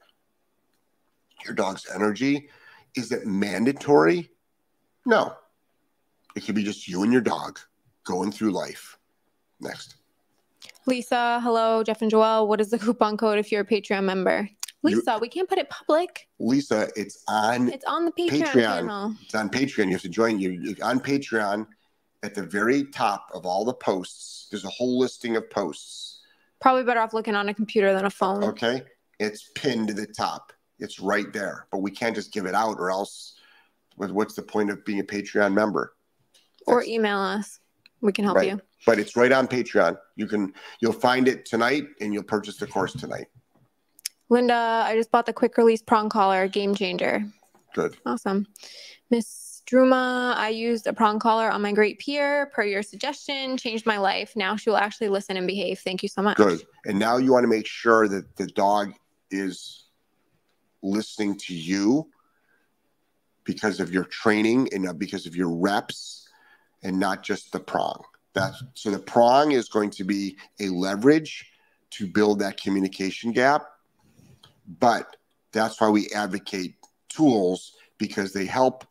your 1.46 1.54
dog's 1.54 1.86
energy. 1.94 2.50
Is 2.94 3.12
it 3.12 3.26
mandatory? 3.26 4.30
No. 5.06 5.36
It 6.36 6.44
could 6.44 6.54
be 6.54 6.62
just 6.62 6.88
you 6.88 7.02
and 7.02 7.12
your 7.12 7.20
dog 7.20 7.58
going 8.04 8.32
through 8.32 8.52
life. 8.52 8.98
Next. 9.60 9.96
Lisa, 10.86 11.40
hello. 11.42 11.82
Jeff 11.82 12.02
and 12.02 12.10
Joelle, 12.10 12.46
what 12.46 12.60
is 12.60 12.70
the 12.70 12.78
coupon 12.78 13.16
code 13.16 13.38
if 13.38 13.52
you're 13.52 13.62
a 13.62 13.66
Patreon 13.66 14.04
member? 14.04 14.48
You- 14.82 14.96
Lisa, 14.96 15.18
we 15.20 15.28
can't 15.28 15.48
put 15.48 15.58
it 15.58 15.68
public. 15.68 16.28
Lisa, 16.38 16.88
it's 16.96 17.22
on 17.28 17.68
It's 17.70 17.84
on 17.84 18.06
the 18.06 18.12
Patreon, 18.12 18.42
Patreon. 18.42 18.52
channel. 18.52 19.14
It's 19.22 19.34
on 19.34 19.50
Patreon. 19.50 19.86
You 19.86 19.92
have 19.92 20.02
to 20.02 20.08
join 20.08 20.38
you 20.38 20.50
you- 20.52 20.76
on 20.82 21.00
Patreon. 21.00 21.66
At 22.22 22.34
the 22.34 22.42
very 22.42 22.84
top 22.84 23.30
of 23.32 23.46
all 23.46 23.64
the 23.64 23.72
posts, 23.72 24.46
there's 24.50 24.64
a 24.66 24.68
whole 24.70 24.98
listing 24.98 25.36
of 25.36 25.48
posts. 25.48 26.20
Probably 26.60 26.82
better 26.82 27.00
off 27.00 27.14
looking 27.14 27.34
on 27.34 27.48
a 27.48 27.54
computer 27.54 27.94
than 27.94 28.04
a 28.04 28.10
phone. 28.10 28.44
Okay, 28.44 28.84
it's 29.18 29.50
pinned 29.54 29.88
to 29.88 29.94
the 29.94 30.06
top. 30.06 30.52
It's 30.78 31.00
right 31.00 31.32
there. 31.32 31.66
But 31.70 31.78
we 31.78 31.90
can't 31.90 32.14
just 32.14 32.30
give 32.32 32.44
it 32.44 32.54
out, 32.54 32.78
or 32.78 32.90
else 32.90 33.34
What's 33.96 34.34
the 34.34 34.42
point 34.42 34.70
of 34.70 34.82
being 34.86 35.00
a 35.00 35.04
Patreon 35.04 35.52
member? 35.52 35.94
Or 36.66 36.82
email 36.84 37.18
us. 37.18 37.60
We 38.00 38.12
can 38.12 38.24
help 38.24 38.36
Right. 38.38 38.48
you. 38.48 38.60
but 38.86 38.98
it's 38.98 39.14
right 39.16 39.30
on 39.32 39.46
Patreon. 39.46 39.98
You 40.16 40.26
can 40.26 40.54
you'll 40.80 40.92
find 40.94 41.28
it 41.28 41.44
tonight, 41.44 41.84
and 42.00 42.14
you'll 42.14 42.22
purchase 42.22 42.56
the 42.56 42.66
course 42.66 42.92
tonight. 42.94 43.26
Linda, 44.30 44.82
I 44.86 44.94
just 44.96 45.10
bought 45.10 45.26
the 45.26 45.32
quick 45.32 45.58
release 45.58 45.82
prong 45.82 46.08
collar, 46.08 46.48
game 46.48 46.74
changer. 46.74 47.24
Good. 47.74 47.96
Awesome. 48.06 48.46
Miss 49.10 49.62
Druma, 49.66 50.34
I 50.36 50.48
used 50.48 50.86
a 50.86 50.92
prong 50.92 51.18
collar 51.18 51.50
on 51.50 51.62
my 51.62 51.72
Great 51.72 51.98
Pyr 52.00 52.46
per 52.54 52.62
your 52.62 52.82
suggestion, 52.82 53.56
changed 53.56 53.86
my 53.86 53.98
life. 53.98 54.34
Now 54.34 54.56
she 54.56 54.70
will 54.70 54.76
actually 54.76 55.08
listen 55.08 55.36
and 55.36 55.46
behave. 55.46 55.80
Thank 55.80 56.02
you 56.02 56.08
so 56.08 56.22
much. 56.22 56.36
Good. 56.36 56.62
And 56.86 56.98
now 56.98 57.18
you 57.18 57.32
want 57.32 57.44
to 57.44 57.48
make 57.48 57.66
sure 57.66 58.08
that 58.08 58.36
the 58.36 58.46
dog 58.46 58.92
is 59.30 59.84
listening 60.82 61.36
to 61.38 61.54
you 61.54 62.08
because 63.44 63.78
of 63.80 63.92
your 63.92 64.04
training 64.04 64.68
and 64.72 64.88
uh, 64.88 64.92
because 64.92 65.26
of 65.26 65.36
your 65.36 65.50
reps 65.50 66.19
and 66.82 66.98
not 66.98 67.22
just 67.22 67.52
the 67.52 67.60
prong. 67.60 68.02
So 68.74 68.90
the 68.90 68.98
prong 68.98 69.52
is 69.52 69.68
going 69.68 69.90
to 69.90 70.04
be 70.04 70.36
a 70.60 70.68
leverage 70.68 71.50
to 71.90 72.06
build 72.06 72.38
that 72.38 72.60
communication 72.60 73.32
gap. 73.32 73.66
But 74.78 75.16
that's 75.52 75.80
why 75.80 75.88
we 75.88 76.08
advocate 76.14 76.76
tools 77.08 77.74
because 77.98 78.32
they 78.32 78.46
help 78.46 78.86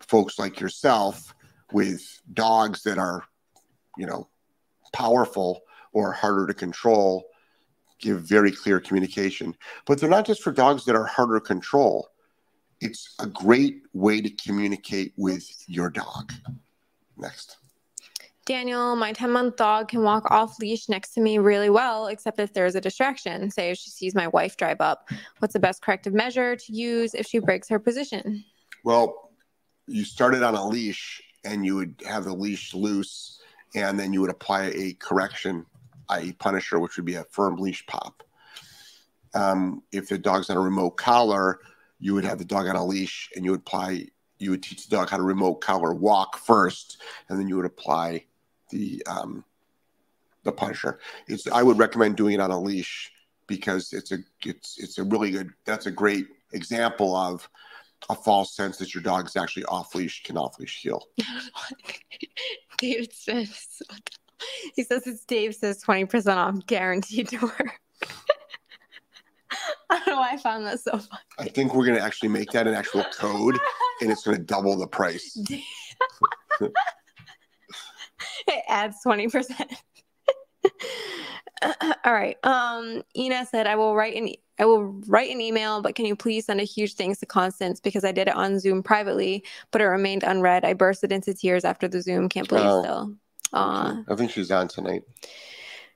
folks 0.00 0.38
like 0.38 0.60
yourself 0.60 1.34
with 1.72 2.20
dogs 2.34 2.82
that 2.82 2.98
are, 2.98 3.24
you 3.96 4.06
know, 4.06 4.28
powerful 4.92 5.62
or 5.92 6.12
harder 6.12 6.46
to 6.46 6.54
control 6.54 7.24
give 8.02 8.20
very 8.20 8.50
clear 8.50 8.80
communication. 8.80 9.56
But 9.86 9.98
they're 9.98 10.10
not 10.10 10.26
just 10.26 10.42
for 10.42 10.52
dogs 10.52 10.84
that 10.84 10.96
are 10.96 11.06
harder 11.06 11.38
to 11.38 11.40
control. 11.40 12.08
It's 12.80 13.14
a 13.20 13.26
great 13.26 13.82
way 13.94 14.20
to 14.20 14.28
communicate 14.28 15.14
with 15.16 15.48
your 15.68 15.88
dog. 15.88 16.32
Next. 17.16 17.56
Daniel, 18.44 18.96
my 18.96 19.12
10 19.12 19.30
month 19.30 19.56
dog 19.56 19.88
can 19.88 20.02
walk 20.02 20.30
off 20.30 20.58
leash 20.58 20.88
next 20.88 21.14
to 21.14 21.20
me 21.20 21.38
really 21.38 21.70
well, 21.70 22.08
except 22.08 22.40
if 22.40 22.52
there's 22.52 22.74
a 22.74 22.80
distraction. 22.80 23.50
Say 23.50 23.70
if 23.70 23.78
she 23.78 23.90
sees 23.90 24.14
my 24.14 24.26
wife 24.28 24.56
drive 24.56 24.80
up. 24.80 25.08
What's 25.38 25.54
the 25.54 25.60
best 25.60 25.82
corrective 25.82 26.12
measure 26.12 26.56
to 26.56 26.72
use 26.72 27.14
if 27.14 27.26
she 27.26 27.38
breaks 27.38 27.68
her 27.68 27.78
position? 27.78 28.44
Well, 28.84 29.30
you 29.86 30.04
started 30.04 30.42
on 30.42 30.56
a 30.56 30.66
leash 30.66 31.22
and 31.44 31.64
you 31.64 31.76
would 31.76 32.02
have 32.06 32.24
the 32.24 32.34
leash 32.34 32.74
loose 32.74 33.40
and 33.74 33.98
then 33.98 34.12
you 34.12 34.20
would 34.20 34.30
apply 34.30 34.72
a 34.74 34.94
correction, 34.94 35.64
i.e., 36.08 36.32
punisher, 36.32 36.78
which 36.78 36.96
would 36.96 37.06
be 37.06 37.14
a 37.14 37.24
firm 37.30 37.56
leash 37.56 37.86
pop. 37.86 38.22
Um, 39.34 39.82
if 39.92 40.08
the 40.08 40.18
dog's 40.18 40.50
on 40.50 40.56
a 40.56 40.60
remote 40.60 40.96
collar, 40.96 41.60
you 41.98 42.14
would 42.14 42.24
have 42.24 42.38
the 42.38 42.44
dog 42.44 42.66
on 42.66 42.76
a 42.76 42.84
leash 42.84 43.30
and 43.34 43.44
you 43.44 43.52
would 43.52 43.60
apply, 43.60 44.06
you 44.42 44.50
would 44.50 44.62
teach 44.62 44.86
the 44.86 44.96
dog 44.96 45.08
how 45.08 45.16
to 45.16 45.22
remote 45.22 45.60
collar 45.60 45.94
walk 45.94 46.36
first, 46.36 46.98
and 47.28 47.38
then 47.38 47.48
you 47.48 47.56
would 47.56 47.64
apply 47.64 48.24
the 48.70 49.02
um, 49.06 49.44
the 50.42 50.52
punisher. 50.52 50.98
It's 51.28 51.46
I 51.46 51.62
would 51.62 51.78
recommend 51.78 52.16
doing 52.16 52.34
it 52.34 52.40
on 52.40 52.50
a 52.50 52.60
leash 52.60 53.12
because 53.46 53.92
it's 53.92 54.12
a 54.12 54.18
it's 54.44 54.78
it's 54.78 54.98
a 54.98 55.04
really 55.04 55.30
good 55.30 55.50
that's 55.64 55.86
a 55.86 55.90
great 55.90 56.26
example 56.52 57.14
of 57.16 57.48
a 58.10 58.14
false 58.14 58.54
sense 58.56 58.78
that 58.78 58.94
your 58.94 59.02
dog's 59.02 59.36
actually 59.36 59.64
off 59.66 59.94
leash 59.94 60.22
can 60.22 60.36
off 60.36 60.58
leash 60.58 60.82
heel. 60.82 61.06
David 62.78 63.12
says, 63.12 63.80
he 64.74 64.82
says 64.82 65.06
it's 65.06 65.24
Dave 65.24 65.54
says 65.54 65.82
20% 65.84 66.36
off 66.36 66.66
guaranteed 66.66 67.28
to 67.28 67.38
work. 67.38 67.80
I 69.92 69.98
don't 69.98 70.14
know 70.14 70.20
why 70.20 70.30
I 70.32 70.36
found 70.38 70.64
that 70.66 70.80
so 70.80 70.92
funny. 70.92 71.22
I 71.38 71.44
think 71.44 71.74
we're 71.74 71.84
gonna 71.84 71.98
actually 72.00 72.30
make 72.30 72.50
that 72.52 72.66
an 72.66 72.72
actual 72.72 73.04
code 73.14 73.58
and 74.00 74.10
it's 74.10 74.24
gonna 74.24 74.38
double 74.38 74.74
the 74.76 74.86
price. 74.86 75.38
it 76.60 76.72
adds 78.68 78.96
20%. 79.04 79.50
All 82.04 82.12
right. 82.12 82.36
Um, 82.42 83.02
Ina 83.16 83.46
said, 83.46 83.66
I 83.66 83.76
will 83.76 83.94
write 83.94 84.16
an 84.16 84.30
I 84.58 84.64
will 84.64 84.84
write 85.06 85.30
an 85.30 85.40
email, 85.40 85.82
but 85.82 85.94
can 85.94 86.06
you 86.06 86.16
please 86.16 86.46
send 86.46 86.60
a 86.60 86.64
huge 86.64 86.94
thanks 86.94 87.18
to 87.20 87.26
Constance 87.26 87.80
because 87.80 88.04
I 88.04 88.12
did 88.12 88.28
it 88.28 88.34
on 88.34 88.60
Zoom 88.60 88.82
privately, 88.82 89.44
but 89.72 89.80
it 89.80 89.86
remained 89.86 90.22
unread. 90.22 90.64
I 90.64 90.72
bursted 90.72 91.12
into 91.12 91.34
tears 91.34 91.64
after 91.64 91.86
the 91.88 92.00
Zoom. 92.00 92.28
Can't 92.28 92.48
believe 92.48 92.64
Oh. 92.66 92.82
still. 92.82 93.14
Aw. 93.52 94.02
I 94.08 94.14
think 94.14 94.30
she's 94.30 94.50
on 94.50 94.68
tonight. 94.68 95.02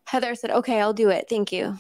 Heather 0.05 0.34
said, 0.34 0.51
Okay, 0.51 0.80
I'll 0.80 0.92
do 0.92 1.09
it. 1.09 1.26
Thank 1.30 1.53
you. 1.53 1.78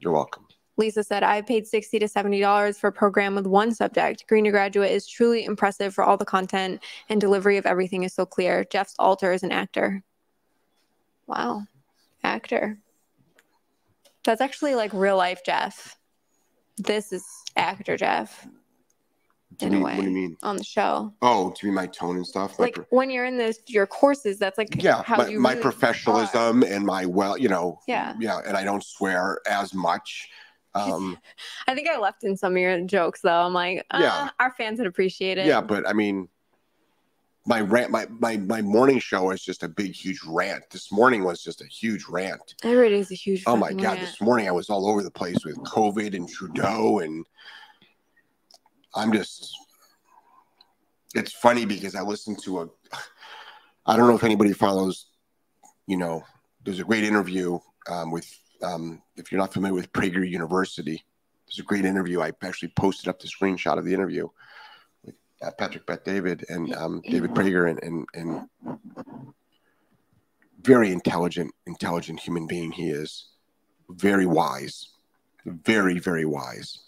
You're 0.00 0.12
welcome. 0.12 0.47
Lisa 0.78 1.02
said, 1.02 1.22
I've 1.24 1.46
paid 1.46 1.66
60 1.66 1.98
to 1.98 2.06
$70 2.06 2.78
for 2.78 2.86
a 2.86 2.92
program 2.92 3.34
with 3.34 3.46
one 3.46 3.74
subject. 3.74 4.26
Green 4.28 4.44
to 4.44 4.50
Graduate 4.50 4.92
is 4.92 5.06
truly 5.06 5.44
impressive 5.44 5.92
for 5.92 6.04
all 6.04 6.16
the 6.16 6.24
content 6.24 6.82
and 7.08 7.20
delivery 7.20 7.56
of 7.56 7.66
everything 7.66 8.04
is 8.04 8.14
so 8.14 8.24
clear. 8.24 8.64
Jeff's 8.64 8.94
alter 8.98 9.32
is 9.32 9.42
an 9.42 9.50
actor. 9.50 10.02
Wow. 11.26 11.64
Actor. 12.22 12.78
That's 14.24 14.40
actually 14.40 14.74
like 14.76 14.92
real 14.92 15.16
life 15.16 15.40
Jeff. 15.44 15.96
This 16.76 17.12
is 17.12 17.24
actor 17.56 17.96
Jeff 17.96 18.46
In 19.60 19.72
you 19.72 19.80
a 19.80 19.82
way. 19.82 19.96
What 19.96 20.02
do 20.02 20.08
you 20.08 20.14
mean? 20.14 20.36
on 20.44 20.56
the 20.56 20.64
show. 20.64 21.12
Oh, 21.22 21.50
to 21.56 21.66
be 21.66 21.72
my 21.72 21.86
tone 21.86 22.16
and 22.16 22.26
stuff. 22.26 22.58
Like 22.58 22.78
when 22.90 23.10
you're 23.10 23.24
in 23.24 23.36
this 23.36 23.58
your 23.66 23.86
courses, 23.86 24.38
that's 24.38 24.58
like 24.58 24.80
yeah, 24.82 25.02
how 25.02 25.16
my, 25.16 25.26
you 25.28 25.40
my 25.40 25.50
really 25.50 25.62
professionalism 25.62 26.62
and 26.62 26.84
my 26.84 27.04
well, 27.04 27.36
you 27.36 27.48
know, 27.48 27.80
Yeah. 27.88 28.14
yeah, 28.20 28.40
and 28.46 28.56
I 28.56 28.62
don't 28.62 28.84
swear 28.84 29.40
as 29.48 29.74
much. 29.74 30.28
Um, 30.74 31.18
I 31.66 31.74
think 31.74 31.88
I 31.88 31.98
left 31.98 32.24
in 32.24 32.36
some 32.36 32.52
of 32.52 32.58
your 32.58 32.80
jokes 32.82 33.20
though. 33.22 33.30
I'm 33.30 33.52
like, 33.54 33.84
uh, 33.90 33.98
Yeah. 34.00 34.28
our 34.38 34.52
fans 34.52 34.78
would 34.78 34.86
appreciate 34.88 35.38
it. 35.38 35.46
yeah, 35.46 35.60
but 35.60 35.88
I 35.88 35.92
mean, 35.92 36.28
my 37.46 37.60
rant, 37.62 37.90
my 37.90 38.06
my 38.10 38.36
my 38.36 38.60
morning 38.60 38.98
show 38.98 39.30
is 39.30 39.42
just 39.42 39.62
a 39.62 39.68
big, 39.68 39.92
huge 39.92 40.20
rant. 40.26 40.64
This 40.70 40.92
morning 40.92 41.24
was 41.24 41.42
just 41.42 41.62
a 41.62 41.66
huge 41.66 42.04
rant. 42.06 42.54
Every 42.62 42.90
day's 42.90 43.10
a 43.10 43.14
huge 43.14 43.44
Oh 43.46 43.56
my 43.56 43.72
god! 43.72 43.82
rant. 43.82 44.00
This 44.00 44.20
morning 44.20 44.48
I 44.48 44.52
was 44.52 44.68
all 44.68 44.86
over 44.88 45.02
the 45.02 45.10
place 45.10 45.44
with 45.44 45.56
COVID 45.58 46.14
and 46.14 46.28
Trudeau, 46.28 46.98
and 46.98 47.24
I'm 48.94 49.12
just. 49.12 49.56
It's 51.14 51.32
funny 51.32 51.64
because 51.64 51.94
I 51.94 52.02
listened 52.02 52.42
to 52.42 52.60
a. 52.60 52.68
I 53.86 53.96
don't 53.96 54.08
know 54.08 54.14
if 54.14 54.24
anybody 54.24 54.52
follows. 54.52 55.06
You 55.86 55.96
know, 55.96 56.22
there's 56.64 56.80
a 56.80 56.84
great 56.84 57.04
interview 57.04 57.58
um, 57.90 58.10
with. 58.10 58.26
Um, 58.62 59.02
if 59.16 59.30
you're 59.30 59.40
not 59.40 59.52
familiar 59.52 59.74
with 59.74 59.92
Prager 59.92 60.28
University, 60.28 61.04
there's 61.46 61.58
a 61.58 61.62
great 61.62 61.84
interview. 61.84 62.20
I 62.20 62.32
actually 62.42 62.72
posted 62.76 63.08
up 63.08 63.20
the 63.20 63.28
screenshot 63.28 63.78
of 63.78 63.84
the 63.84 63.94
interview 63.94 64.28
with 65.04 65.14
uh, 65.42 65.50
Patrick 65.58 65.86
Bet 65.86 66.04
David 66.04 66.44
and 66.48 66.74
um, 66.74 67.02
David 67.08 67.30
Prager 67.30 67.70
and 67.70 67.82
and 67.82 68.06
and 68.14 68.48
very 70.62 70.92
intelligent, 70.92 71.52
intelligent 71.66 72.20
human 72.20 72.46
being 72.46 72.72
he 72.72 72.90
is. 72.90 73.28
Very 73.88 74.26
wise. 74.26 74.88
Very, 75.46 75.98
very 75.98 76.24
wise. 76.24 76.80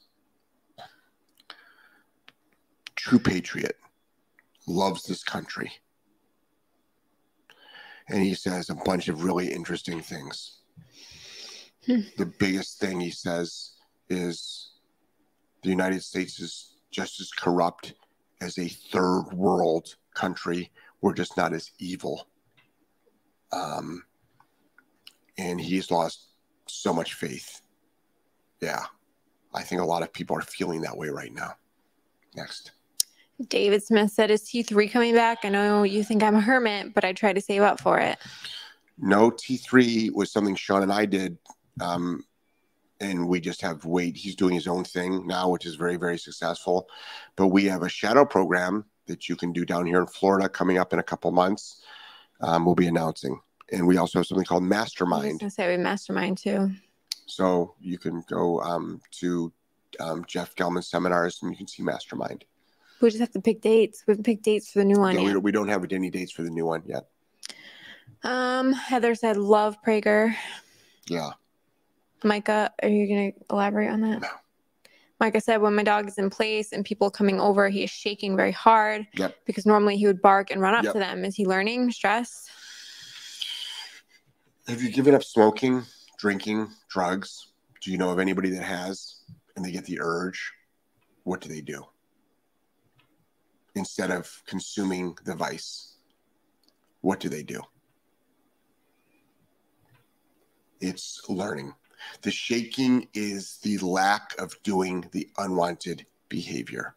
True 2.96 3.18
patriot. 3.18 3.76
Loves 4.66 5.04
this 5.04 5.24
country. 5.24 5.72
And 8.08 8.22
he 8.22 8.34
says 8.34 8.68
a 8.68 8.74
bunch 8.74 9.08
of 9.08 9.24
really 9.24 9.52
interesting 9.52 10.00
things. 10.00 10.59
Hmm. 11.86 12.00
The 12.18 12.26
biggest 12.26 12.78
thing 12.78 13.00
he 13.00 13.10
says 13.10 13.72
is 14.08 14.72
the 15.62 15.70
United 15.70 16.02
States 16.02 16.40
is 16.40 16.76
just 16.90 17.20
as 17.20 17.30
corrupt 17.30 17.94
as 18.40 18.58
a 18.58 18.68
third 18.68 19.32
world 19.32 19.94
country. 20.14 20.70
We're 21.00 21.14
just 21.14 21.36
not 21.36 21.52
as 21.52 21.70
evil 21.78 22.26
um, 23.52 24.04
and 25.38 25.60
he's 25.60 25.90
lost 25.90 26.28
so 26.66 26.92
much 26.92 27.14
faith. 27.14 27.62
Yeah, 28.60 28.84
I 29.54 29.62
think 29.62 29.80
a 29.80 29.84
lot 29.84 30.02
of 30.02 30.12
people 30.12 30.36
are 30.36 30.42
feeling 30.42 30.82
that 30.82 30.96
way 30.96 31.08
right 31.08 31.32
now. 31.32 31.54
Next, 32.36 32.72
David 33.48 33.82
Smith 33.82 34.10
said, 34.10 34.30
Is 34.30 34.42
T3 34.42 34.90
coming 34.90 35.14
back? 35.14 35.38
I 35.44 35.48
know 35.48 35.82
you 35.82 36.04
think 36.04 36.22
I'm 36.22 36.36
a 36.36 36.40
hermit, 36.40 36.94
but 36.94 37.04
I 37.04 37.12
try 37.12 37.32
to 37.32 37.40
save 37.40 37.62
up 37.62 37.80
for 37.80 37.98
it. 37.98 38.18
no 38.98 39.30
T3 39.30 40.12
was 40.12 40.30
something 40.30 40.54
Sean 40.54 40.82
and 40.82 40.92
I 40.92 41.06
did, 41.06 41.38
um, 41.80 42.24
and 43.00 43.28
we 43.28 43.40
just 43.40 43.62
have 43.62 43.84
Wade. 43.84 44.16
He's 44.16 44.36
doing 44.36 44.54
his 44.54 44.66
own 44.66 44.84
thing 44.84 45.26
now, 45.26 45.48
which 45.48 45.66
is 45.66 45.74
very, 45.76 45.96
very 45.96 46.18
successful. 46.18 46.88
But 47.36 47.48
we 47.48 47.64
have 47.64 47.82
a 47.82 47.88
shadow 47.88 48.24
program 48.24 48.84
that 49.06 49.28
you 49.28 49.36
can 49.36 49.52
do 49.52 49.64
down 49.64 49.86
here 49.86 50.00
in 50.00 50.06
Florida 50.06 50.48
coming 50.48 50.78
up 50.78 50.92
in 50.92 50.98
a 50.98 51.02
couple 51.02 51.30
months. 51.32 51.82
Um, 52.40 52.64
we'll 52.64 52.74
be 52.74 52.86
announcing, 52.86 53.38
and 53.72 53.86
we 53.86 53.96
also 53.96 54.18
have 54.18 54.26
something 54.26 54.44
called 54.44 54.62
I 54.62 54.66
was 54.66 54.70
Mastermind. 54.70 55.52
say 55.52 55.76
we 55.76 55.82
mastermind 55.82 56.38
too. 56.38 56.70
So 57.26 57.74
you 57.80 57.98
can 57.98 58.24
go 58.28 58.60
um, 58.60 59.00
to 59.20 59.52
um, 60.00 60.24
Jeff 60.26 60.54
Gellman 60.54 60.84
seminars 60.84 61.38
and 61.42 61.50
you 61.50 61.56
can 61.56 61.66
see 61.66 61.82
Mastermind. 61.82 62.44
We 63.00 63.08
just 63.08 63.20
have 63.20 63.30
to 63.32 63.40
pick 63.40 63.60
dates. 63.60 64.04
We 64.06 64.12
haven't 64.12 64.24
picked 64.24 64.42
dates 64.42 64.70
for 64.70 64.80
the 64.80 64.84
new 64.84 64.98
one 64.98 65.14
Yeah, 65.14 65.22
we, 65.22 65.36
we 65.36 65.52
don't 65.52 65.68
have 65.68 65.86
any 65.90 66.10
dates 66.10 66.32
for 66.32 66.42
the 66.42 66.50
new 66.50 66.66
one 66.66 66.82
yet. 66.84 67.06
Um, 68.22 68.72
Heather 68.72 69.14
said, 69.14 69.36
"Love 69.38 69.76
Prager." 69.82 70.34
Yeah. 71.06 71.30
Micah, 72.24 72.72
are 72.82 72.88
you 72.88 73.06
gonna 73.08 73.32
elaborate 73.50 73.90
on 73.90 74.00
that? 74.02 74.22
No. 74.22 74.28
I 75.20 75.38
said, 75.38 75.60
when 75.60 75.74
my 75.74 75.82
dog 75.82 76.08
is 76.08 76.16
in 76.16 76.30
place 76.30 76.72
and 76.72 76.84
people 76.84 77.10
coming 77.10 77.40
over, 77.40 77.68
he 77.68 77.82
is 77.82 77.90
shaking 77.90 78.36
very 78.36 78.52
hard 78.52 79.06
Yep. 79.14 79.36
because 79.44 79.66
normally 79.66 79.98
he 79.98 80.06
would 80.06 80.22
bark 80.22 80.50
and 80.50 80.60
run 80.62 80.74
up 80.74 80.84
Yep. 80.84 80.94
to 80.94 80.98
them. 80.98 81.24
Is 81.24 81.36
he 81.36 81.44
learning 81.44 81.92
stress? 81.92 82.48
Have 84.66 84.82
you 84.82 84.90
given 84.90 85.14
up 85.14 85.22
smoking, 85.22 85.84
drinking, 86.18 86.68
drugs? 86.88 87.52
Do 87.82 87.90
you 87.90 87.98
know 87.98 88.10
of 88.10 88.18
anybody 88.18 88.50
that 88.50 88.62
has 88.62 89.16
and 89.56 89.64
they 89.64 89.72
get 89.72 89.84
the 89.84 90.00
urge? 90.00 90.52
What 91.24 91.40
do 91.40 91.48
they 91.48 91.60
do? 91.60 91.84
Instead 93.74 94.10
of 94.10 94.42
consuming 94.46 95.16
the 95.24 95.34
vice, 95.34 95.96
what 97.02 97.20
do 97.20 97.28
they 97.28 97.42
do? 97.42 97.60
It's 100.80 101.20
learning. 101.28 101.74
The 102.22 102.30
shaking 102.30 103.08
is 103.14 103.58
the 103.62 103.78
lack 103.78 104.34
of 104.38 104.54
doing 104.62 105.08
the 105.12 105.28
unwanted 105.38 106.06
behavior. 106.28 106.94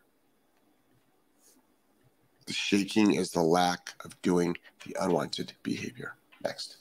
The 2.45 2.53
shaking 2.53 3.15
is 3.15 3.31
the 3.31 3.41
lack 3.41 3.93
of 4.03 4.21
doing 4.21 4.57
the 4.85 4.95
unwanted 4.99 5.53
behavior. 5.63 6.15
Next. 6.43 6.77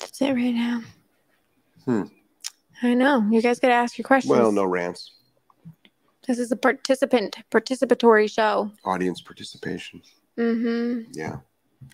That's 0.00 0.20
it 0.22 0.32
right 0.32 0.54
now. 0.54 0.82
Hmm. 1.84 2.04
I 2.82 2.94
know. 2.94 3.26
You 3.30 3.42
guys 3.42 3.60
got 3.60 3.68
to 3.68 3.74
ask 3.74 3.98
your 3.98 4.04
questions. 4.04 4.30
Well, 4.30 4.50
no 4.50 4.64
rants. 4.64 5.12
This 6.26 6.38
is 6.38 6.52
a 6.52 6.56
participant 6.56 7.36
participatory 7.50 8.30
show. 8.30 8.70
Audience 8.84 9.20
participation. 9.20 10.02
Mm-hmm. 10.38 11.12
Yeah. 11.12 11.36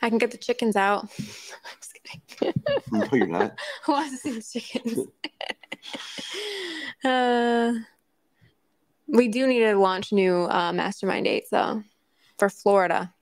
I 0.03 0.09
can 0.09 0.18
get 0.18 0.31
the 0.31 0.37
chickens 0.37 0.76
out. 0.76 1.03
I'm 1.18 1.76
just 1.81 1.99
kidding. 2.05 2.53
No, 2.93 3.07
you're 3.12 3.26
not. 3.26 3.59
Who 3.85 3.93
wants 3.93 4.11
to 4.11 4.16
see 4.16 4.33
the 4.33 4.43
chickens? 4.43 5.09
Uh, 7.05 7.72
we 9.07 9.29
do 9.29 9.47
need 9.47 9.61
to 9.61 9.74
launch 9.79 10.12
new 10.12 10.45
uh, 10.45 10.72
mastermind 10.72 11.24
dates 11.26 11.51
though 11.51 11.83
for 12.39 12.49
Florida. 12.49 13.12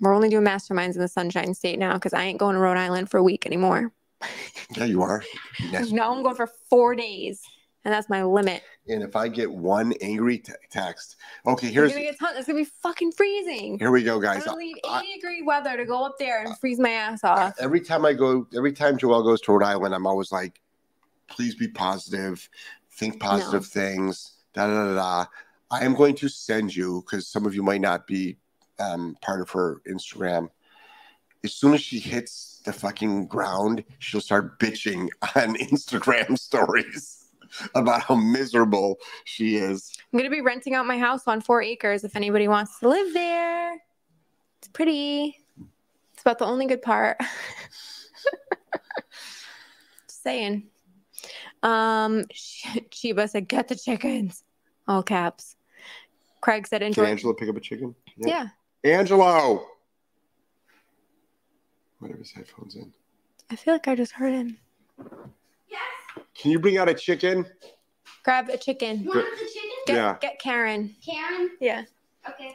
We're 0.00 0.14
only 0.14 0.28
doing 0.28 0.44
masterminds 0.44 0.94
in 0.94 1.00
the 1.00 1.08
Sunshine 1.08 1.54
State 1.54 1.78
now 1.78 1.94
because 1.94 2.12
I 2.14 2.22
ain't 2.24 2.38
going 2.38 2.54
to 2.54 2.60
Rhode 2.60 2.76
Island 2.78 3.10
for 3.10 3.18
a 3.18 3.22
week 3.22 3.46
anymore. 3.46 3.92
Yeah, 4.76 4.84
you 4.84 5.02
are. 5.02 5.22
Next. 5.72 5.90
Now 5.92 6.14
I'm 6.14 6.22
going 6.22 6.36
for 6.36 6.48
four 6.70 6.94
days, 6.94 7.42
and 7.84 7.92
that's 7.92 8.08
my 8.08 8.22
limit. 8.22 8.62
And 8.88 9.02
if 9.02 9.16
I 9.16 9.28
get 9.28 9.50
one 9.50 9.92
angry 10.00 10.38
te- 10.38 10.52
text, 10.70 11.16
okay, 11.46 11.68
here's 11.68 11.92
gonna 11.92 12.04
get 12.04 12.18
ton- 12.18 12.34
it's 12.36 12.46
gonna 12.46 12.60
be 12.60 12.64
fucking 12.64 13.12
freezing. 13.12 13.78
here 13.78 13.90
we 13.90 14.02
go, 14.04 14.16
I'm 14.16 14.22
guys. 14.22 14.44
gonna 14.44 14.56
leave 14.56 14.76
I- 14.84 15.00
80 15.00 15.14
degree 15.14 15.42
weather 15.42 15.76
to 15.76 15.84
go 15.84 16.04
up 16.04 16.14
there 16.18 16.44
and 16.44 16.56
freeze 16.58 16.78
my 16.78 16.90
ass 16.90 17.22
off. 17.24 17.54
Every 17.60 17.80
time 17.80 18.04
I 18.06 18.12
go, 18.14 18.46
every 18.56 18.72
time 18.72 18.96
Joelle 18.98 19.24
goes 19.24 19.40
to 19.42 19.52
Rhode 19.52 19.64
Island, 19.64 19.94
I'm 19.94 20.06
always 20.06 20.30
like, 20.32 20.60
please 21.28 21.54
be 21.54 21.68
positive, 21.68 22.48
think 22.92 23.20
positive 23.20 23.66
things. 23.66 24.32
Da 24.54 24.66
da 24.66 24.86
da 24.86 24.94
da. 24.94 25.26
I 25.70 25.84
am 25.84 25.94
going 25.94 26.14
to 26.16 26.28
send 26.28 26.74
you 26.74 27.02
because 27.04 27.28
some 27.28 27.46
of 27.46 27.54
you 27.54 27.62
might 27.62 27.80
not 27.80 28.06
be 28.06 28.38
um, 28.78 29.16
part 29.20 29.40
of 29.40 29.50
her 29.50 29.80
Instagram. 29.88 30.48
As 31.44 31.54
soon 31.54 31.74
as 31.74 31.80
she 31.80 31.98
hits 31.98 32.62
the 32.64 32.72
fucking 32.72 33.26
ground, 33.26 33.84
she'll 33.98 34.20
start 34.20 34.58
bitching 34.58 35.08
on 35.36 35.56
Instagram 35.56 36.38
stories 36.40 37.26
about 37.74 38.02
how 38.02 38.14
miserable 38.14 38.98
she 39.24 39.56
is. 39.56 39.96
I'm 40.12 40.18
gonna 40.18 40.30
be 40.30 40.40
renting 40.40 40.74
out 40.74 40.86
my 40.86 40.98
house 40.98 41.26
on 41.26 41.40
four 41.40 41.62
acres 41.62 42.04
if 42.04 42.16
anybody 42.16 42.48
wants 42.48 42.78
to 42.80 42.88
live 42.88 43.14
there. 43.14 43.74
It's 44.58 44.68
pretty. 44.68 45.38
It's 46.12 46.22
about 46.22 46.38
the 46.38 46.46
only 46.46 46.66
good 46.66 46.82
part. 46.82 47.18
Just 50.08 50.22
saying. 50.22 50.64
Um, 51.62 52.24
Chiba 52.32 53.28
said, 53.28 53.48
"Get 53.48 53.68
the 53.68 53.76
chickens." 53.76 54.44
All 54.86 55.02
caps. 55.02 55.56
Craig 56.40 56.66
said, 56.66 56.80
Can 56.80 56.88
"Enjoy." 56.88 57.04
Angelo 57.04 57.34
pick 57.34 57.48
up 57.48 57.56
a 57.56 57.60
chicken? 57.60 57.94
yeah, 58.16 58.48
Angelo! 58.84 59.66
Whatever 61.98 62.20
his 62.20 62.30
headphones 62.30 62.76
in. 62.76 62.92
I 63.50 63.56
feel 63.56 63.74
like 63.74 63.88
I 63.88 63.94
just 63.96 64.12
heard 64.12 64.32
him. 64.32 64.56
Yes. 65.68 65.80
Can 66.34 66.50
you 66.52 66.58
bring 66.60 66.78
out 66.78 66.88
a 66.88 66.94
chicken? 66.94 67.44
Grab 68.22 68.48
a 68.50 68.56
chicken. 68.56 69.02
You 69.02 69.08
want 69.10 69.26
the 69.38 69.46
chicken? 69.46 69.70
Get, 69.86 69.96
Yeah. 69.96 70.16
get 70.20 70.38
Karen. 70.38 70.94
Karen? 71.04 71.50
Yeah. 71.60 71.84
Okay. 72.28 72.52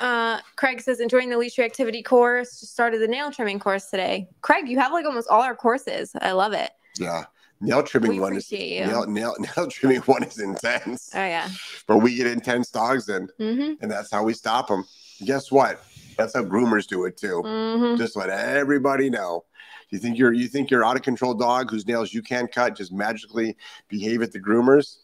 Uh, 0.00 0.40
Craig 0.56 0.80
says, 0.80 1.00
enjoying 1.00 1.28
the 1.28 1.36
leash 1.36 1.56
reactivity 1.56 2.04
course. 2.04 2.60
Just 2.60 2.72
started 2.72 3.00
the 3.00 3.06
nail 3.08 3.30
trimming 3.30 3.58
course 3.58 3.90
today. 3.90 4.28
Craig, 4.40 4.68
you 4.68 4.78
have 4.78 4.92
like 4.92 5.04
almost 5.04 5.28
all 5.28 5.42
our 5.42 5.54
courses. 5.54 6.12
I 6.20 6.32
love 6.32 6.52
it. 6.52 6.70
Yeah. 6.98 7.24
Nail 7.62 7.82
trimming 7.82 8.10
We 8.10 8.20
one 8.20 8.36
is 8.36 8.44
appreciate 8.46 8.80
you. 8.80 8.86
nail, 8.86 9.06
nail, 9.06 9.36
nail 9.56 9.66
trimming 9.68 10.00
one 10.02 10.24
is 10.24 10.38
intense. 10.40 11.10
Oh 11.14 11.18
yeah. 11.24 11.48
But 11.86 11.98
we 11.98 12.16
get 12.16 12.26
intense 12.26 12.70
dogs 12.70 13.08
in, 13.08 13.28
Mm-hmm. 13.38 13.74
and 13.82 13.90
that's 13.90 14.10
how 14.10 14.24
we 14.24 14.34
stop 14.34 14.66
them. 14.68 14.84
Guess 15.24 15.50
what? 15.52 15.82
That's 16.18 16.34
how 16.34 16.42
groomers 16.42 16.86
do 16.86 17.04
it 17.04 17.16
too. 17.16 17.40
Mm-hmm. 17.44 17.96
Just 17.98 18.16
let 18.16 18.28
everybody 18.30 19.08
know. 19.10 19.44
You 19.90 19.98
think 19.98 20.18
you're 20.18 20.32
you 20.32 20.48
think 20.48 20.70
you're 20.70 20.84
out 20.84 20.96
of 20.96 21.02
control 21.02 21.34
dog 21.34 21.70
whose 21.70 21.86
nails 21.86 22.12
you 22.12 22.22
can't 22.22 22.50
cut 22.50 22.74
just 22.76 22.92
magically 22.92 23.56
behave 23.88 24.22
at 24.22 24.32
the 24.32 24.40
groomers? 24.40 24.96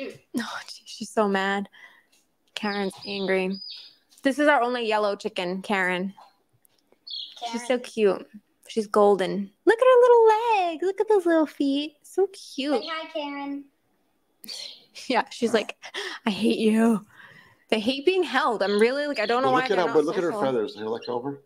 Oh, 0.00 0.60
she's 0.86 1.10
so 1.10 1.28
mad. 1.28 1.68
Karen's 2.54 2.94
angry. 3.06 3.60
This 4.22 4.38
is 4.38 4.48
our 4.48 4.62
only 4.62 4.86
yellow 4.86 5.14
chicken, 5.16 5.60
Karen. 5.62 6.14
She's 7.52 7.66
so 7.66 7.78
cute. 7.78 8.26
She's 8.70 8.86
golden. 8.86 9.50
Look 9.64 9.78
at 9.80 9.84
her 9.84 10.00
little 10.00 10.28
legs. 10.68 10.82
Look 10.84 11.00
at 11.00 11.08
those 11.08 11.26
little 11.26 11.44
feet. 11.46 11.96
So 12.02 12.28
cute. 12.28 12.80
Say 12.80 12.88
hi, 12.88 13.08
Karen. 13.12 13.64
Yeah, 15.06 15.24
she's 15.30 15.54
like, 15.54 15.76
I 16.26 16.30
hate 16.30 16.58
you. 16.58 17.04
They 17.70 17.80
hate 17.80 18.04
being 18.04 18.22
held. 18.22 18.62
I'm 18.62 18.78
really 18.78 19.06
like, 19.06 19.18
I 19.18 19.24
don't 19.24 19.42
know 19.42 19.48
But 19.50 19.52
why. 19.52 19.60
look 19.62 19.70
at 19.70 19.76
they're 19.76 19.86
her, 19.86 19.92
but 19.94 20.04
look 20.04 20.16
at 20.18 20.22
her 20.22 20.30
social. 20.30 20.42
feathers. 20.44 20.74
Here, 20.74 20.84
look 20.86 21.08
over. 21.08 21.40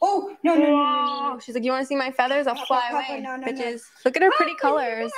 Oh, 0.00 0.36
no, 0.44 0.54
no, 0.54 0.60
no, 0.60 0.66
no, 0.66 1.32
no, 1.34 1.40
She's 1.40 1.54
like, 1.54 1.64
you 1.64 1.72
want 1.72 1.82
to 1.82 1.86
see 1.86 1.96
my 1.96 2.10
feathers? 2.12 2.46
I'll 2.46 2.54
Papa, 2.54 2.66
fly 2.66 2.88
Papa, 2.90 3.12
away, 3.12 3.20
no, 3.20 3.34
no, 3.36 3.46
no. 3.46 3.52
bitches. 3.52 3.80
Look 4.04 4.16
at 4.16 4.22
her 4.22 4.30
pretty 4.36 4.52
oh, 4.52 4.62
Papa, 4.62 4.76
colors. 4.76 5.12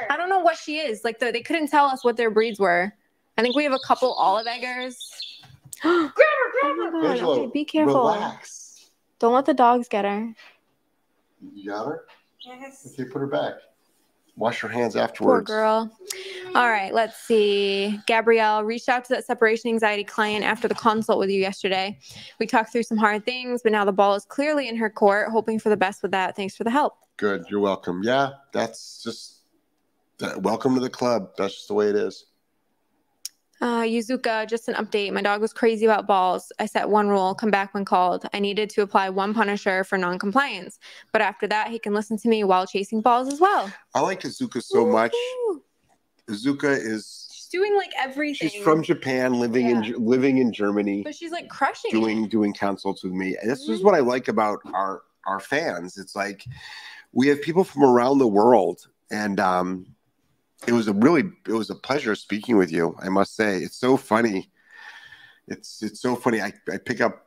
her. 0.00 0.12
I 0.12 0.16
don't 0.16 0.28
know 0.28 0.40
what 0.40 0.58
she 0.58 0.78
is. 0.78 1.02
Like, 1.04 1.18
the, 1.18 1.32
they 1.32 1.40
couldn't 1.40 1.68
tell 1.68 1.86
us 1.86 2.04
what 2.04 2.16
their 2.16 2.30
breeds 2.30 2.58
were. 2.58 2.92
I 3.38 3.42
think 3.42 3.56
we 3.56 3.64
have 3.64 3.72
a 3.72 3.78
couple 3.86 4.12
olive 4.14 4.46
eggers. 4.46 4.98
oh 5.84 6.12
Grab 6.14 6.28
her, 6.28 6.60
grab 6.60 6.76
her. 6.76 6.82
Oh 6.88 6.90
my 6.92 7.00
god! 7.02 7.10
Angelo, 7.12 7.32
Okay, 7.40 7.50
be 7.52 7.64
careful. 7.64 7.94
Relax. 7.94 8.57
Don't 9.18 9.34
let 9.34 9.46
the 9.46 9.54
dogs 9.54 9.88
get 9.88 10.04
her. 10.04 10.34
You 11.54 11.70
got 11.70 11.86
her? 11.86 12.04
Yes. 12.44 12.86
Okay, 12.92 13.08
put 13.08 13.20
her 13.20 13.26
back. 13.26 13.54
Wash 14.36 14.62
your 14.62 14.70
hands 14.70 14.94
afterwards. 14.94 15.50
Poor 15.50 15.56
girl. 15.56 15.90
All 16.54 16.70
right, 16.70 16.94
let's 16.94 17.16
see. 17.16 17.98
Gabrielle 18.06 18.62
reached 18.62 18.88
out 18.88 19.04
to 19.06 19.14
that 19.14 19.26
separation 19.26 19.68
anxiety 19.68 20.04
client 20.04 20.44
after 20.44 20.68
the 20.68 20.76
consult 20.76 21.18
with 21.18 21.28
you 21.28 21.40
yesterday. 21.40 21.98
We 22.38 22.46
talked 22.46 22.70
through 22.70 22.84
some 22.84 22.98
hard 22.98 23.24
things, 23.24 23.62
but 23.62 23.72
now 23.72 23.84
the 23.84 23.92
ball 23.92 24.14
is 24.14 24.24
clearly 24.24 24.68
in 24.68 24.76
her 24.76 24.88
court, 24.88 25.30
hoping 25.30 25.58
for 25.58 25.70
the 25.70 25.76
best 25.76 26.02
with 26.02 26.12
that. 26.12 26.36
Thanks 26.36 26.56
for 26.56 26.62
the 26.62 26.70
help. 26.70 26.98
Good. 27.16 27.46
You're 27.50 27.58
welcome. 27.58 28.02
Yeah, 28.04 28.30
that's 28.52 29.02
just 29.02 29.40
that, 30.18 30.40
welcome 30.40 30.74
to 30.74 30.80
the 30.80 30.90
club. 30.90 31.30
That's 31.36 31.54
just 31.54 31.68
the 31.68 31.74
way 31.74 31.88
it 31.88 31.96
is. 31.96 32.26
Uh, 33.60 33.82
Yuzuka, 33.82 34.48
just 34.48 34.68
an 34.68 34.74
update. 34.76 35.12
My 35.12 35.22
dog 35.22 35.40
was 35.40 35.52
crazy 35.52 35.84
about 35.84 36.06
balls. 36.06 36.52
I 36.60 36.66
set 36.66 36.88
one 36.88 37.08
rule 37.08 37.34
come 37.34 37.50
back 37.50 37.74
when 37.74 37.84
called. 37.84 38.24
I 38.32 38.38
needed 38.38 38.70
to 38.70 38.82
apply 38.82 39.10
one 39.10 39.34
punisher 39.34 39.82
for 39.82 39.98
non-compliance. 39.98 40.78
But 41.12 41.22
after 41.22 41.46
that, 41.48 41.68
he 41.68 41.78
can 41.78 41.92
listen 41.92 42.16
to 42.18 42.28
me 42.28 42.44
while 42.44 42.66
chasing 42.66 43.00
balls 43.00 43.32
as 43.32 43.40
well. 43.40 43.72
I 43.94 44.00
like 44.00 44.20
Azuka 44.20 44.62
so 44.62 44.86
much. 44.86 45.12
Woo! 45.48 45.62
Azuka 46.30 46.70
is 46.76 47.26
She's 47.32 47.46
doing 47.48 47.76
like 47.76 47.90
everything. 47.98 48.48
she's 48.50 48.62
from 48.62 48.82
Japan, 48.82 49.40
living 49.40 49.66
in 49.70 49.94
living 49.98 50.38
in 50.38 50.52
Germany, 50.52 51.02
but 51.02 51.14
she's 51.14 51.32
like 51.32 51.48
crushing 51.48 51.90
doing 51.90 52.24
it. 52.24 52.30
doing 52.30 52.52
consults 52.52 53.02
with 53.02 53.12
me. 53.12 53.36
And 53.40 53.50
this 53.50 53.66
is 53.68 53.80
Mhm. 53.80 53.84
what 53.84 53.94
I 53.94 54.00
like 54.00 54.28
about 54.28 54.60
our 54.74 55.02
our 55.26 55.40
fans. 55.40 55.96
It's 55.96 56.14
like 56.14 56.44
we 57.12 57.26
have 57.28 57.40
people 57.42 57.64
from 57.64 57.82
around 57.84 58.18
the 58.18 58.28
world, 58.28 58.86
and 59.10 59.40
um, 59.40 59.86
it 60.66 60.72
was 60.72 60.88
a 60.88 60.92
really 60.92 61.30
it 61.46 61.52
was 61.52 61.70
a 61.70 61.74
pleasure 61.74 62.14
speaking 62.14 62.56
with 62.56 62.72
you. 62.72 62.96
I 63.00 63.08
must 63.08 63.36
say, 63.36 63.58
it's 63.58 63.76
so 63.76 63.96
funny. 63.96 64.50
It's 65.46 65.82
it's 65.82 66.00
so 66.00 66.16
funny. 66.16 66.40
I, 66.40 66.52
I 66.70 66.78
pick 66.78 67.00
up, 67.00 67.26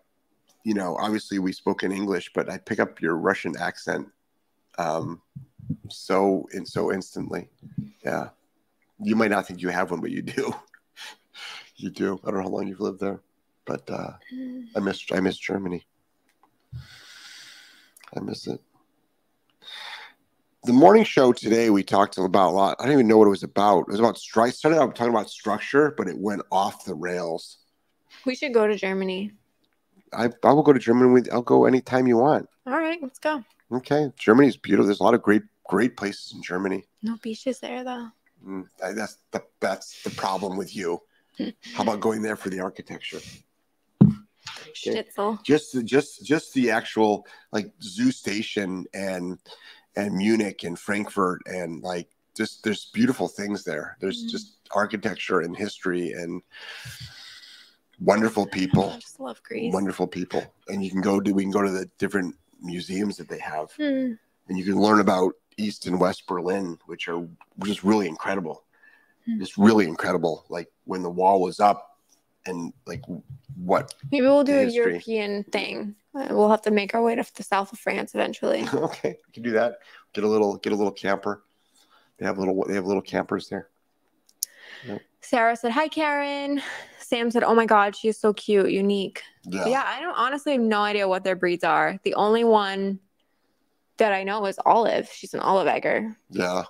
you 0.64 0.74
know, 0.74 0.98
obviously 0.98 1.40
we 1.40 1.54
spoke 1.54 1.84
in 1.84 1.92
English, 1.92 2.32
but 2.34 2.50
I 2.50 2.58
pick 2.58 2.80
up 2.80 3.02
your 3.02 3.16
Russian 3.16 3.56
accent, 3.58 4.08
um, 4.78 5.22
so 5.90 6.48
and 6.54 6.68
so 6.68 6.92
instantly. 6.92 7.50
Yeah, 8.04 8.30
you 9.00 9.16
might 9.16 9.32
not 9.32 9.48
think 9.48 9.62
you 9.62 9.70
have 9.70 9.92
one, 9.92 10.02
but 10.02 10.12
you 10.12 10.22
do. 10.22 10.54
you 11.78 11.90
do. 11.90 12.20
I 12.24 12.28
don't 12.28 12.38
know 12.38 12.44
how 12.44 12.50
long 12.50 12.68
you've 12.68 12.82
lived 12.82 13.00
there, 13.00 13.22
but 13.66 13.90
uh, 13.90 14.12
I 14.76 14.80
miss 14.80 15.06
I 15.12 15.20
miss 15.20 15.38
Germany. 15.38 15.86
I 18.16 18.20
miss 18.20 18.46
it. 18.48 18.62
The 20.64 20.74
morning 20.74 21.04
show 21.04 21.34
today, 21.34 21.72
we 21.72 21.82
talked 21.82 22.20
about 22.20 22.50
a 22.50 22.54
lot. 22.54 22.76
I 22.80 22.84
don't 22.84 22.94
even 22.94 23.08
know 23.08 23.18
what 23.18 23.26
it 23.26 23.32
was 23.32 23.42
about. 23.42 23.82
It 23.82 23.88
was 23.88 24.00
about 24.00 24.20
strike. 24.20 24.54
Started 24.54 24.80
out 24.80 24.96
talking 24.96 25.12
about 25.12 25.28
structure, 25.28 25.96
but 25.98 26.08
it 26.08 26.16
went 26.16 26.44
off 26.52 26.86
the 26.86 26.94
rails. 26.94 27.58
We 28.28 28.36
should 28.36 28.54
go 28.54 28.68
to 28.68 28.76
Germany. 28.76 29.32
I, 30.14 30.30
I 30.44 30.54
will 30.54 30.62
go 30.62 30.72
to 30.72 30.80
Germany. 30.80 31.12
With, 31.12 31.34
I'll 31.34 31.42
go 31.42 31.66
anytime 31.66 32.06
you 32.06 32.18
want. 32.18 32.48
All 32.68 32.74
right, 32.74 33.00
let's 33.02 33.18
go. 33.18 33.44
Okay, 33.72 34.12
Germany's 34.20 34.56
beautiful. 34.56 34.86
There's 34.86 35.00
a 35.00 35.04
lot 35.04 35.16
of 35.16 35.24
great 35.24 35.42
great 35.66 35.98
places 35.98 36.34
in 36.36 36.44
Germany. 36.44 36.84
No 37.02 37.18
beaches 37.24 37.60
there 37.60 37.84
though. 37.84 38.10
Mm, 38.46 38.66
that's 38.94 39.18
the 39.32 39.44
that's 39.60 40.04
the 40.04 40.12
problem 40.12 40.58
with 40.58 40.76
you. 40.76 41.02
How 41.74 41.82
about 41.82 42.02
going 42.02 42.22
there 42.22 42.36
for 42.36 42.52
the 42.52 42.60
architecture? 42.60 43.20
Schnitzel. 44.74 45.40
Just 45.44 45.84
just 45.86 46.24
just 46.24 46.54
the 46.54 46.70
actual 46.70 47.26
like 47.52 47.72
zoo 47.82 48.12
station 48.12 48.86
and 48.94 49.40
and 49.96 50.14
Munich 50.16 50.64
and 50.64 50.78
Frankfurt 50.78 51.42
and 51.46 51.82
like 51.84 52.08
just 52.36 52.64
there's 52.64 52.86
beautiful 52.94 53.28
things 53.28 53.64
there. 53.64 53.98
There's 54.00 54.26
Mhm. 54.26 54.30
just 54.30 54.58
architecture 54.74 55.42
and 55.42 55.56
history 55.56 56.14
and 56.14 56.42
wonderful 58.00 58.46
people. 58.48 58.90
I 58.92 59.00
just 59.00 59.20
love 59.20 59.42
Greece. 59.44 59.74
Wonderful 59.74 60.08
people. 60.08 60.44
And 60.70 60.84
you 60.84 60.90
can 60.90 61.02
go 61.02 61.20
to 61.20 61.32
we 61.32 61.44
can 61.44 61.52
go 61.52 61.62
to 61.62 61.72
the 61.72 61.90
different 61.98 62.36
museums 62.62 63.18
that 63.18 63.28
they 63.28 63.40
have 63.40 63.72
Hmm. 63.74 64.14
and 64.48 64.58
you 64.58 64.64
can 64.64 64.80
learn 64.80 65.00
about 65.00 65.34
East 65.58 65.86
and 65.88 66.00
West 66.00 66.26
Berlin, 66.28 66.80
which 66.86 67.08
are 67.08 67.28
just 67.66 67.84
really 67.84 68.08
incredible. 68.08 68.64
Just 69.38 69.56
really 69.58 69.86
incredible. 69.86 70.46
Like 70.50 70.72
when 70.86 71.04
the 71.04 71.10
wall 71.10 71.42
was 71.42 71.60
up, 71.60 72.00
and 72.48 72.74
like 72.88 73.04
what? 73.56 73.94
Maybe 74.12 74.26
we'll 74.26 74.44
do 74.44 74.58
a 74.60 74.66
European 74.66 75.44
thing. 75.44 75.96
Uh, 76.14 76.28
We'll 76.32 76.50
have 76.50 76.62
to 76.64 76.72
make 76.72 76.94
our 76.94 77.02
way 77.02 77.16
to 77.16 77.26
the 77.36 77.44
south 77.44 77.72
of 77.74 77.80
France 77.80 78.14
eventually. 78.14 78.66
okay, 78.74 79.10
you 79.10 79.34
can 79.34 79.44
do 79.44 79.52
that. 79.52 79.78
Get 80.14 80.24
a 80.24 80.28
little, 80.28 80.58
get 80.58 80.74
a 80.74 80.76
little 80.76 80.92
camper. 80.92 81.44
They 82.18 82.26
have 82.26 82.38
little, 82.38 82.66
they 82.68 82.76
have 82.76 82.86
little 82.86 83.02
campers 83.02 83.48
there. 83.50 83.70
Sarah 85.22 85.56
said, 85.56 85.72
Hi, 85.72 85.88
Karen. 85.88 86.62
Sam 87.00 87.30
said, 87.30 87.44
Oh 87.44 87.54
my 87.54 87.66
God, 87.66 87.96
she 87.96 88.08
is 88.08 88.18
so 88.20 88.34
cute, 88.34 88.72
unique. 88.72 89.22
Yeah, 89.44 89.68
Yeah, 89.68 89.84
I 89.86 90.02
don't 90.02 90.18
honestly 90.18 90.54
have 90.54 90.62
no 90.62 90.82
idea 90.82 91.08
what 91.08 91.24
their 91.24 91.36
breeds 91.36 91.64
are. 91.64 92.00
The 92.04 92.16
only 92.16 92.44
one 92.44 93.00
that 93.98 94.14
I 94.14 94.24
know 94.24 94.46
is 94.48 94.60
Olive. 94.66 95.10
She's 95.14 95.34
an 95.34 95.40
Olive 95.42 95.68
Egger. 95.68 96.16
yeah. 96.30 96.64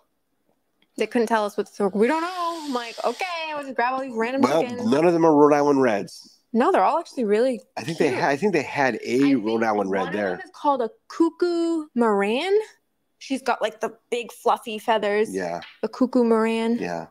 They 0.97 1.07
couldn't 1.07 1.27
tell 1.27 1.45
us 1.45 1.55
what 1.57 1.69
so 1.69 1.87
we 1.93 2.05
don't 2.05 2.21
know. 2.21 2.61
I'm 2.65 2.73
like, 2.73 2.95
okay, 3.05 3.25
I'll 3.53 3.63
just 3.63 3.75
grab 3.75 3.93
all 3.93 4.01
these 4.01 4.13
random 4.13 4.41
Well, 4.41 4.61
chickens. 4.61 4.85
none 4.91 5.05
of 5.05 5.13
them 5.13 5.25
are 5.25 5.33
Rhode 5.33 5.53
Island 5.55 5.81
Reds. 5.81 6.40
No, 6.53 6.71
they're 6.71 6.83
all 6.83 6.99
actually 6.99 7.23
really. 7.23 7.61
I 7.77 7.83
think 7.83 7.97
they 7.97 8.09
Cute. 8.09 8.19
had. 8.19 8.29
I 8.29 8.35
think 8.35 8.53
they 8.53 8.61
had 8.63 8.99
a 9.05 9.35
Rhode 9.35 9.63
Island 9.63 9.89
Red 9.89 10.07
of 10.07 10.13
there. 10.13 10.29
them 10.31 10.41
is 10.43 10.51
called 10.53 10.81
a 10.81 10.89
cuckoo 11.07 11.85
Maran. 11.95 12.57
She's 13.19 13.41
got 13.41 13.61
like 13.61 13.79
the 13.79 13.97
big 14.09 14.31
fluffy 14.31 14.77
feathers. 14.79 15.33
Yeah, 15.33 15.61
A 15.83 15.87
cuckoo 15.87 16.23
Maran. 16.23 16.77
yeah. 16.77 17.07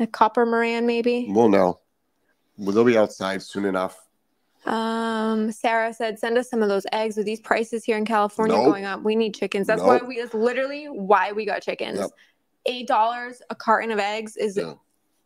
A 0.00 0.06
copper 0.06 0.44
Maran, 0.44 0.86
maybe. 0.86 1.26
We'll 1.30 1.48
know. 1.48 1.78
Well, 2.58 2.72
they'll 2.72 2.84
be 2.84 2.98
outside 2.98 3.40
soon 3.42 3.64
enough. 3.64 4.00
Um, 4.66 5.52
Sarah 5.52 5.92
said, 5.92 6.18
send 6.18 6.36
us 6.38 6.48
some 6.50 6.62
of 6.62 6.68
those 6.68 6.86
eggs 6.92 7.16
with 7.16 7.26
these 7.26 7.40
prices 7.40 7.84
here 7.84 7.96
in 7.96 8.04
California 8.04 8.56
Nope. 8.56 8.66
going 8.66 8.84
up. 8.86 9.02
We 9.02 9.14
need 9.14 9.34
chickens. 9.34 9.66
That's 9.66 9.82
why 9.82 9.98
we 9.98 10.18
that's 10.20 10.34
literally 10.34 10.86
why 10.86 11.32
we 11.32 11.44
got 11.44 11.62
chickens. 11.62 11.98
Yep. 11.98 12.10
Eight 12.66 12.88
dollars 12.88 13.42
a 13.50 13.54
carton 13.54 13.90
of 13.90 13.98
eggs 13.98 14.36
is 14.36 14.56
Yeah. 14.56 14.74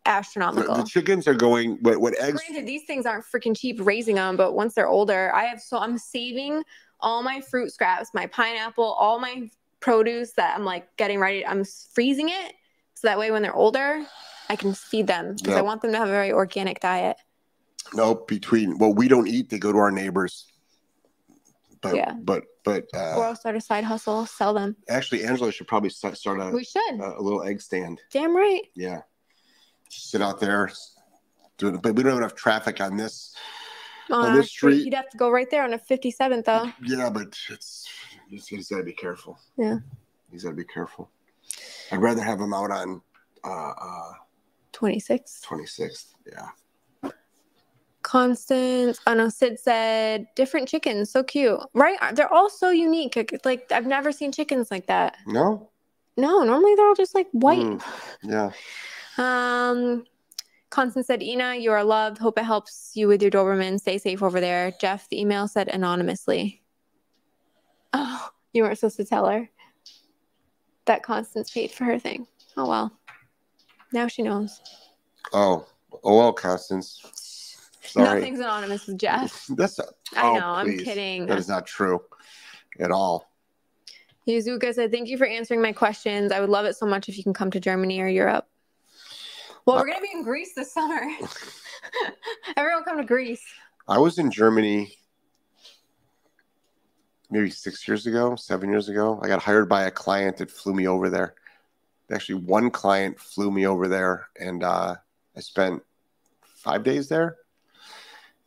Astronomical. 0.09 0.75
the 0.75 0.83
chickens 0.85 1.29
are 1.29 1.35
going. 1.35 1.79
What? 1.83 2.01
What 2.01 2.19
eggs? 2.21 2.43
Granted, 2.47 2.67
these 2.67 2.85
things 2.85 3.05
aren't 3.07 3.25
freaking 3.27 3.57
cheap 3.57 3.77
raising 3.81 4.17
them, 4.17 4.37
but 4.37 4.55
once 4.55 4.75
they're 4.75 4.89
older, 4.89 5.33
I 5.35 5.45
have 5.45 5.61
so 5.61 5.79
I'm 5.79 5.99
saving 5.99 6.65
all 7.01 7.23
my 7.23 7.41
fruit 7.43 7.71
scraps, 7.71 8.11
my 8.15 8.27
pineapple, 8.27 8.85
all 8.85 9.19
my 9.21 9.49
produce 9.81 10.33
that 10.33 10.57
I'm 10.57 10.65
like 10.65 10.89
getting 10.97 11.21
ready. 11.21 11.47
I'm 11.47 11.63
freezing 11.65 12.31
it 12.31 12.55
so 12.95 13.07
that 13.07 13.19
way 13.19 13.31
when 13.31 13.43
they're 13.43 13.55
older, 13.55 14.05
I 14.49 14.57
can 14.57 14.75
feed 14.75 15.07
them 15.07 15.37
because 15.37 15.55
I 15.55 15.61
want 15.63 15.83
them 15.83 15.93
to 15.93 15.99
have 15.99 16.09
a 16.09 16.11
very 16.13 16.33
organic 16.33 16.81
diet. 16.81 17.17
Nope. 17.95 18.27
Between 18.29 18.79
what 18.79 18.97
we 18.97 19.07
don't 19.09 19.29
eat, 19.29 19.51
they 19.51 19.59
go 19.59 19.71
to 19.73 19.79
our 19.79 19.91
neighbors. 19.93 20.47
But 21.81 21.95
Yeah. 21.95 22.15
but 22.21 22.45
but 22.65 22.85
or 22.93 22.99
uh, 22.99 23.21
I'll 23.29 23.37
start 23.37 23.55
a 23.57 23.61
side 23.61 23.85
hustle, 23.85 24.27
sell 24.27 24.53
them. 24.53 24.75
actually, 24.89 25.25
Angelo 25.25 25.51
should 25.51 25.69
probably 25.69 25.91
start, 25.91 26.19
start 26.19 26.41
a, 26.41 26.51
We 26.51 26.65
should. 26.65 27.01
a, 27.01 27.19
a 27.19 27.23
little 27.23 27.43
egg 27.45 27.61
stand. 27.63 28.01
Damn 28.13 28.35
right. 28.37 28.63
Yeah, 28.75 29.03
sit 29.89 30.23
out 30.23 30.41
there, 30.41 30.71
doing 31.57 31.75
it. 31.77 31.83
But 31.83 31.95
we 31.95 32.03
don't 32.03 32.13
have 32.13 32.19
enough 32.21 32.35
traffic 32.35 32.81
on 32.81 32.97
this. 32.97 33.35
On, 34.11 34.27
On 34.31 34.35
this 34.35 34.49
street- 34.51 34.85
you'd 34.85 34.95
have 34.95 35.11
to 35.11 35.19
go 35.19 35.31
right 35.31 35.51
there 35.51 35.65
on 35.65 35.75
a 35.75 35.79
57th 35.79 36.45
though. 36.45 36.71
Yeah, 36.83 37.11
but 37.11 37.25
it's 37.51 37.87
he's, 38.29 38.47
he's 38.47 38.69
got 38.69 38.79
to 38.79 38.83
be 38.85 38.93
careful. 38.95 39.39
Yeah. 39.57 39.79
he's 40.31 40.45
got 40.45 40.51
to 40.51 40.57
be 40.57 40.65
careful. 40.65 41.11
I'd 41.93 42.01
rather 42.01 42.23
have 42.23 42.41
him 42.41 42.55
out 42.55 42.71
on 42.71 43.03
uh, 43.45 43.49
uh, 43.81 44.13
26. 44.73 45.43
26th. 45.47 46.07
Yeah. 46.31 47.11
Constance, 48.03 49.01
I 49.07 49.15
know 49.15 49.29
Sid 49.29 49.59
said 49.59 50.29
different 50.37 50.69
chickens, 50.69 51.11
so 51.11 51.23
cute, 51.23 51.61
right? 51.75 51.99
They're 52.15 52.33
all 52.33 52.49
so 52.49 52.71
unique. 52.71 53.17
Like- 53.17 53.41
Like 53.45 53.73
I've 53.73 53.87
never 53.87 54.13
seen 54.13 54.33
chickens 54.33 54.71
like 54.71 54.87
that. 54.87 55.17
No. 55.27 55.69
No, 56.17 56.43
normally 56.45 56.75
they're 56.75 56.87
all 56.87 56.95
just 56.95 57.15
like 57.15 57.29
white. 57.33 57.59
Mm. 57.59 57.83
Yeah. 58.23 58.51
Um, 59.19 60.05
Constance 60.71 61.07
said, 61.07 61.23
Ina, 61.23 61.57
you 61.57 61.73
are 61.73 61.85
loved. 61.85 62.19
Hope 62.19 62.39
it 62.39 62.45
helps 62.45 62.93
you 62.95 63.09
with 63.09 63.21
your 63.21 63.31
Doberman. 63.31 63.81
Stay 63.81 63.99
safe 63.99 64.23
over 64.23 64.41
there. 64.41 64.73
Jeff, 64.81 65.09
the 65.09 65.21
email 65.21 65.49
said 65.49 65.69
anonymously. 65.69 66.63
Oh, 67.93 68.29
you 68.53 68.63
weren't 68.63 68.79
supposed 68.79 68.97
to 68.99 69.05
tell 69.05 69.27
her 69.27 69.49
that 70.87 71.03
Constance 71.03 71.51
paid 71.51 71.71
for 71.71 71.85
her 71.85 71.99
thing. 71.99 72.27
Oh 72.57 72.69
well. 72.69 72.93
Now 73.93 74.09
she 74.09 74.23
knows. 74.23 74.61
Oh. 75.33 75.67
Oh 76.05 76.17
well, 76.17 76.33
Constance. 76.33 77.01
Sorry. 77.83 78.21
Nothing's 78.21 78.41
anonymous 78.41 78.87
with 78.87 78.99
Jeff. 78.99 79.47
That's 79.51 79.79
not, 79.79 79.89
I 80.15 80.29
oh, 80.29 80.35
know, 80.35 80.47
I'm 80.47 80.67
please. 80.67 80.83
kidding. 80.83 81.27
That 81.27 81.39
is 81.39 81.49
not 81.49 81.67
true 81.67 82.01
at 82.79 82.91
all. 82.91 83.31
Yuzuka 84.27 84.75
said, 84.75 84.91
Thank 84.91 85.09
you 85.09 85.17
for 85.17 85.27
answering 85.27 85.63
my 85.63 85.73
questions. 85.73 86.33
I 86.33 86.41
would 86.41 86.51
love 86.51 86.67
it 86.67 86.77
so 86.77 86.85
much 86.85 87.09
if 87.09 87.17
you 87.17 87.25
can 87.25 87.33
come 87.33 87.51
to 87.51 87.61
Germany 87.61 88.01
or 88.01 88.09
Europe. 88.09 88.47
Well, 89.69 89.77
we're 89.77 89.87
going 89.89 89.99
to 89.99 90.03
be 90.03 90.13
in 90.15 90.23
Greece 90.23 90.55
this 90.55 90.73
summer. 90.73 90.99
Everyone 92.57 92.85
come 92.85 92.97
to 92.97 93.05
Greece. 93.05 93.45
I 93.87 93.99
was 93.99 94.17
in 94.17 94.31
Germany 94.31 94.97
maybe 97.31 97.51
six 97.51 97.87
years 97.87 98.07
ago, 98.07 98.35
seven 98.35 98.71
years 98.71 98.89
ago. 98.89 99.21
I 99.23 99.29
got 99.29 99.43
hired 99.43 99.69
by 99.69 99.83
a 99.83 99.91
client 99.91 100.39
that 100.39 100.51
flew 100.51 100.73
me 100.73 100.89
over 100.89 101.11
there. 101.11 101.35
Actually, 102.11 102.47
one 102.47 102.71
client 102.71 103.21
flew 103.21 103.51
me 103.51 103.67
over 103.67 103.89
there, 103.89 104.29
and 104.41 104.65
uh, 104.65 104.95
I 105.37 105.41
spent 105.41 105.83
five 106.41 106.83
days 106.83 107.11
there. 107.11 107.37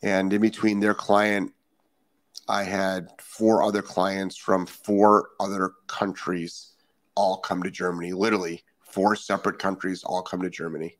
And 0.02 0.34
in 0.34 0.42
between 0.42 0.80
their 0.80 0.96
client, 0.96 1.54
I 2.50 2.64
had 2.64 3.10
four 3.20 3.62
other 3.62 3.84
clients 3.84 4.38
from 4.38 4.66
four 4.66 5.30
other 5.40 5.74
countries 5.86 6.72
all 7.14 7.38
come 7.38 7.62
to 7.62 7.70
Germany. 7.70 8.12
Literally, 8.12 8.64
four 8.80 9.16
separate 9.16 9.60
countries 9.60 10.04
all 10.04 10.24
come 10.24 10.42
to 10.42 10.50
Germany, 10.50 10.98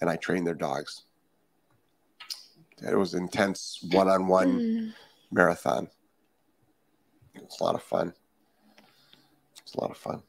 and 0.00 0.10
I 0.10 0.16
trained 0.16 0.46
their 0.46 0.54
dogs. 0.54 1.04
It 2.82 2.96
was 2.96 3.14
intense 3.14 3.80
one-on-one 3.90 4.60
Mm. 4.60 4.94
marathon. 5.30 5.88
It's 7.34 7.60
a 7.60 7.64
lot 7.64 7.74
of 7.74 7.82
fun. 7.82 8.12
It's 9.62 9.74
a 9.74 9.80
lot 9.80 9.90
of 9.90 9.96
fun. 9.96 10.22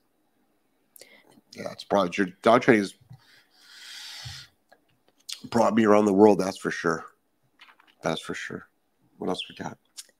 Yeah, 1.53 1.72
it's 1.72 1.84
brought 1.84 2.18
your 2.18 2.28
dog 2.41 2.61
training 2.61 2.84
has 2.84 2.93
brought 5.49 5.74
me 5.76 5.86
around 5.86 6.05
the 6.05 6.13
world. 6.13 6.39
That's 6.39 6.57
for 6.57 6.72
sure. 6.72 7.05
That's 8.01 8.22
for 8.22 8.34
sure. 8.34 8.68
What 9.18 9.30
else 9.30 9.41
we 9.49 9.55
got? 9.55 9.78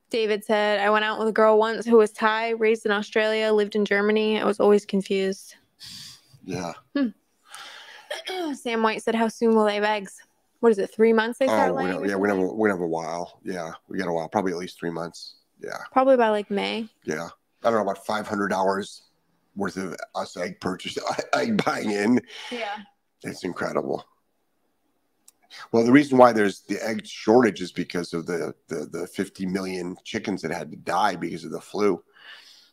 David 0.10 0.44
said, 0.44 0.80
I 0.80 0.90
went 0.90 1.06
out 1.06 1.20
with 1.20 1.28
a 1.28 1.34
girl 1.34 1.58
once 1.58 1.86
who 1.86 1.98
was 1.98 2.12
Thai, 2.12 2.52
raised 2.52 2.86
in 2.86 2.92
Australia, 2.92 3.52
lived 3.52 3.76
in 3.76 3.86
Germany. 3.86 4.40
I 4.40 4.46
was 4.46 4.60
always 4.60 4.86
confused. 4.86 5.56
Yeah. 6.44 6.74
Sam 8.56 8.84
White 8.84 9.04
said, 9.04 9.16
How 9.16 9.28
soon 9.28 9.56
will 9.56 9.66
they 9.66 9.76
have 9.76 9.84
eggs? 9.84 10.16
What 10.60 10.72
is 10.72 10.80
it, 10.80 10.92
three 10.94 11.14
months 11.14 11.38
they 11.40 11.46
start 11.46 11.72
Oh, 11.72 11.76
laying? 11.76 12.10
yeah. 12.10 12.16
We 12.16 12.28
have 12.30 12.38
a, 12.38 12.42
we 12.54 12.70
have 12.70 12.80
a 12.80 12.88
while. 12.88 13.40
Yeah, 13.44 13.72
we 13.90 13.98
got 13.98 14.08
a 14.08 14.14
while. 14.14 14.28
Probably 14.28 14.52
at 14.54 14.58
least 14.58 14.80
three 14.80 14.90
months. 14.90 15.36
Yeah, 15.64 15.78
Probably 15.92 16.18
by 16.18 16.30
like 16.30 16.50
May. 16.52 16.88
yeah. 17.06 17.30
I 17.64 17.70
don't 17.72 17.74
know 17.74 17.82
about 17.92 18.06
five 18.06 18.28
hundred 18.28 18.50
dollars 18.50 19.04
worth 19.56 19.78
of 19.78 19.96
us 20.16 20.38
egg 20.38 20.60
purchase, 20.60 20.98
egg 21.34 21.64
buying 21.66 21.92
in. 21.92 22.22
Yeah. 22.52 22.78
It's 23.24 23.44
incredible. 23.44 24.06
Well, 25.72 25.84
the 25.86 25.92
reason 25.92 26.18
why 26.20 26.34
there's 26.34 26.62
the 26.62 26.78
egg 26.88 27.06
shortage 27.08 27.62
is 27.62 27.72
because 27.72 28.14
of 28.14 28.26
the, 28.28 28.54
the 28.68 28.88
the 28.92 29.08
50 29.08 29.46
million 29.48 29.96
chickens 30.04 30.42
that 30.44 30.52
had 30.52 30.70
to 30.72 30.78
die 30.78 31.16
because 31.16 31.44
of 31.44 31.52
the 31.52 31.62
flu. 31.62 32.04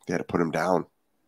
They 0.07 0.13
had 0.13 0.19
to 0.19 0.25
put 0.25 0.39
them 0.39 0.51
down. 0.51 0.85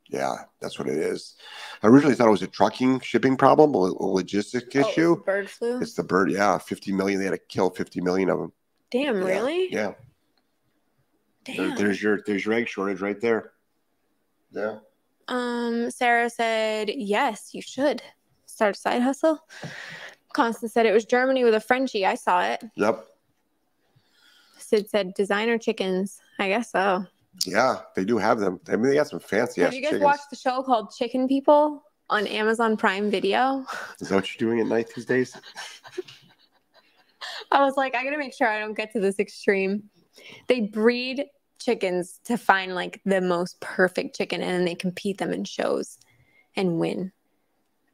Yeah, 0.08 0.34
that's 0.60 0.78
what 0.78 0.88
it 0.88 0.98
is. 0.98 1.34
I 1.82 1.88
originally 1.88 2.14
thought 2.14 2.28
it 2.28 2.30
was 2.30 2.42
a 2.42 2.46
trucking 2.46 3.00
shipping 3.00 3.36
problem, 3.36 3.74
a, 3.74 3.78
logistic 3.94 4.74
Oh, 4.76 4.88
issue. 4.88 5.22
bird 5.24 5.50
flu. 5.50 5.80
It's 5.80 5.94
the 5.94 6.04
bird. 6.04 6.30
Yeah, 6.30 6.58
50 6.58 6.92
million. 6.92 7.18
They 7.18 7.24
had 7.26 7.32
to 7.32 7.38
kill 7.38 7.70
50 7.70 8.00
million 8.00 8.30
of 8.30 8.38
them. 8.38 8.52
Damn, 8.90 9.16
Yeah, 9.16 9.24
really? 9.24 9.72
Yeah. 9.72 9.92
There- 11.44 11.56
Damn. 11.56 11.76
there's 11.76 12.02
your 12.02 12.20
there's 12.26 12.44
your 12.44 12.54
egg 12.54 12.68
shortage 12.68 13.00
right 13.00 13.20
there. 13.20 13.52
Yeah. 14.52 14.78
Um, 15.28 15.90
Sarah 15.90 16.30
said, 16.30 16.88
Yes, 16.94 17.50
you 17.52 17.60
should 17.62 18.02
start 18.46 18.76
a 18.76 18.78
side 18.78 19.02
hustle. 19.02 19.40
Constance 20.32 20.72
said 20.72 20.86
it 20.86 20.92
was 20.92 21.04
Germany 21.04 21.44
with 21.44 21.54
a 21.54 21.60
Frenchie. 21.60 22.06
I 22.06 22.14
saw 22.14 22.42
it. 22.44 22.62
Yep. 22.76 23.04
Sid 24.58 24.88
said 24.90 25.14
designer 25.14 25.58
chickens. 25.58 26.20
I 26.38 26.48
guess 26.48 26.70
so. 26.70 27.06
Yeah, 27.44 27.80
they 27.94 28.04
do 28.04 28.18
have 28.18 28.38
them. 28.38 28.60
I 28.68 28.76
mean, 28.76 28.90
they 28.90 28.94
got 28.94 29.08
some 29.08 29.20
fancy 29.20 29.60
Have 29.62 29.74
you 29.74 29.80
guys 29.82 29.90
chickens. 29.90 30.04
watched 30.04 30.30
the 30.30 30.36
show 30.36 30.62
called 30.62 30.92
Chicken 30.96 31.28
People? 31.28 31.82
on 32.08 32.26
Amazon 32.26 32.76
Prime 32.76 33.10
Video. 33.10 33.64
Is 34.00 34.08
that 34.08 34.14
what 34.14 34.40
you're 34.40 34.48
doing 34.48 34.60
at 34.60 34.66
night 34.66 34.92
these 34.94 35.06
days? 35.06 35.36
I 37.50 37.64
was 37.64 37.76
like, 37.76 37.94
I 37.94 38.04
gotta 38.04 38.18
make 38.18 38.34
sure 38.34 38.48
I 38.48 38.58
don't 38.60 38.74
get 38.76 38.92
to 38.92 39.00
this 39.00 39.18
extreme. 39.18 39.84
They 40.46 40.60
breed 40.60 41.26
chickens 41.58 42.20
to 42.24 42.36
find 42.36 42.74
like 42.74 43.00
the 43.04 43.20
most 43.20 43.60
perfect 43.60 44.16
chicken 44.16 44.40
and 44.40 44.50
then 44.50 44.64
they 44.64 44.74
compete 44.74 45.18
them 45.18 45.32
in 45.32 45.44
shows 45.44 45.98
and 46.54 46.78
win 46.78 47.12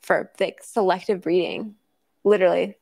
for 0.02 0.30
like 0.40 0.60
selective 0.62 1.22
breeding. 1.22 1.74
Literally. 2.24 2.76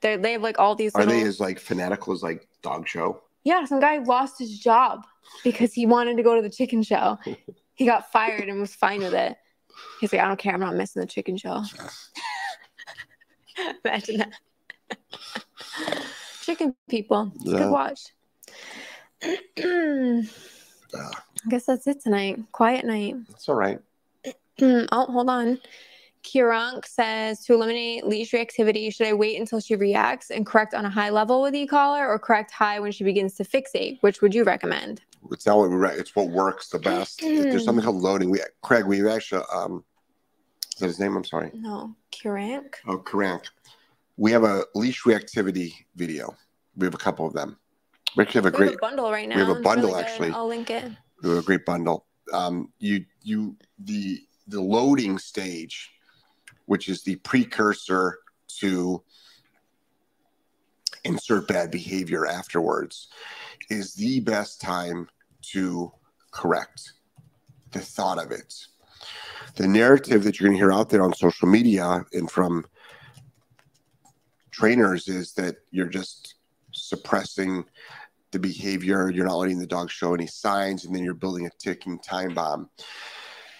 They 0.00 0.16
they 0.16 0.32
have 0.32 0.42
like 0.42 0.58
all 0.58 0.74
these 0.74 0.94
Are 0.94 1.04
little 1.04 1.14
they 1.20 1.26
as 1.26 1.40
like 1.40 1.58
fanatical 1.58 2.12
as 2.12 2.22
like 2.22 2.46
dog 2.62 2.86
show? 2.86 3.22
Yeah, 3.44 3.64
some 3.64 3.80
guy 3.80 3.98
lost 3.98 4.38
his 4.38 4.58
job 4.58 5.06
because 5.44 5.72
he 5.72 5.86
wanted 5.86 6.16
to 6.16 6.22
go 6.22 6.34
to 6.36 6.42
the 6.42 6.50
chicken 6.50 6.82
show. 6.82 7.18
He 7.74 7.86
got 7.86 8.10
fired 8.12 8.48
and 8.48 8.60
was 8.60 8.74
fine 8.74 9.00
with 9.00 9.14
it. 9.14 9.36
He's 10.00 10.12
like, 10.12 10.22
I 10.22 10.28
don't 10.28 10.38
care, 10.38 10.52
I'm 10.54 10.60
not 10.60 10.74
missing 10.74 11.00
the 11.00 11.06
chicken 11.06 11.36
show. 11.36 11.62
Imagine 13.84 14.18
that. 14.18 14.32
chicken 16.42 16.74
people. 16.88 17.32
Yeah. 17.40 17.58
good 17.58 17.70
watch. 17.70 18.00
I 19.22 20.22
Uh, 20.94 21.10
guess 21.50 21.66
that's 21.66 21.86
it 21.86 22.00
tonight. 22.02 22.38
Quiet 22.52 22.84
night. 22.84 23.14
it's 23.30 23.48
all 23.48 23.54
right. 23.56 23.78
oh, 24.62 24.86
hold 25.06 25.28
on. 25.30 25.60
Kirank 26.28 26.86
says 26.86 27.44
to 27.44 27.54
eliminate 27.54 28.06
leash 28.06 28.32
reactivity, 28.32 28.92
should 28.92 29.06
I 29.06 29.12
wait 29.12 29.38
until 29.38 29.60
she 29.60 29.76
reacts 29.76 30.30
and 30.30 30.44
correct 30.44 30.74
on 30.74 30.84
a 30.84 30.90
high 30.90 31.10
level 31.10 31.40
with 31.42 31.54
e-collar 31.54 32.06
or 32.06 32.18
correct 32.18 32.50
high 32.50 32.78
when 32.80 32.92
she 32.92 33.04
begins 33.04 33.34
to 33.34 33.44
fixate? 33.44 33.98
Which 34.02 34.20
would 34.20 34.34
you 34.34 34.44
recommend? 34.44 35.00
It's 35.32 35.46
not 35.46 35.58
what 35.58 35.70
we 35.70 35.76
re- 35.76 35.94
it's 35.96 36.14
what 36.14 36.28
works 36.28 36.68
the 36.68 36.78
best. 36.78 37.20
There's 37.20 37.64
something 37.64 37.84
called 37.84 37.96
loading. 37.96 38.30
We 38.30 38.40
Craig, 38.62 38.84
we 38.84 39.08
actually 39.08 39.42
um 39.52 39.84
is 40.74 40.80
that 40.80 40.86
his 40.86 41.00
name? 41.00 41.16
I'm 41.16 41.24
sorry. 41.24 41.50
No, 41.54 41.96
Kirank. 42.12 42.74
Oh, 42.86 42.98
Karank. 42.98 43.46
We 44.16 44.30
have 44.30 44.44
a 44.44 44.64
leash 44.76 45.02
reactivity 45.02 45.72
video. 45.96 46.36
We 46.76 46.86
have 46.86 46.94
a 46.94 46.98
couple 46.98 47.26
of 47.26 47.32
them. 47.32 47.56
We 48.16 48.22
actually 48.22 48.42
have 48.42 48.46
a 48.46 48.50
We 48.50 48.56
great 48.56 48.70
have 48.70 48.76
a 48.76 48.78
bundle 48.78 49.10
right 49.10 49.28
now. 49.28 49.34
We 49.34 49.40
have 49.40 49.56
a 49.56 49.60
bundle, 49.60 49.90
good. 49.94 50.04
actually. 50.04 50.30
I'll 50.30 50.46
link 50.46 50.70
it. 50.70 50.84
we 51.22 51.30
have 51.30 51.38
a 51.38 51.42
great 51.42 51.64
bundle. 51.64 52.06
Um, 52.32 52.72
you 52.78 53.04
you 53.22 53.56
the 53.78 54.20
the 54.46 54.60
loading 54.60 55.18
stage, 55.18 55.90
which 56.68 56.90
is 56.90 57.02
the 57.02 57.16
precursor 57.16 58.18
to 58.46 59.02
insert 61.02 61.48
bad 61.48 61.70
behavior 61.70 62.26
afterwards, 62.26 63.08
is 63.70 63.94
the 63.94 64.20
best 64.20 64.60
time 64.60 65.08
to 65.40 65.90
correct 66.30 66.92
the 67.72 67.80
thought 67.80 68.22
of 68.22 68.30
it. 68.30 68.54
The 69.56 69.66
narrative 69.66 70.24
that 70.24 70.38
you're 70.38 70.48
going 70.48 70.58
to 70.58 70.62
hear 70.62 70.72
out 70.72 70.90
there 70.90 71.02
on 71.02 71.14
social 71.14 71.48
media 71.48 72.04
and 72.12 72.30
from 72.30 72.66
trainers 74.50 75.08
is 75.08 75.32
that 75.34 75.56
you're 75.70 75.88
just 75.88 76.34
suppressing 76.72 77.64
the 78.32 78.38
behavior. 78.38 79.08
You're 79.08 79.24
not 79.24 79.38
letting 79.38 79.58
the 79.58 79.66
dog 79.66 79.90
show 79.90 80.12
any 80.12 80.26
signs, 80.26 80.84
and 80.84 80.94
then 80.94 81.02
you're 81.02 81.14
building 81.14 81.46
a 81.46 81.50
ticking 81.58 81.98
time 81.98 82.34
bomb. 82.34 82.68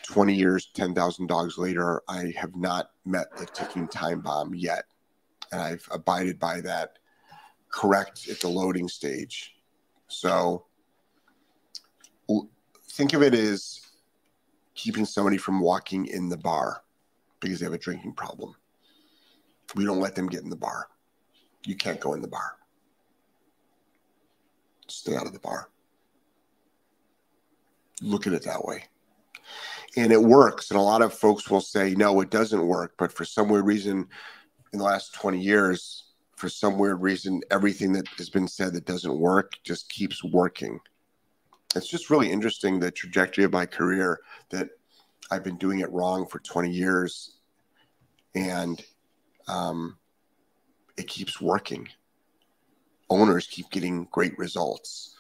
20 0.09 0.35
years, 0.35 0.71
10,000 0.75 1.27
dogs 1.27 1.59
later, 1.59 2.03
I 2.09 2.33
have 2.37 2.57
not 2.57 2.91
met 3.05 3.27
the 3.37 3.47
ticking 3.47 3.87
time 3.89 4.21
bomb 4.21 4.55
yet. 4.55 4.85
And 5.53 5.61
I've 5.61 5.87
abided 5.91 6.39
by 6.39 6.61
that 6.63 6.99
correct 7.71 8.29
at 8.29 8.41
the 8.41 8.49
loading 8.49 8.89
stage. 8.89 9.55
So 10.09 10.65
think 12.91 13.13
of 13.13 13.23
it 13.23 13.35
as 13.35 13.81
keeping 14.75 15.05
somebody 15.05 15.37
from 15.37 15.61
walking 15.61 16.07
in 16.07 16.29
the 16.29 16.37
bar 16.37 16.83
because 17.41 17.61
they 17.61 17.67
have 17.67 17.75
a 17.75 17.79
drinking 17.79 18.15
problem. 18.15 18.55
We 19.75 19.85
don't 19.85 20.01
let 20.01 20.15
them 20.15 20.27
get 20.27 20.43
in 20.43 20.51
the 20.51 20.57
bar. 20.57 20.89
You 21.65 21.77
can't 21.77 22.01
go 22.01 22.15
in 22.15 22.23
the 22.23 22.29
bar 22.29 22.59
stay 24.91 25.17
out 25.17 25.27
of 25.27 25.33
the 25.33 25.39
bar. 25.39 25.69
Look 28.03 28.27
at 28.27 28.33
it 28.33 28.45
that 28.45 28.65
way. 28.65 28.85
And 29.99 30.13
it 30.13 30.23
works. 30.23 30.71
And 30.71 30.79
a 30.79 30.83
lot 30.83 31.03
of 31.03 31.13
folks 31.13 31.51
will 31.51 31.61
say, 31.61 31.95
no, 31.95 32.21
it 32.21 32.31
doesn't 32.31 32.67
work. 32.67 32.95
But 32.99 33.13
for 33.13 33.25
some 33.25 33.49
weird 33.49 33.67
reason, 33.67 34.09
in 34.73 34.79
the 34.79 34.85
last 34.85 35.15
20 35.15 35.41
years, 35.41 36.05
for 36.37 36.49
some 36.49 36.79
weird 36.79 37.03
reason, 37.03 37.41
everything 37.51 37.93
that 37.93 38.07
has 38.17 38.31
been 38.31 38.47
said 38.47 38.73
that 38.75 38.85
doesn't 38.85 39.19
work 39.19 39.55
just 39.65 39.89
keeps 39.89 40.23
working. 40.23 40.79
It's 41.75 41.89
just 41.89 42.11
really 42.11 42.31
interesting 42.31 42.79
the 42.79 42.91
trajectory 42.91 43.45
of 43.45 43.53
my 43.53 43.67
career 43.67 44.21
that 44.51 44.69
I've 45.31 45.45
been 45.45 45.59
doing 45.59 45.81
it 45.81 45.91
wrong 45.91 46.27
for 46.27 46.39
20 46.39 46.71
years 46.71 47.39
and 48.35 48.83
um, 49.49 49.99
it 50.97 51.09
keeps 51.09 51.41
working 51.41 51.89
owners 53.11 53.47
keep 53.47 53.71
getting 53.71 54.07
great 54.11 54.37
results. 54.39 55.17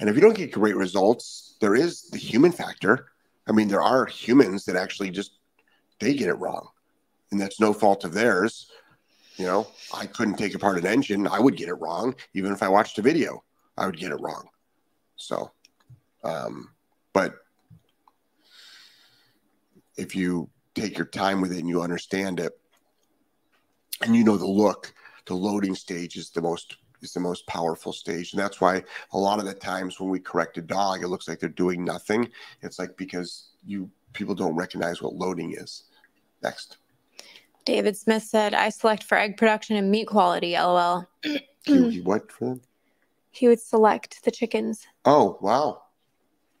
And 0.00 0.08
if 0.08 0.14
you 0.14 0.22
don't 0.22 0.36
get 0.36 0.52
great 0.52 0.76
results, 0.76 1.56
there 1.60 1.74
is 1.74 2.02
the 2.10 2.18
human 2.18 2.52
factor. 2.52 3.08
I 3.48 3.52
mean, 3.52 3.68
there 3.68 3.82
are 3.82 4.06
humans 4.06 4.64
that 4.66 4.76
actually 4.76 5.10
just 5.10 5.38
they 6.00 6.14
get 6.14 6.28
it 6.28 6.34
wrong. 6.34 6.68
And 7.30 7.40
that's 7.40 7.60
no 7.60 7.72
fault 7.72 8.04
of 8.04 8.12
theirs. 8.12 8.70
You 9.36 9.46
know, 9.46 9.68
I 9.94 10.06
couldn't 10.06 10.36
take 10.36 10.54
apart 10.54 10.78
an 10.78 10.86
engine. 10.86 11.26
I 11.26 11.40
would 11.40 11.56
get 11.56 11.68
it 11.68 11.74
wrong. 11.74 12.14
Even 12.34 12.52
if 12.52 12.62
I 12.62 12.68
watched 12.68 12.98
a 12.98 13.02
video, 13.02 13.42
I 13.76 13.86
would 13.86 13.98
get 13.98 14.12
it 14.12 14.20
wrong. 14.20 14.48
So, 15.16 15.50
um, 16.24 16.70
but 17.12 17.34
if 19.96 20.14
you 20.14 20.48
take 20.74 20.96
your 20.96 21.06
time 21.06 21.40
with 21.40 21.52
it 21.52 21.58
and 21.58 21.68
you 21.68 21.82
understand 21.82 22.40
it 22.40 22.52
and 24.02 24.14
you 24.14 24.24
know 24.24 24.36
the 24.36 24.46
look, 24.46 24.92
the 25.26 25.34
loading 25.34 25.74
stage 25.74 26.16
is 26.16 26.30
the 26.30 26.42
most 26.42 26.76
is 27.02 27.12
the 27.12 27.20
most 27.20 27.46
powerful 27.46 27.92
stage. 27.92 28.32
And 28.32 28.40
that's 28.40 28.60
why 28.60 28.82
a 29.12 29.18
lot 29.18 29.38
of 29.38 29.44
the 29.44 29.54
times 29.54 30.00
when 30.00 30.10
we 30.10 30.18
correct 30.18 30.58
a 30.58 30.62
dog, 30.62 31.02
it 31.02 31.08
looks 31.08 31.28
like 31.28 31.40
they're 31.40 31.48
doing 31.48 31.84
nothing. 31.84 32.28
It's 32.62 32.78
like 32.78 32.96
because 32.96 33.50
you 33.64 33.90
people 34.12 34.34
don't 34.34 34.56
recognize 34.56 35.02
what 35.02 35.14
loading 35.14 35.54
is. 35.56 35.84
Next. 36.42 36.78
David 37.64 37.96
Smith 37.96 38.22
said, 38.22 38.54
I 38.54 38.70
select 38.70 39.04
for 39.04 39.18
egg 39.18 39.36
production 39.36 39.76
and 39.76 39.90
meat 39.90 40.08
quality, 40.08 40.54
lol. 40.54 41.06
You 41.66 42.02
what 42.04 42.32
for 42.32 42.50
them? 42.50 42.62
He 43.30 43.46
would 43.46 43.60
select 43.60 44.24
the 44.24 44.30
chickens. 44.30 44.86
Oh, 45.04 45.38
wow. 45.40 45.82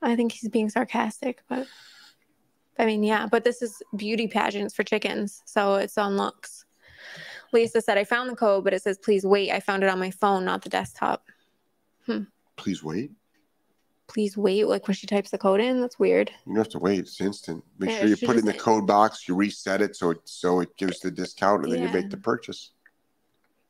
I 0.02 0.14
think 0.14 0.32
he's 0.32 0.50
being 0.50 0.68
sarcastic, 0.68 1.42
but 1.48 1.66
I 2.78 2.86
mean, 2.86 3.02
yeah, 3.02 3.26
but 3.26 3.42
this 3.42 3.62
is 3.62 3.82
beauty 3.96 4.28
pageants 4.28 4.74
for 4.74 4.84
chickens, 4.84 5.42
so 5.44 5.76
it's 5.76 5.98
on 5.98 6.16
looks. 6.16 6.64
Lisa 7.52 7.80
said, 7.80 7.98
I 7.98 8.04
found 8.04 8.30
the 8.30 8.36
code, 8.36 8.64
but 8.64 8.72
it 8.74 8.82
says, 8.82 8.98
please 8.98 9.24
wait. 9.24 9.50
I 9.50 9.60
found 9.60 9.82
it 9.82 9.88
on 9.88 9.98
my 9.98 10.10
phone, 10.10 10.44
not 10.44 10.62
the 10.62 10.68
desktop. 10.68 11.24
Hmm. 12.06 12.22
Please 12.56 12.82
wait. 12.82 13.10
Please 14.06 14.36
wait. 14.36 14.66
Like 14.66 14.88
when 14.88 14.94
she 14.94 15.06
types 15.06 15.30
the 15.30 15.38
code 15.38 15.60
in, 15.60 15.80
that's 15.80 15.98
weird. 15.98 16.30
You 16.46 16.54
don't 16.54 16.56
have 16.56 16.68
to 16.70 16.78
wait. 16.78 17.00
It's 17.00 17.20
instant. 17.20 17.62
Make 17.78 17.90
Yeah, 17.90 18.00
sure 18.00 18.08
you 18.08 18.16
put 18.16 18.36
it 18.36 18.40
in 18.40 18.46
the 18.46 18.54
code 18.54 18.86
box, 18.86 19.28
you 19.28 19.34
reset 19.34 19.82
it 19.82 19.96
so 19.96 20.10
it 20.10 20.20
so 20.24 20.60
it 20.60 20.74
gives 20.76 21.00
the 21.00 21.10
discount 21.10 21.64
and 21.64 21.72
then 21.72 21.82
you 21.82 21.88
make 21.90 22.08
the 22.10 22.16
purchase. 22.16 22.70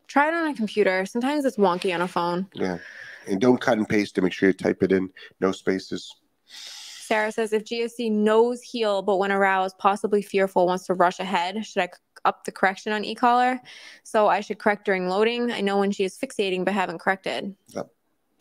Try 0.06 0.28
it 0.28 0.34
on 0.34 0.46
a 0.46 0.54
computer. 0.54 1.04
Sometimes 1.06 1.44
it's 1.44 1.56
wonky 1.56 1.94
on 1.94 2.00
a 2.02 2.08
phone. 2.08 2.46
Yeah. 2.54 2.78
And 3.26 3.40
don't 3.40 3.60
cut 3.60 3.78
and 3.78 3.88
paste 3.88 4.14
to 4.14 4.22
make 4.22 4.32
sure 4.32 4.48
you 4.48 4.52
type 4.54 4.82
it 4.82 4.92
in. 4.92 5.10
No 5.40 5.52
spaces. 5.52 6.14
Sarah 6.46 7.32
says, 7.32 7.52
if 7.52 7.64
GSD 7.64 8.12
knows 8.12 8.62
heel, 8.62 9.02
but 9.02 9.16
when 9.16 9.32
aroused, 9.32 9.76
possibly 9.78 10.22
fearful, 10.22 10.66
wants 10.66 10.86
to 10.86 10.94
rush 10.94 11.20
ahead, 11.20 11.64
should 11.64 11.82
I 11.82 11.88
up 12.24 12.44
the 12.44 12.52
correction 12.52 12.92
on 12.92 13.04
e-collar? 13.04 13.60
So 14.02 14.28
I 14.28 14.40
should 14.40 14.58
correct 14.58 14.84
during 14.84 15.08
loading. 15.08 15.50
I 15.50 15.60
know 15.60 15.78
when 15.78 15.90
she 15.90 16.04
is 16.04 16.16
fixating, 16.16 16.64
but 16.64 16.74
haven't 16.74 16.98
corrected. 17.00 17.54
Yep. 17.68 17.90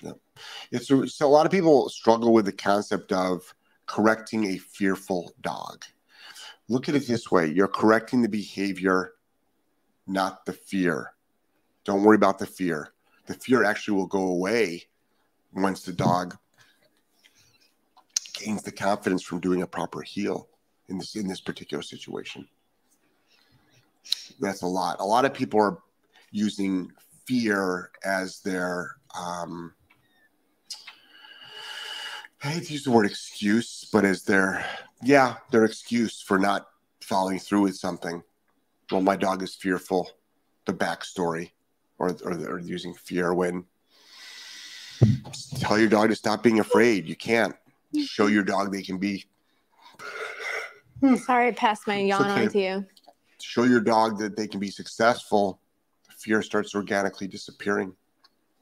Yep. 0.04 0.18
It's 0.72 0.88
so 0.88 1.28
a 1.28 1.28
lot 1.28 1.46
of 1.46 1.52
people 1.52 1.90
struggle 1.90 2.34
with 2.34 2.46
the 2.46 2.52
concept 2.52 3.12
of 3.12 3.54
correcting 3.86 4.46
a 4.46 4.58
fearful 4.58 5.34
dog. 5.42 5.86
Look 6.70 6.90
at 6.90 6.96
it 6.96 7.08
this 7.08 7.32
way 7.32 7.48
you're 7.48 7.68
correcting 7.68 8.22
the 8.22 8.30
behavior, 8.30 9.14
not 10.06 10.46
the 10.46 10.54
fear. 10.54 11.14
Don't 11.86 12.04
worry 12.04 12.16
about 12.16 12.40
the 12.40 12.46
fear. 12.46 12.94
The 13.28 13.34
fear 13.34 13.64
actually 13.64 13.98
will 13.98 14.08
go 14.08 14.28
away 14.28 14.84
once 15.54 15.84
the 15.84 15.94
dog 15.94 16.38
gains 18.34 18.62
the 18.64 18.72
confidence 18.72 19.24
from 19.24 19.40
doing 19.40 19.62
a 19.62 19.68
proper 19.68 20.02
heel 20.02 20.50
in 20.90 20.98
this 20.98 21.16
in 21.16 21.28
this 21.28 21.42
particular 21.42 21.82
situation. 21.82 22.48
That's 24.40 24.62
a 24.62 24.68
lot. 24.68 24.98
A 25.00 25.06
lot 25.06 25.26
of 25.26 25.34
people 25.34 25.60
are 25.60 25.80
using 26.32 26.92
fear 27.26 27.92
as 28.04 28.42
their 28.42 28.96
um, 29.20 29.74
I 32.44 32.50
hate 32.50 32.68
to 32.68 32.74
use 32.74 32.84
the 32.84 32.92
word 32.92 33.06
excuse, 33.06 33.88
but 33.92 34.06
as 34.06 34.24
their 34.24 34.66
yeah, 35.04 35.36
their 35.52 35.66
excuse 35.66 36.22
for 36.22 36.38
not 36.38 36.68
following 37.02 37.40
through 37.40 37.62
with 37.62 37.76
something. 37.76 38.24
Well, 38.92 39.02
my 39.02 39.16
dog 39.16 39.44
is 39.44 39.56
fearful. 39.56 40.10
The 40.66 40.74
backstory, 40.74 41.52
or 41.98 42.16
or, 42.24 42.34
or 42.34 42.60
using 42.60 42.94
fear 42.94 43.34
when 43.34 43.66
tell 45.60 45.80
your 45.80 45.90
dog 45.90 46.10
to 46.10 46.16
stop 46.16 46.44
being 46.44 46.60
afraid. 46.60 47.08
You 47.08 47.16
can't 47.16 47.56
show 48.06 48.28
your 48.28 48.44
dog 48.44 48.72
they 48.72 48.84
can 48.84 48.98
be 48.98 49.26
Sorry, 51.24 51.48
I 51.48 51.52
passed 51.52 51.88
my 51.88 51.98
yawn 51.98 52.22
okay. 52.24 52.44
on 52.44 52.50
to 52.50 52.60
you. 52.60 52.86
Show 53.40 53.64
your 53.64 53.82
dog 53.82 54.18
that 54.20 54.36
they 54.36 54.48
can 54.48 54.60
be 54.60 54.72
successful. 54.72 55.60
Fear 56.18 56.42
starts 56.42 56.74
organically 56.74 57.28
disappearing. 57.28 57.94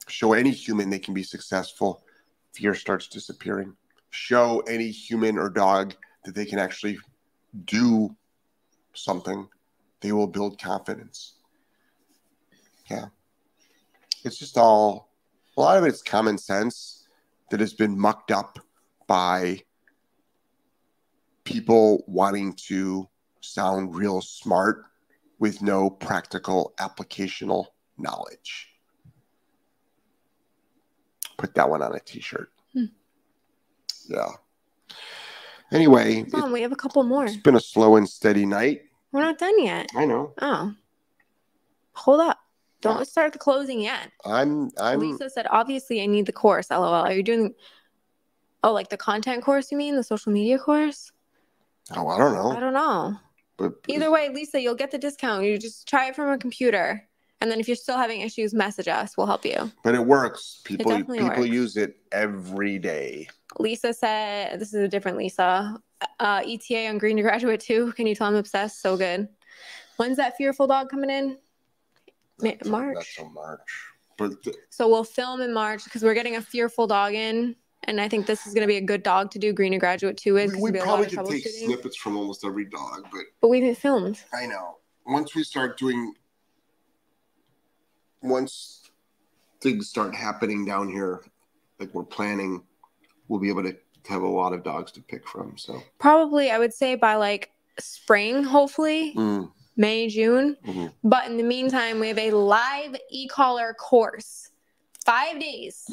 Show 0.08 0.34
any 0.34 0.50
human 0.50 0.90
they 0.90 0.98
can 0.98 1.14
be 1.14 1.22
successful. 1.22 2.04
Fear 2.52 2.74
starts 2.74 3.08
disappearing. 3.08 3.74
Show 4.10 4.60
any 4.60 4.90
human 4.90 5.38
or 5.38 5.48
dog 5.48 5.94
that 6.24 6.34
they 6.34 6.44
can 6.44 6.58
actually 6.58 6.98
do 7.64 8.14
something. 8.94 9.48
They 10.00 10.12
will 10.12 10.26
build 10.26 10.60
confidence. 10.60 11.34
Yeah. 12.90 13.06
It's 14.24 14.38
just 14.38 14.58
all, 14.58 15.10
a 15.56 15.60
lot 15.60 15.78
of 15.78 15.84
it's 15.84 16.02
common 16.02 16.38
sense 16.38 17.06
that 17.50 17.60
has 17.60 17.74
been 17.74 17.98
mucked 17.98 18.30
up 18.30 18.58
by 19.06 19.62
people 21.44 22.04
wanting 22.06 22.52
to 22.68 23.08
sound 23.54 23.94
real 23.94 24.20
smart 24.20 24.84
with 25.38 25.62
no 25.62 25.90
practical 25.90 26.72
applicational 26.78 27.66
knowledge. 27.98 28.68
Put 31.36 31.54
that 31.54 31.68
one 31.68 31.82
on 31.82 31.94
a 31.94 32.00
t 32.00 32.20
shirt. 32.20 32.50
Hmm. 32.72 32.84
Yeah. 34.08 34.28
Anyway, 35.72 36.22
Come 36.30 36.44
on, 36.44 36.52
we 36.52 36.62
have 36.62 36.72
a 36.72 36.76
couple 36.76 37.02
more. 37.02 37.24
it's 37.26 37.36
been 37.36 37.56
a 37.56 37.60
slow 37.60 37.96
and 37.96 38.08
steady 38.08 38.46
night. 38.46 38.82
We're 39.12 39.22
not 39.22 39.38
done 39.38 39.62
yet. 39.62 39.88
I 39.96 40.04
know. 40.04 40.32
Oh. 40.40 40.72
Hold 41.94 42.20
up. 42.20 42.38
Don't 42.82 43.06
start 43.06 43.32
the 43.32 43.38
closing 43.38 43.80
yet. 43.80 44.12
I'm 44.24 44.70
I'm 44.78 45.00
Lisa 45.00 45.28
said, 45.28 45.46
obviously, 45.50 46.02
I 46.02 46.06
need 46.06 46.26
the 46.26 46.32
course. 46.32 46.70
LOL. 46.70 46.84
Are 46.84 47.12
you 47.12 47.22
doing, 47.22 47.54
oh, 48.62 48.72
like 48.72 48.90
the 48.90 48.96
content 48.96 49.42
course, 49.42 49.72
you 49.72 49.78
mean? 49.78 49.96
The 49.96 50.04
social 50.04 50.32
media 50.32 50.58
course? 50.58 51.10
oh 51.96 52.06
I 52.08 52.18
don't 52.18 52.34
know. 52.34 52.50
I 52.50 52.60
don't 52.60 52.72
know. 52.74 53.16
But 53.56 53.74
Either 53.88 54.10
way, 54.10 54.28
Lisa, 54.28 54.60
you'll 54.60 54.74
get 54.74 54.90
the 54.90 54.98
discount. 54.98 55.44
You 55.44 55.58
just 55.58 55.88
try 55.88 56.08
it 56.08 56.16
from 56.16 56.30
a 56.30 56.38
computer. 56.38 57.08
And 57.40 57.50
then 57.50 57.60
if 57.60 57.68
you're 57.68 57.76
still 57.76 57.96
having 57.96 58.22
issues, 58.22 58.54
message 58.54 58.88
us. 58.88 59.16
We'll 59.16 59.26
help 59.26 59.44
you. 59.44 59.70
but 59.82 59.94
it 59.94 60.04
works. 60.04 60.60
People 60.64 60.90
definitely 60.90 61.18
people 61.20 61.36
works. 61.38 61.48
use 61.48 61.76
it 61.76 61.96
every 62.12 62.78
day. 62.78 63.28
Lisa 63.58 63.92
said, 63.92 64.58
this 64.58 64.68
is 64.68 64.80
a 64.82 64.88
different 64.88 65.18
Lisa. 65.18 65.78
Uh, 66.20 66.42
ETA 66.46 66.88
on 66.88 66.98
Green 66.98 67.16
to 67.16 67.22
Graduate 67.22 67.60
too. 67.60 67.92
Can 67.92 68.06
you 68.06 68.14
tell 68.14 68.28
I'm 68.28 68.34
obsessed? 68.36 68.80
So 68.82 68.96
good. 68.96 69.28
When's 69.96 70.16
that 70.18 70.36
fearful 70.36 70.66
dog 70.66 70.90
coming 70.90 71.10
in? 71.10 71.38
Till- 72.40 72.70
March. 72.70 73.16
Till 73.16 73.30
March. 73.30 73.60
But 74.18 74.42
th- 74.42 74.56
So 74.70 74.88
we'll 74.88 75.04
film 75.04 75.40
in 75.42 75.52
March 75.52 75.84
because 75.84 76.02
we're 76.02 76.14
getting 76.14 76.36
a 76.36 76.42
fearful 76.42 76.86
dog 76.86 77.14
in. 77.14 77.54
And 77.86 78.00
I 78.00 78.08
think 78.08 78.26
this 78.26 78.46
is 78.46 78.52
going 78.52 78.62
to 78.62 78.66
be 78.66 78.76
a 78.76 78.80
good 78.82 79.02
dog 79.02 79.30
to 79.30 79.38
do 79.38 79.52
Green 79.52 79.72
to 79.72 79.78
Graduate 79.78 80.16
too 80.16 80.34
with. 80.34 80.54
we, 80.56 80.70
we 80.72 80.80
probably 80.80 81.06
could 81.06 81.24
take 81.26 81.46
snippets 81.46 81.96
from 81.96 82.16
almost 82.16 82.44
every 82.44 82.64
dog, 82.64 83.06
but 83.12 83.22
But 83.40 83.48
we 83.48 83.60
haven't 83.60 83.76
filmed. 83.78 84.20
I 84.34 84.46
know. 84.46 84.78
Once 85.06 85.34
we 85.36 85.44
start 85.44 85.78
doing, 85.78 86.14
once 88.22 88.90
things 89.60 89.88
start 89.88 90.14
happening 90.14 90.64
down 90.64 90.88
here, 90.88 91.22
like 91.78 91.94
we're 91.94 92.02
planning, 92.02 92.62
we'll 93.28 93.40
be 93.40 93.48
able 93.48 93.62
to 93.62 93.76
have 94.08 94.22
a 94.22 94.28
lot 94.28 94.52
of 94.52 94.64
dogs 94.64 94.90
to 94.92 95.00
pick 95.00 95.28
from. 95.28 95.56
So, 95.56 95.80
Probably, 95.98 96.50
I 96.50 96.58
would 96.58 96.74
say 96.74 96.96
by 96.96 97.14
like 97.16 97.50
spring, 97.78 98.42
hopefully, 98.42 99.14
mm, 99.16 99.50
May, 99.76 100.08
June. 100.08 100.56
mhm. 100.66 100.92
But 101.04 101.26
in 101.26 101.36
the 101.36 101.42
meantime, 101.42 102.00
we 102.00 102.08
have 102.08 102.18
a 102.18 102.30
live 102.32 102.96
e-collar 103.10 103.74
course, 103.74 104.50
five 105.04 105.38
days, 105.38 105.84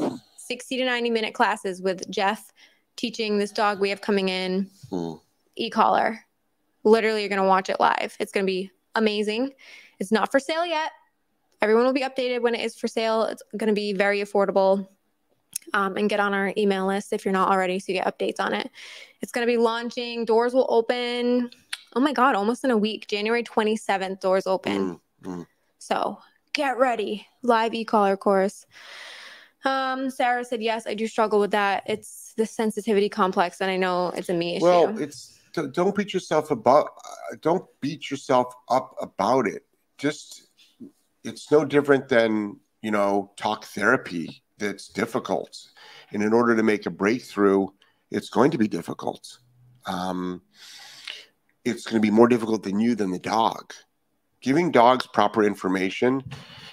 60 0.47 0.77
to 0.77 0.85
90 0.85 1.09
minute 1.09 1.33
classes 1.33 1.81
with 1.81 2.09
Jeff 2.09 2.51
teaching 2.95 3.37
this 3.37 3.51
dog 3.51 3.79
we 3.79 3.89
have 3.89 4.01
coming 4.01 4.29
in 4.29 4.69
Mm. 4.91 5.19
e-collar. 5.55 6.19
Literally, 6.83 7.21
you're 7.21 7.29
going 7.29 7.41
to 7.41 7.47
watch 7.47 7.69
it 7.69 7.79
live. 7.79 8.15
It's 8.19 8.31
going 8.31 8.45
to 8.45 8.51
be 8.51 8.69
amazing. 8.95 9.53
It's 9.99 10.11
not 10.11 10.31
for 10.31 10.39
sale 10.39 10.65
yet. 10.65 10.91
Everyone 11.61 11.85
will 11.85 11.93
be 11.93 12.01
updated 12.01 12.41
when 12.41 12.55
it 12.55 12.61
is 12.61 12.75
for 12.75 12.87
sale. 12.89 13.23
It's 13.23 13.41
going 13.57 13.69
to 13.69 13.73
be 13.73 13.93
very 13.93 14.19
affordable. 14.21 14.87
Um, 15.73 15.95
and 15.95 16.09
get 16.09 16.19
on 16.19 16.33
our 16.33 16.51
email 16.57 16.85
list 16.85 17.13
if 17.13 17.23
you're 17.23 17.31
not 17.31 17.49
already 17.49 17.79
so 17.79 17.93
you 17.93 17.99
get 17.99 18.05
updates 18.05 18.43
on 18.43 18.53
it. 18.53 18.69
It's 19.21 19.31
going 19.31 19.47
to 19.47 19.51
be 19.51 19.57
launching. 19.57 20.25
Doors 20.25 20.53
will 20.53 20.67
open. 20.67 21.49
Oh 21.95 22.01
my 22.01 22.11
God, 22.11 22.35
almost 22.35 22.65
in 22.65 22.71
a 22.71 22.77
week. 22.77 23.07
January 23.07 23.43
27th, 23.43 24.19
doors 24.19 24.45
open. 24.45 24.99
Mm, 25.23 25.29
mm. 25.37 25.47
So 25.79 26.19
get 26.51 26.77
ready. 26.77 27.25
Live 27.43 27.73
e-collar 27.73 28.17
course. 28.17 28.65
Um, 29.65 30.09
Sarah 30.09 30.43
said, 30.43 30.61
yes, 30.61 30.85
I 30.87 30.93
do 30.93 31.07
struggle 31.07 31.39
with 31.39 31.51
that. 31.51 31.83
It's 31.85 32.33
the 32.35 32.45
sensitivity 32.45 33.09
complex, 33.09 33.61
and 33.61 33.71
I 33.71 33.77
know 33.77 34.09
it's 34.09 34.29
a 34.29 34.33
me 34.33 34.57
issue. 34.57 34.65
Well, 34.65 34.97
it's 34.99 35.39
don't 35.53 35.95
beat 35.95 36.13
yourself 36.13 36.51
about. 36.51 36.87
Uh, 37.05 37.35
don't 37.41 37.65
beat 37.79 38.09
yourself 38.09 38.53
up 38.69 38.95
about 38.99 39.47
it. 39.47 39.63
Just 39.97 40.49
it's 41.23 41.51
no 41.51 41.63
different 41.63 42.09
than 42.09 42.59
you 42.81 42.91
know 42.91 43.31
talk 43.37 43.65
therapy. 43.65 44.43
That's 44.57 44.87
difficult, 44.87 45.57
and 46.11 46.23
in 46.23 46.33
order 46.33 46.55
to 46.55 46.63
make 46.63 46.85
a 46.85 46.89
breakthrough, 46.89 47.67
it's 48.11 48.29
going 48.29 48.51
to 48.51 48.57
be 48.57 48.67
difficult. 48.67 49.39
Um, 49.85 50.41
it's 51.65 51.85
going 51.85 52.01
to 52.01 52.05
be 52.05 52.11
more 52.11 52.27
difficult 52.27 52.63
than 52.63 52.79
you 52.79 52.95
than 52.95 53.11
the 53.11 53.19
dog. 53.19 53.73
Giving 54.41 54.71
dogs 54.71 55.07
proper 55.07 55.43
information, 55.43 56.21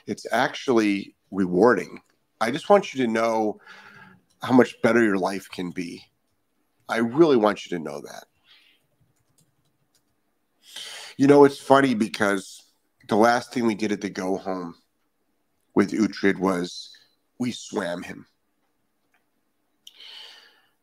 it's 0.07 0.27
actually 0.33 1.15
rewarding. 1.31 2.01
I 2.41 2.51
just 2.51 2.71
want 2.71 2.95
you 2.95 3.05
to 3.05 3.13
know 3.13 3.61
how 4.43 4.53
much 4.53 4.81
better 4.83 5.03
your 5.03 5.19
life 5.19 5.49
can 5.51 5.71
be. 5.71 6.03
I 6.89 6.99
really 6.99 7.37
want 7.37 7.67
you 7.67 7.77
to 7.77 7.83
know 7.83 8.01
that. 8.01 8.25
You 11.19 11.27
know, 11.27 11.45
it's 11.45 11.61
funny 11.61 11.95
because 11.95 12.63
the 13.09 13.17
last 13.17 13.53
thing 13.53 13.67
we 13.67 13.75
did 13.75 13.93
at 13.93 14.01
the 14.01 14.09
go 14.09 14.39
home 14.39 14.75
with 15.75 15.93
Uhtred 15.93 16.39
was 16.39 16.91
we 17.39 17.53
swam 17.53 18.03
him. 18.03 18.27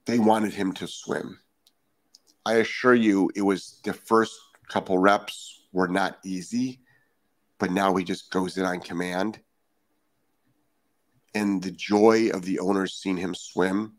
They 0.06 0.20
wanted 0.20 0.54
him 0.54 0.74
to 0.74 0.88
swim. 0.88 1.40
I 2.46 2.56
assure 2.56 2.96
you, 2.96 3.32
it 3.36 3.42
was 3.42 3.82
the 3.84 3.94
first 3.94 4.34
couple 4.70 5.00
reps 5.00 5.64
were 5.74 5.88
not 5.88 6.20
easy, 6.24 6.82
but 7.58 7.72
now 7.72 7.96
he 7.96 8.04
just 8.04 8.32
goes 8.32 8.58
in 8.58 8.66
on 8.66 8.80
command. 8.80 9.40
And 11.38 11.62
the 11.62 11.72
joy 11.72 12.30
of 12.34 12.46
the 12.46 12.58
owners 12.58 12.96
seeing 12.96 13.18
him 13.18 13.36
swim 13.36 13.94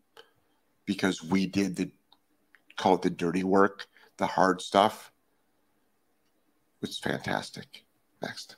because 0.87 1.23
we 1.23 1.47
did 1.47 1.77
the 1.77 1.91
call 2.77 2.97
it 2.97 3.03
the 3.03 3.11
dirty 3.11 3.45
work, 3.45 3.87
the 4.17 4.27
hard 4.27 4.61
stuff. 4.61 5.13
It's 6.83 6.99
fantastic. 6.99 7.85
Next. 8.21 8.57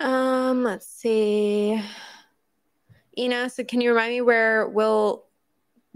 um, 0.00 0.62
let's 0.62 0.86
see. 0.86 1.82
Ina, 3.18 3.48
so 3.48 3.64
can 3.64 3.80
you 3.80 3.90
remind 3.92 4.12
me 4.12 4.20
where 4.20 4.68
will 4.68 5.24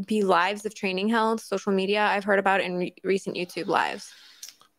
be 0.07 0.23
lives 0.23 0.65
of 0.65 0.75
training 0.75 1.11
held? 1.11 1.39
Social 1.43 1.73
media. 1.73 2.07
I've 2.07 2.25
heard 2.25 2.39
about 2.39 2.63
in 2.63 2.77
re- 2.77 2.95
recent 3.05 3.37
YouTube 3.37 3.67
lives. 3.67 4.11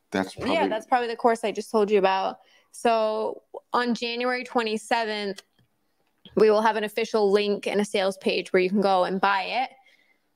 That's 0.10 0.34
probably 0.34 0.56
yeah, 0.56 0.68
that's 0.68 0.88
probably 0.88 1.08
the 1.08 1.16
course 1.16 1.44
I 1.44 1.52
just 1.52 1.70
told 1.70 1.92
you 1.92 2.00
about. 2.00 2.40
So 2.72 3.44
on 3.74 3.94
January 3.94 4.44
27th, 4.44 5.42
we 6.36 6.50
will 6.50 6.62
have 6.62 6.76
an 6.76 6.84
official 6.84 7.32
link 7.32 7.68
and 7.68 7.82
a 7.82 7.86
sales 7.86 8.18
page 8.18 8.52
where 8.54 8.62
you 8.62 8.70
can 8.70 8.82
go 8.82 9.04
and 9.04 9.20
buy 9.20 9.44
it. 9.44 9.70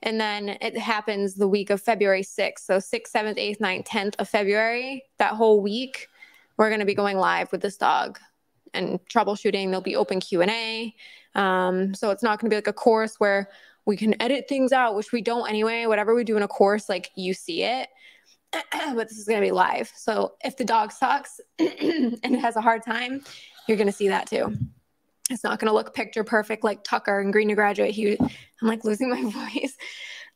And 0.04 0.20
then 0.20 0.58
it 0.62 0.78
happens 0.78 1.36
the 1.36 1.48
week 1.48 1.70
of 1.70 1.82
February 1.82 2.22
6th. 2.22 2.60
So 2.60 2.78
6th, 2.78 3.12
7th, 3.14 3.38
8th, 3.38 3.60
9th, 3.60 3.88
10th 3.88 4.16
of 4.20 4.30
February, 4.30 5.04
that 5.18 5.34
whole 5.34 5.62
week, 5.62 6.08
we're 6.58 6.70
going 6.70 6.80
to 6.80 6.86
be 6.86 6.94
going 6.94 7.18
live 7.18 7.52
with 7.52 7.62
this 7.62 7.78
dog 7.78 8.20
and 8.74 9.00
troubleshooting. 9.06 9.68
There'll 9.68 9.82
be 9.82 9.96
open 9.96 10.20
Q&A. 10.20 10.94
Um, 11.34 11.94
so 11.94 12.12
it's 12.12 12.24
not 12.24 12.40
going 12.40 12.50
to 12.50 12.54
be 12.54 12.58
like 12.58 12.68
a 12.68 12.74
course 12.74 13.16
where 13.20 13.50
we 13.86 13.98
can 13.98 14.20
edit 14.22 14.46
things 14.48 14.72
out, 14.72 14.96
which 14.96 15.12
we 15.12 15.22
don't 15.22 15.50
anyway. 15.50 15.86
Whatever 15.86 16.16
we 16.16 16.24
do 16.24 16.38
in 16.38 16.44
a 16.44 16.48
course, 16.48 16.88
like 16.90 17.12
you 17.16 17.34
see 17.34 17.64
it. 17.64 17.90
but 18.72 19.10
this 19.10 19.18
is 19.18 19.26
going 19.26 19.42
to 19.42 19.46
be 19.46 19.52
live. 19.52 19.92
So 19.96 20.36
if 20.44 20.58
the 20.58 20.66
dog 20.66 20.92
sucks 20.92 21.40
and 21.60 22.20
it 22.24 22.40
has 22.40 22.56
a 22.56 22.62
hard 22.62 22.84
time, 22.84 23.22
you're 23.68 23.78
going 23.78 23.88
to 23.88 23.94
see 23.94 24.08
that 24.10 24.28
too. 24.28 24.56
It's 25.30 25.44
not 25.44 25.60
going 25.60 25.70
to 25.70 25.74
look 25.74 25.94
picture 25.94 26.24
perfect 26.24 26.64
like 26.64 26.84
Tucker 26.84 27.20
and 27.20 27.34
Green 27.34 27.50
to 27.50 27.56
Graduate. 27.56 27.96
He, 27.96 28.18
I'm 28.20 28.68
like 28.68 28.84
losing 28.84 29.10
my 29.10 29.24
voice. 29.54 29.76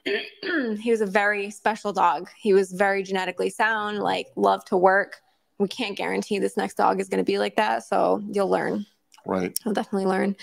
he 0.79 0.91
was 0.91 1.01
a 1.01 1.05
very 1.05 1.51
special 1.51 1.93
dog. 1.93 2.29
He 2.37 2.53
was 2.53 2.71
very 2.71 3.03
genetically 3.03 3.49
sound, 3.49 3.99
like 3.99 4.27
loved 4.35 4.67
to 4.67 4.77
work. 4.77 5.17
We 5.59 5.67
can't 5.67 5.97
guarantee 5.97 6.39
this 6.39 6.57
next 6.57 6.75
dog 6.75 6.99
is 6.99 7.09
going 7.09 7.19
to 7.19 7.29
be 7.29 7.37
like 7.37 7.55
that. 7.57 7.85
So 7.85 8.23
you'll 8.31 8.49
learn. 8.49 8.85
right. 9.25 9.57
I'll 9.65 9.73
definitely 9.73 10.07
learn. 10.07 10.35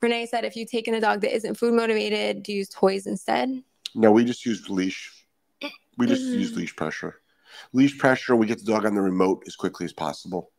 Renee 0.00 0.26
said 0.26 0.44
if 0.44 0.56
you've 0.56 0.70
taken 0.70 0.94
a 0.94 1.00
dog 1.00 1.20
that 1.20 1.34
isn't 1.34 1.56
food 1.56 1.74
motivated, 1.74 2.42
do 2.42 2.52
you 2.52 2.58
use 2.58 2.70
toys 2.70 3.06
instead? 3.06 3.62
No, 3.94 4.10
we 4.10 4.24
just 4.24 4.46
use 4.46 4.68
leash. 4.70 5.12
We 5.98 6.06
just 6.06 6.22
use 6.22 6.50
mm-hmm. 6.50 6.60
leash 6.60 6.74
pressure. 6.74 7.16
Leash 7.74 7.98
pressure. 7.98 8.34
We 8.34 8.46
get 8.46 8.58
the 8.58 8.64
dog 8.64 8.86
on 8.86 8.94
the 8.94 9.02
remote 9.02 9.44
as 9.46 9.56
quickly 9.56 9.84
as 9.84 9.92
possible. 9.92 10.51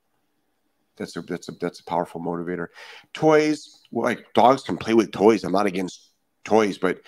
That's 0.98 1.16
a 1.16 1.22
that's 1.22 1.50
a 1.50 1.54
that's 1.54 1.80
a 1.80 1.86
powerful 1.86 2.22
motivator. 2.22 2.68
Toys, 3.14 3.82
well, 3.91 4.06
like 4.06 4.26
dogs 4.34 4.64
can 4.64 4.78
play 4.78 4.94
with 4.94 5.12
toys. 5.12 5.44
I'm 5.44 5.52
not 5.52 5.66
against 5.66 6.12
toys, 6.44 6.78
but 6.78 7.02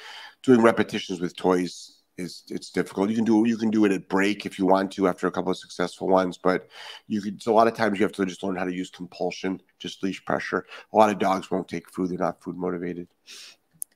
doing 0.43 0.61
repetitions 0.61 1.19
with 1.19 1.36
toys 1.36 1.95
is 2.17 2.43
it's 2.49 2.71
difficult. 2.71 3.09
You 3.09 3.15
can 3.15 3.25
do 3.25 3.43
you 3.45 3.57
can 3.57 3.69
do 3.69 3.86
it 3.86 3.91
at 3.91 4.07
break 4.09 4.45
if 4.45 4.57
you 4.57 4.65
want 4.65 4.91
to 4.93 5.07
after 5.07 5.27
a 5.27 5.31
couple 5.31 5.51
of 5.51 5.57
successful 5.57 6.07
ones, 6.07 6.38
but 6.38 6.67
you 7.07 7.21
could. 7.21 7.41
So 7.41 7.51
a 7.51 7.55
lot 7.55 7.67
of 7.67 7.73
times 7.73 7.99
you 7.99 8.05
have 8.05 8.13
to 8.13 8.25
just 8.25 8.43
learn 8.43 8.55
how 8.55 8.65
to 8.65 8.73
use 8.73 8.89
compulsion, 8.89 9.61
just 9.79 10.03
leash 10.03 10.23
pressure. 10.25 10.65
A 10.93 10.97
lot 10.97 11.09
of 11.09 11.19
dogs 11.19 11.51
won't 11.51 11.67
take 11.67 11.89
food; 11.91 12.09
they're 12.09 12.17
not 12.17 12.41
food 12.41 12.57
motivated. 12.57 13.07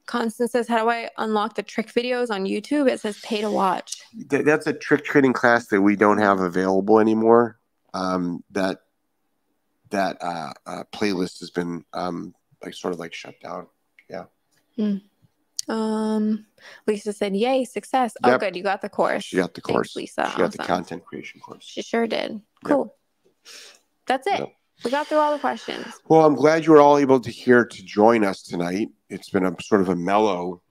Constance 0.05 0.51
says, 0.51 0.67
"How 0.67 0.83
do 0.83 0.89
I 0.89 1.09
unlock 1.17 1.55
the 1.55 1.63
trick 1.63 1.93
videos 1.93 2.29
on 2.29 2.45
YouTube?" 2.45 2.89
It 2.89 2.99
says 2.99 3.19
pay 3.21 3.41
to 3.41 3.51
watch. 3.51 4.01
Th- 4.29 4.45
that's 4.45 4.67
a 4.67 4.73
trick 4.73 5.05
training 5.05 5.33
class 5.33 5.67
that 5.67 5.81
we 5.81 5.95
don't 5.95 6.17
have 6.17 6.39
available 6.39 6.99
anymore. 6.99 7.59
Um, 7.93 8.43
that 8.51 8.79
that 9.89 10.17
uh, 10.21 10.53
uh, 10.65 10.83
playlist 10.91 11.39
has 11.39 11.49
been 11.49 11.83
um, 11.93 12.33
like 12.63 12.73
sort 12.73 12.93
of 12.93 12.99
like 12.99 13.13
shut 13.13 13.35
down. 13.41 13.67
Yeah. 14.09 14.25
Um, 15.67 16.45
Lisa 16.87 17.13
said, 17.13 17.35
"Yay, 17.35 17.63
success! 17.65 18.15
Oh, 18.23 18.37
good, 18.37 18.55
you 18.55 18.63
got 18.63 18.81
the 18.81 18.89
course. 18.89 19.23
She 19.23 19.35
got 19.37 19.53
the 19.53 19.61
Thanks, 19.61 19.73
course. 19.75 19.95
Lisa. 19.95 20.29
She 20.31 20.37
got 20.37 20.51
the 20.51 20.57
content 20.57 21.05
creation 21.05 21.39
course. 21.41 21.63
She 21.63 21.81
sure 21.81 22.07
did. 22.07 22.41
Cool. 22.63 22.95
That's 24.07 24.25
it. 24.25 24.39
Yep. 24.39 24.53
We 24.83 24.91
got 24.91 25.07
through 25.07 25.17
all 25.17 25.33
the 25.33 25.39
questions. 25.39 25.85
Well, 26.07 26.25
I'm 26.25 26.35
glad 26.35 26.65
you 26.65 26.71
were 26.71 26.79
all 26.79 26.97
able 26.97 27.19
to 27.19 27.29
here 27.29 27.65
to 27.65 27.83
join 27.83 28.23
us 28.23 28.41
tonight. 28.41 28.89
It's 29.09 29.29
been 29.29 29.45
a 29.45 29.55
sort 29.61 29.81
of 29.81 29.89
a 29.89 29.95
mellow, 29.95 30.61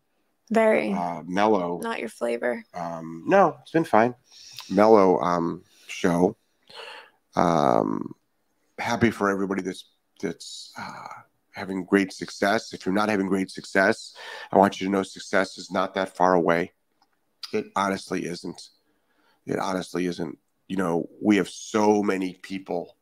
Very 0.51 0.93
uh, 0.93 1.23
mellow. 1.27 1.79
not 1.83 2.01
your 2.01 2.09
flavor. 2.09 2.64
Um, 2.75 3.25
no, 3.27 3.59
it's 3.62 3.71
been 3.71 3.85
fine. 3.85 4.14
Mellow 4.71 5.21
um, 5.21 5.62
show. 5.87 6.37
Um, 7.37 8.14
happy 8.79 9.11
for 9.11 9.31
everybody 9.31 9.62
that's 9.62 9.85
that's 10.20 10.72
uh, 10.79 11.22
having 11.53 11.85
great 11.85 12.12
success. 12.12 12.72
If 12.72 12.87
you're 12.87 12.95
not 12.95 13.09
having 13.09 13.29
great 13.29 13.51
success, 13.51 14.14
I 14.53 14.59
want 14.59 14.81
you 14.81 14.87
to 14.87 14.93
know 14.93 15.03
success 15.03 15.59
is 15.59 15.70
not 15.70 15.95
that 15.95 16.16
far 16.16 16.35
away. 16.35 16.72
It 17.53 17.66
honestly 17.76 18.26
isn't. 18.26 18.70
It 19.47 19.59
honestly 19.59 20.07
isn't. 20.07 20.39
You 20.68 20.76
know, 20.76 21.09
we 21.22 21.37
have 21.37 21.49
so 21.49 22.03
many 22.03 22.35
people 22.35 22.97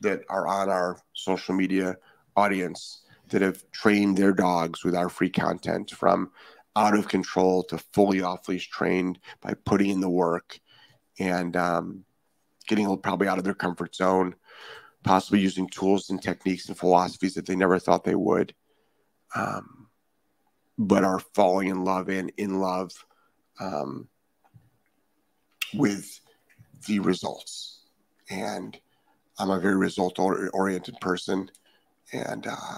that 0.00 0.22
are 0.28 0.46
on 0.46 0.68
our 0.68 1.00
social 1.12 1.54
media 1.54 1.96
audience 2.36 3.02
that 3.28 3.42
have 3.42 3.70
trained 3.70 4.16
their 4.16 4.32
dogs 4.32 4.82
with 4.82 4.96
our 4.96 5.08
free 5.08 5.30
content 5.30 5.90
from 5.90 6.30
out 6.76 6.96
of 6.96 7.08
control 7.08 7.62
to 7.64 7.78
fully 7.92 8.22
off 8.22 8.48
leash 8.48 8.68
trained 8.70 9.18
by 9.40 9.54
putting 9.64 9.90
in 9.90 10.00
the 10.00 10.10
work 10.10 10.58
and 11.18 11.56
um, 11.56 12.04
getting 12.66 12.96
probably 12.98 13.28
out 13.28 13.38
of 13.38 13.44
their 13.44 13.54
comfort 13.54 13.94
zone, 13.94 14.34
possibly 15.02 15.40
using 15.40 15.68
tools 15.68 16.10
and 16.10 16.22
techniques 16.22 16.68
and 16.68 16.78
philosophies 16.78 17.34
that 17.34 17.46
they 17.46 17.56
never 17.56 17.78
thought 17.78 18.04
they 18.04 18.14
would, 18.14 18.54
um, 19.34 19.88
but 20.78 21.04
are 21.04 21.20
falling 21.34 21.68
in 21.68 21.84
love 21.84 22.08
and 22.08 22.32
in 22.36 22.60
love 22.60 22.92
um, 23.60 24.08
with 25.74 26.20
the 26.86 26.98
results. 27.00 27.84
And 28.30 28.78
I'm 29.38 29.50
a 29.50 29.60
very 29.60 29.76
result 29.76 30.18
oriented 30.18 31.00
person, 31.00 31.50
and 32.12 32.46
uh, 32.46 32.76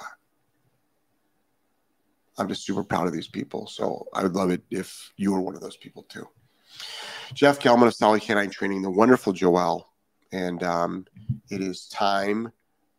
I'm 2.39 2.49
just 2.49 2.65
super 2.65 2.85
proud 2.85 3.07
of 3.07 3.13
these 3.13 3.29
people. 3.29 3.67
So 3.67 4.07
I 4.15 4.23
would 4.23 4.35
love 4.35 4.51
it 4.51 4.63
if 4.71 5.13
you 5.17 5.33
were 5.33 5.41
one 5.41 5.55
of 5.55 5.61
those 5.61 5.77
people 5.77 6.05
too. 6.05 6.27
Jeff 7.35 7.59
Gellman 7.59 7.87
of 7.87 7.95
Solid 7.95 8.23
Canine 8.23 8.51
Training, 8.51 8.83
the 8.83 8.91
wonderful 8.91 9.33
Joelle, 9.33 9.85
and 10.33 10.63
um, 10.63 11.07
it 11.51 11.61
is 11.61 11.87
time 11.89 12.51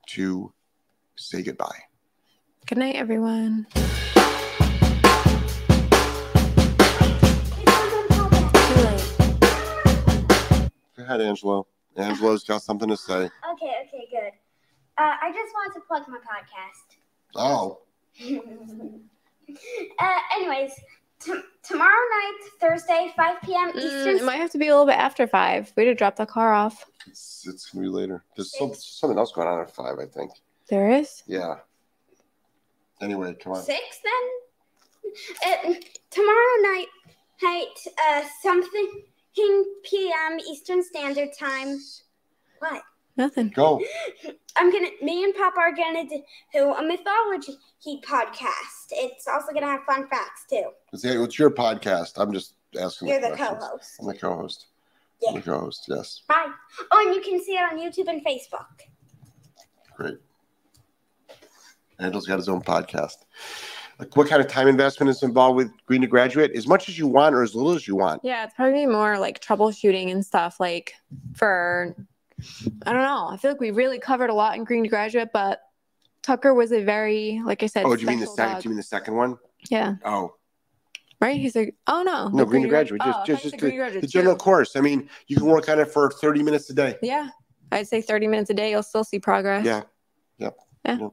to 0.07 0.53
say 1.15 1.41
goodbye. 1.41 1.79
Good 2.67 2.77
night, 2.77 2.95
everyone. 2.95 3.67
Too 3.73 3.81
late. 8.81 9.09
Go 10.95 11.03
ahead, 11.03 11.21
Angelo. 11.21 11.67
Angelo's 11.97 12.43
got 12.43 12.61
something 12.61 12.89
to 12.89 12.97
say. 12.97 13.13
Okay, 13.13 13.73
okay, 13.88 14.07
good. 14.09 14.31
Uh, 14.97 15.13
I 15.21 15.31
just 15.34 15.53
wanted 15.53 15.73
to 15.79 15.81
plug 15.88 16.03
my 16.07 16.17
podcast. 16.17 16.97
Oh, 17.36 17.79
uh, 19.99 20.19
anyways, 20.38 20.71
t- 21.24 21.41
tomorrow 21.63 21.89
night, 21.89 22.39
Thursday, 22.59 23.13
5 23.15 23.41
p.m. 23.41 23.71
Mm, 23.71 23.76
Eastern. 23.78 24.17
it 24.17 24.24
might 24.24 24.38
have 24.38 24.51
to 24.51 24.57
be 24.57 24.67
a 24.67 24.71
little 24.71 24.86
bit 24.86 24.97
after 24.97 25.28
five. 25.28 25.71
We 25.76 25.86
had 25.86 25.91
to 25.91 25.95
drop 25.95 26.15
the 26.15 26.26
car 26.26 26.53
off. 26.53 26.86
it's, 27.07 27.45
it's 27.47 27.69
gonna 27.69 27.84
be 27.84 27.89
later. 27.89 28.24
There's 28.36 28.57
some, 28.57 28.74
something 28.74 29.17
else 29.17 29.32
going 29.32 29.47
on 29.47 29.61
at 29.61 29.74
five, 29.74 29.99
I 29.99 30.05
think. 30.05 30.32
There 30.69 30.91
is. 30.91 31.24
Yeah. 31.28 31.55
Anyway, 33.01 33.36
come 33.41 33.53
on. 33.53 33.61
Six 33.61 33.99
then? 34.03 35.13
Uh, 35.45 35.74
tomorrow 36.09 36.61
night, 36.61 36.88
night, 37.41 37.93
uh, 38.07 38.24
something 38.41 39.03
p.m. 39.84 40.39
Eastern 40.39 40.84
Standard 40.84 41.30
Time. 41.38 41.80
What? 42.59 42.82
Nothing. 43.16 43.49
Go. 43.49 43.82
I'm 44.55 44.72
gonna. 44.72 44.89
Me 45.01 45.24
and 45.24 45.34
Papa 45.36 45.59
are 45.59 45.76
gonna 45.76 46.05
do 46.05 46.74
a 46.74 46.84
mythology 46.84 47.57
podcast. 47.86 48.88
It's 48.91 49.28
also 49.28 49.53
gonna 49.53 49.68
have 49.68 49.82
fun 49.84 50.07
facts 50.09 50.45
too. 50.49 50.70
It's, 50.91 51.05
it's 51.05 51.39
your 51.39 51.51
podcast. 51.51 52.14
I'm 52.18 52.34
just 52.34 52.55
asking. 52.80 53.09
You're 53.09 53.22
the 53.22 53.36
questions. 53.36 53.59
co-host. 53.59 53.97
I'm 53.99 54.07
the 54.07 54.14
co-host. 54.14 54.66
I'm 55.28 55.36
the 55.36 55.41
co-host. 55.41 55.86
Yes. 55.88 56.22
Bye. 56.28 56.51
Oh, 56.91 57.03
and 57.05 57.16
you 57.16 57.22
can 57.22 57.43
see 57.43 57.53
it 57.53 57.61
on 57.61 57.80
YouTube 57.80 58.09
and 58.09 58.26
Facebook. 58.26 58.66
Great. 59.95 60.18
Angel's 61.99 62.26
got 62.26 62.38
his 62.38 62.49
own 62.49 62.61
podcast. 62.61 63.18
Like, 63.99 64.18
what 64.18 64.28
kind 64.28 64.41
of 64.41 64.47
time 64.47 64.68
investment 64.68 65.09
is 65.09 65.22
involved 65.24 65.55
with 65.55 65.72
Green 65.86 66.01
to 66.01 66.07
Graduate? 66.07 66.51
As 66.55 66.68
much 66.68 66.89
as 66.89 66.97
you 66.97 67.07
want, 67.07 67.36
or 67.36 67.43
as 67.43 67.53
little 67.53 67.74
as 67.74 67.88
you 67.88 67.95
want. 67.95 68.22
Yeah, 68.24 68.43
it's 68.43 68.53
probably 68.55 68.88
more 68.88 69.20
like 69.20 69.39
troubleshooting 69.39 70.11
and 70.11 70.26
stuff. 70.26 70.59
Like 70.59 70.95
for, 71.36 71.95
I 72.86 72.93
don't 72.93 73.01
know. 73.03 73.27
I 73.29 73.38
feel 73.38 73.51
like 73.51 73.59
we 73.59 73.71
really 73.71 73.99
covered 73.99 74.29
a 74.29 74.34
lot 74.34 74.55
in 74.57 74.63
Green 74.63 74.84
to 74.84 74.89
Graduate, 74.89 75.29
but 75.34 75.61
Tucker 76.21 76.53
was 76.53 76.71
a 76.71 76.84
very, 76.84 77.41
like 77.45 77.63
I 77.63 77.67
said, 77.67 77.86
Oh, 77.86 77.95
do 77.95 78.01
you 78.01 78.07
mean 78.07 78.19
the 78.19 78.27
second? 78.27 78.61
Do 78.61 78.63
you 78.65 78.69
mean 78.71 78.77
the 78.77 78.84
second 78.84 79.15
one? 79.15 79.38
Yeah, 79.69 79.95
Oh, 80.03 80.36
right. 81.21 81.39
He's 81.39 81.55
like, 81.55 81.75
oh 81.88 82.03
no, 82.03 82.27
no, 82.29 82.45
Green 82.45 82.63
to 82.63 82.69
Graduate. 82.69 83.01
oh, 83.03 83.23
Just, 83.25 83.43
just, 83.43 83.43
just 83.43 83.57
Green 83.59 83.71
the, 83.71 83.77
Graduate 83.77 84.01
the 84.01 84.07
general 84.07 84.36
course. 84.36 84.75
I 84.75 84.81
mean, 84.81 85.09
you 85.27 85.38
can 85.38 85.45
work 85.45 85.69
on 85.69 85.79
it 85.79 85.89
for 85.91 86.11
30 86.11 86.43
minutes 86.43 86.69
a 86.69 86.73
day. 86.73 86.97
Yeah, 87.01 87.29
I'd 87.71 87.88
say 87.88 88.01
thirty 88.01 88.27
minutes 88.27 88.49
a 88.49 88.53
day. 88.53 88.71
You'll 88.71 88.84
still 88.84 89.03
see 89.03 89.19
progress. 89.19 89.65
Yeah. 89.65 89.84
Yep. 90.39 90.57
Yeah. 90.86 90.97
Yep. 90.99 91.11